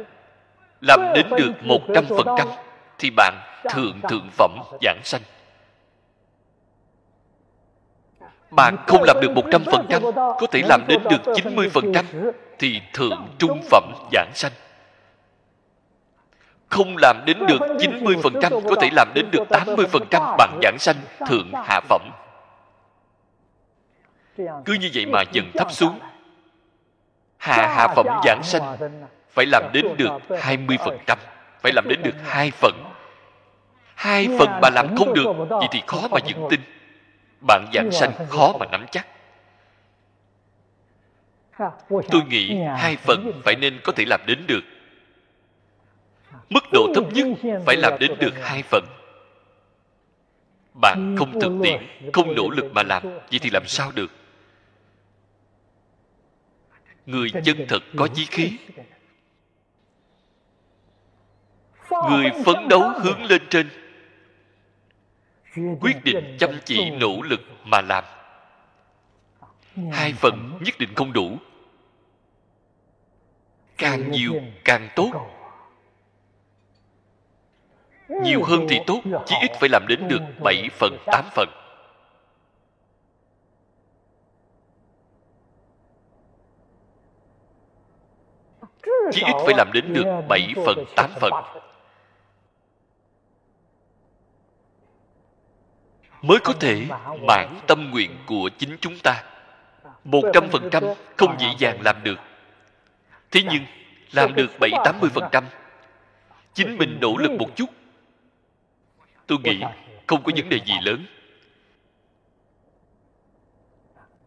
[0.80, 2.48] làm đến được một trăm phần trăm
[2.98, 3.34] thì bạn
[3.70, 4.50] thượng thượng phẩm
[4.82, 5.20] giảng sanh.
[8.50, 11.68] Bạn không làm được một trăm phần trăm có thể làm đến được chín mươi
[11.68, 12.04] phần trăm
[12.58, 14.52] thì thượng trung phẩm giảng sanh.
[16.68, 20.96] Không làm đến được 90% có thể làm đến được 80% bằng giảng sanh
[21.26, 22.10] thượng hạ phẩm
[24.64, 25.98] cứ như vậy mà dần thấp xuống
[27.36, 28.76] hạ hạ phẩm giảng sanh
[29.30, 31.16] phải làm đến được 20%,
[31.60, 32.84] phải làm đến được hai phần.
[33.94, 36.60] Hai phần mà làm không được, vậy thì khó mà dựng tin.
[37.46, 39.06] Bạn giảng sanh khó mà nắm chắc.
[41.88, 44.60] Tôi nghĩ hai phần phải nên có thể làm đến được.
[46.50, 47.26] Mức độ thấp nhất
[47.66, 48.84] phải làm đến được hai phần.
[50.82, 54.10] Bạn không thực tiễn, không nỗ lực mà làm, vậy thì làm sao được?
[57.08, 58.58] Người chân thật có chí khí.
[61.90, 63.68] Người phấn đấu hướng lên trên.
[65.80, 68.04] Quyết định chăm chỉ nỗ lực mà làm.
[69.92, 71.36] Hai phần nhất định không đủ.
[73.78, 74.32] Càng nhiều,
[74.64, 75.10] càng tốt.
[78.08, 81.48] Nhiều hơn thì tốt chỉ ít phải làm đến được bảy phần, tám phần.
[89.12, 91.32] Chỉ ít phải làm đến được bảy phần tám phần.
[96.22, 96.86] Mới có thể
[97.26, 99.24] mãn tâm nguyện của chính chúng ta.
[100.04, 100.84] Một trăm phần trăm
[101.16, 102.18] không dễ dàng làm được.
[103.30, 103.62] thế nhưng
[104.12, 105.44] làm được bảy tám mươi phần trăm.
[106.54, 107.70] chính mình nỗ lực một chút.
[109.26, 109.60] Tôi nghĩ
[110.06, 111.04] không có vấn đề gì lớn.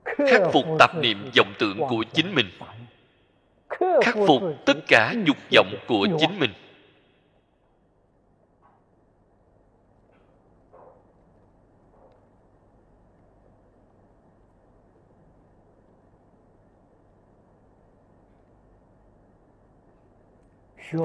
[0.05, 2.49] Khắc phục tạp niệm vọng tưởng của chính mình
[3.79, 6.51] khắc phục tất cả dục vọng của chính mình.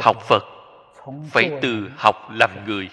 [0.01, 0.43] Học phật
[1.31, 2.91] phải từ học làm người.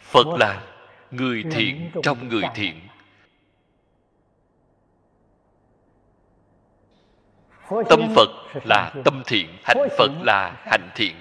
[0.00, 0.71] Phật là
[1.12, 2.80] người thiện trong người thiện.
[7.88, 8.28] Tâm phật
[8.64, 11.16] là tâm thiện hạnh phật là hạnh thiện.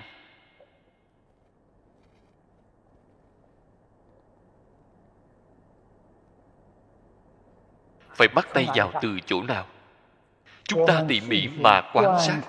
[8.16, 9.68] Phải bắt tay vào từ chỗ nào?
[10.64, 12.42] Chúng ta tỉ mỉ mà quan sát.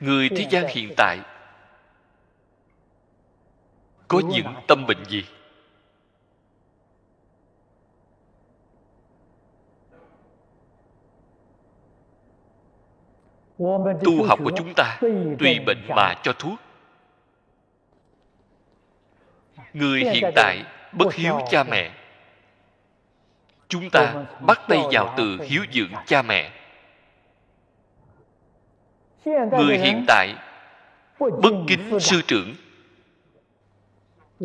[0.00, 1.20] người thế gian hiện tại
[4.08, 5.24] có những tâm bệnh gì
[14.04, 14.98] tu học của chúng ta
[15.38, 16.58] tùy bệnh mà cho thuốc.
[19.76, 21.92] người hiện tại bất hiếu cha mẹ.
[23.68, 26.52] Chúng ta bắt tay vào từ hiếu dưỡng cha mẹ.
[29.24, 30.34] Người hiện tại
[31.18, 32.54] bất kính sư trưởng.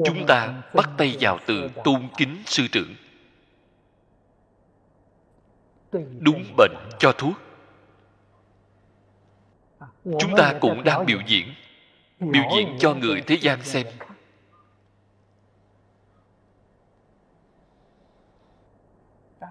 [0.06, 2.96] Chúng ta bắt tay vào từ tôn kính sư trưởng.
[6.20, 7.34] Đúng bệnh cho thuốc
[10.20, 11.53] chúng ta cũng đang biểu diễn
[12.22, 13.88] biểu diễn cho người thế gian xem.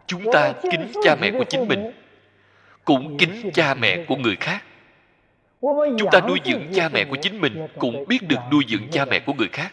[0.06, 1.92] Chúng ta kính cha mẹ của chính mình
[2.84, 4.64] cũng kính cha mẹ của người khác.
[5.98, 9.04] Chúng ta nuôi dưỡng cha mẹ của chính mình cũng biết được nuôi dưỡng cha
[9.04, 9.72] mẹ của người khác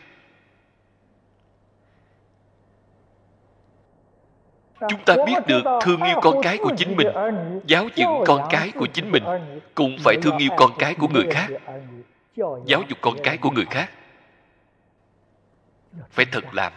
[4.80, 7.08] chúng ta biết được thương yêu con cái của chính mình
[7.68, 9.24] giáo dưỡng con cái của chính mình
[9.76, 11.48] cũng phải thương yêu con cái của người khác.
[12.66, 13.90] giáo dục con cái của người khác.
[16.10, 16.74] phải thật làm.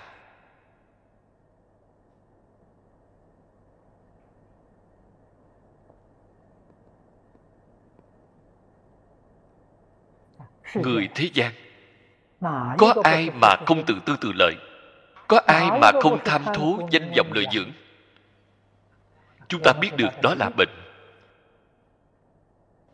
[10.74, 11.52] Người thế gian
[12.78, 14.54] có ai mà không tự tư tự lợi?
[15.28, 17.70] Có ai mà không tham thố danh vọng lợi dưỡng
[19.50, 20.68] chúng ta biết được đó là bệnh.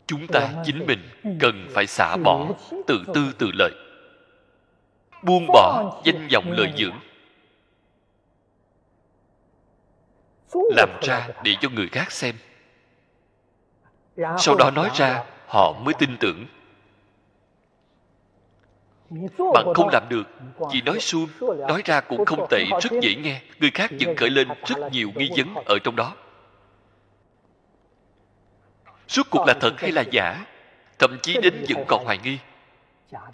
[0.07, 0.99] Chúng ta chính mình
[1.39, 2.47] cần phải xả bỏ
[2.87, 3.71] tự tư tự lợi.
[5.23, 6.99] Buông bỏ danh vọng lợi dưỡng.
[10.75, 12.35] Làm ra để cho người khác xem.
[14.37, 16.45] Sau đó nói ra, họ mới tin tưởng.
[19.53, 20.23] Bạn không làm được,
[20.71, 21.27] chỉ nói suông,
[21.67, 23.41] nói ra cũng không tệ, rất dễ nghe.
[23.59, 26.15] Người khác vẫn khởi lên rất nhiều nghi vấn ở trong đó
[29.07, 30.45] suốt cuộc là thật hay là giả?
[30.99, 32.37] Thậm chí đến vẫn còn hoài nghi.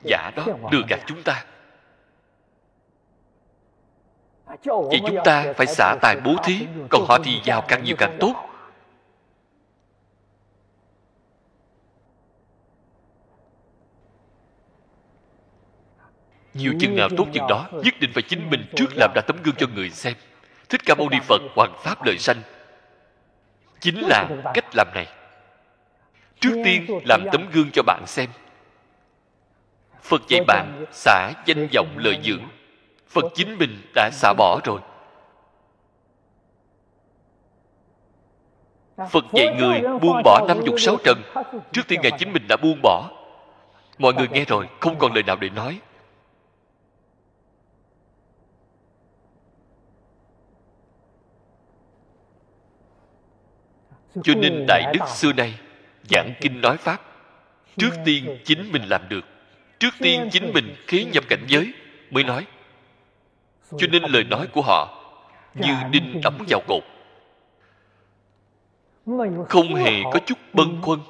[0.04, 1.45] Giả đó lừa gạt chúng ta.
[4.66, 8.18] Vậy chúng ta phải xả tài bố thí còn họ thì giàu càng nhiều càng
[8.20, 8.50] tốt.
[16.54, 19.38] Nhiều chừng nào tốt chừng đó nhất định phải chính mình trước làm ra tấm
[19.44, 20.14] gương cho người xem.
[20.70, 22.41] Thích ca mâu ni phật hoàng pháp lợi sanh.
[23.80, 25.08] Chính là cách làm này
[26.44, 28.30] trước tiên làm tấm gương cho bạn xem.
[30.02, 32.44] Phật dạy bạn xả danh vọng lợi dưỡng.
[33.07, 34.80] Phật chính mình đã xả bỏ rồi.
[38.98, 41.22] Phật dạy người buông bỏ năm dục sáu trần.
[41.72, 43.10] Trước tiên ngài chính mình đã buông bỏ.
[43.98, 45.80] Mọi người nghe rồi không còn lời nào để nói.
[54.24, 55.60] Cho nên đại đức xưa nay
[56.10, 57.02] giảng kinh nói pháp.
[57.78, 59.26] Trước tiên chính mình làm được.
[59.80, 61.74] Trước tiên chính mình khí nhập cảnh giới
[62.12, 62.46] mới nói.
[63.78, 65.00] Cho nên lời nói của họ
[65.54, 66.84] như đinh đóng vào cột.
[69.50, 71.02] Không hề có chút bâng khuâng.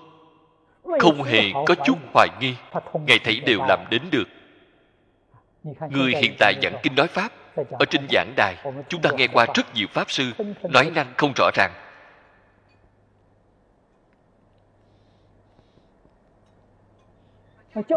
[0.99, 2.55] Không hề có chút hoài nghi.
[3.07, 4.27] ngài thấy đều làm đến được.
[5.89, 8.55] Người hiện tại giảng kinh nói pháp ở trên giảng đài
[8.89, 10.31] chúng ta nghe qua rất nhiều pháp sư
[10.69, 11.71] nói năng không rõ ràng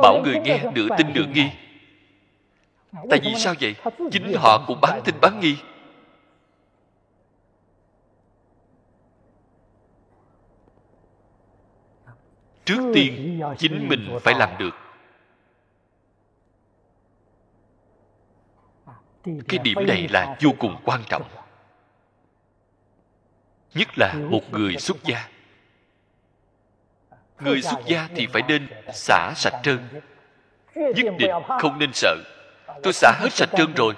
[0.03, 1.51] bảo người nghe nửa tin nửa nghi.
[3.11, 3.75] tại vì sao vậy?
[4.11, 5.57] chính họ cũng bán tin bán nghi.
[12.65, 14.75] Trước tiên chính mình phải làm được.
[19.49, 21.23] Cái điểm này là vô cùng quan trọng.
[23.75, 25.29] Nhất là một người xuất gia
[27.41, 29.79] người xuất gia thì phải nên xả sạch trơn.
[30.75, 31.31] Nhất định
[31.61, 32.17] không nên sợ.
[32.83, 33.95] Tôi xả hết sạch trơn rồi.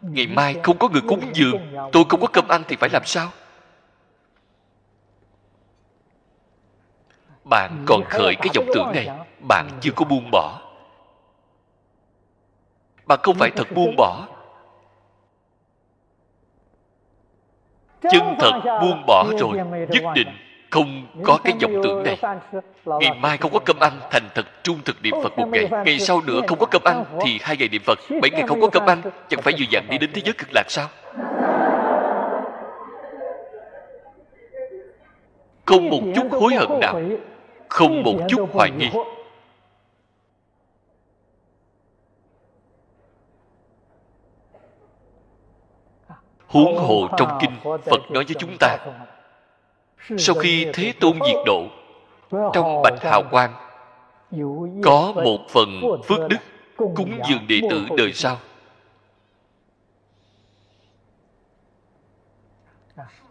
[0.00, 3.02] Ngày mai không có người cúng dường, tôi không có cơm ăn thì phải làm
[3.04, 3.30] sao?
[7.44, 9.08] Bạn còn khởi cái vọng tưởng này,
[9.48, 10.60] bạn chưa có buông bỏ.
[13.06, 14.26] Bạn không phải thật buông bỏ.
[18.02, 19.56] Chân thật buông bỏ rồi,
[19.88, 20.28] nhất định
[20.70, 22.18] không có cái vọng tưởng này.
[22.84, 25.68] Ngày mai không có cơm ăn, thành thật trung thực niệm phật một ngày.
[25.84, 27.98] Ngày sau nữa không có cơm ăn thì hai ngày niệm phật.
[28.22, 30.48] Bảy ngày không có cơm ăn, chẳng phải dự dặn đi đến thế giới cực
[30.52, 30.88] lạc sao?
[35.66, 37.00] Không một chút hối hận nào.
[37.68, 38.90] Không một chút hoài nghi.
[46.46, 48.76] Huống hồ trong kinh phật nói với chúng ta
[50.18, 51.66] sau khi thế tôn diệt độ
[52.54, 53.54] trong bạch hào quang
[54.84, 56.36] có một phần phước đức
[56.76, 58.38] cúng dường đệ tử đời sau.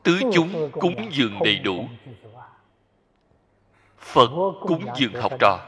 [0.03, 1.85] tứ chúng cúng dường đầy đủ.
[3.97, 4.29] phật
[4.61, 5.59] cúng dường học trò.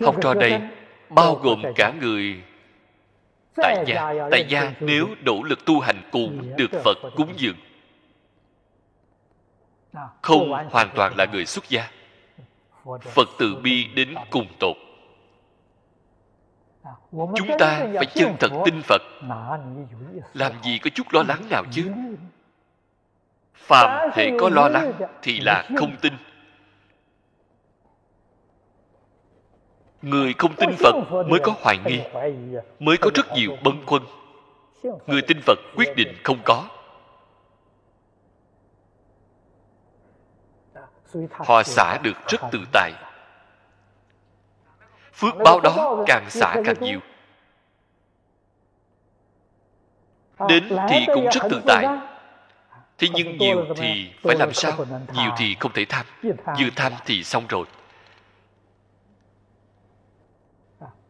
[0.00, 0.60] Học trò đây
[1.08, 2.42] bao gồm cả người
[3.56, 7.56] tại gia tại gia nếu nỗ lực tu hành cùng được phật cúng dường
[10.22, 11.90] không hoàn toàn là người xuất gia.
[13.00, 14.76] Phật từ bi đến cùng tột.
[17.12, 19.02] Chúng ta phải chân thật tin phật.
[20.34, 21.92] Làm gì có chút lo lắng nào chứ?
[23.54, 24.92] Phàm hệ có lo lắng
[25.22, 26.12] thì là không tin.
[30.02, 30.92] Người không tin phật
[31.28, 32.00] mới có hoài nghi
[32.78, 34.04] mới có rất nhiều bâng khuâng.
[35.06, 36.68] Người tin phật quyết định không có
[41.30, 42.92] họ xả được rất tự tại.
[45.14, 47.00] Phước báo đó càng xả càng nhiều.
[50.48, 51.86] Đến thì cũng rất tự tại.
[52.98, 54.72] Thế nhưng nhiều thì phải làm sao?
[55.12, 56.06] Nhiều thì không thể tham.
[56.46, 57.66] Vừa tham thì xong rồi.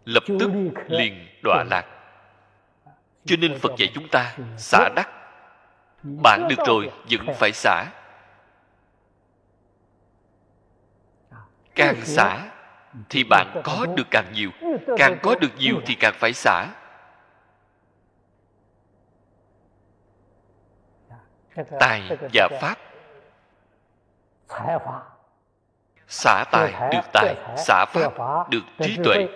[0.05, 0.51] Lập tức
[0.89, 1.87] liền đọa lạc.
[3.25, 5.09] Cho nên phật dạy chúng ta xả đắc.
[6.03, 7.85] Bạn được rồi, vẫn phải xả.
[11.75, 12.51] Càng xả
[13.09, 14.51] thì bạn có được càng nhiều
[14.99, 16.67] càng có được nhiều thì càng phải xả.
[21.81, 22.79] Tài và pháp.
[26.09, 28.13] Xả tài được tài xả pháp
[28.51, 29.29] được trí tuệ.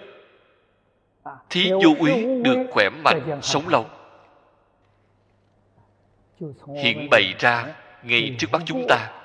[1.51, 3.87] Thí vô úy được khỏe mạnh sống lâu.
[6.75, 9.18] hiện bày ra ngay trước mắt chúng ta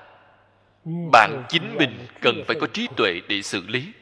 [0.84, 3.92] bạn chính mình cần phải có trí tuệ để xử lý.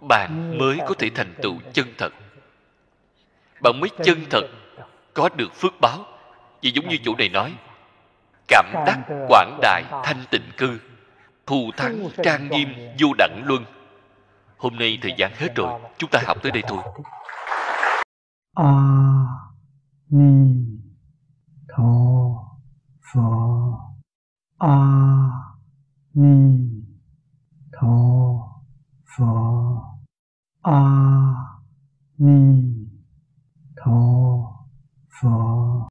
[0.00, 2.12] Bạn mới có thể thành tựu chân thật.
[3.62, 4.42] Bạn mới chân thật
[5.14, 6.04] có được phước báo.
[6.62, 7.54] Vì giống như chủ này nói
[8.48, 8.98] cảm đắc
[9.28, 10.78] quảng đại thanh tịnh cư
[11.46, 12.68] thù thắng trang nghiêm
[13.00, 13.64] vô đẳng luân.
[14.56, 16.82] Hôm nay thời gian hết rồi chúng ta học tới đây thôi.
[18.54, 18.72] A
[20.10, 20.54] ni
[21.68, 21.92] tho
[24.62, 25.58] 阿
[26.12, 26.86] 弥
[27.72, 28.62] 陀
[29.04, 29.98] 佛。
[30.60, 31.60] 阿
[32.14, 32.88] 弥
[33.74, 34.68] 陀
[35.08, 35.72] 佛。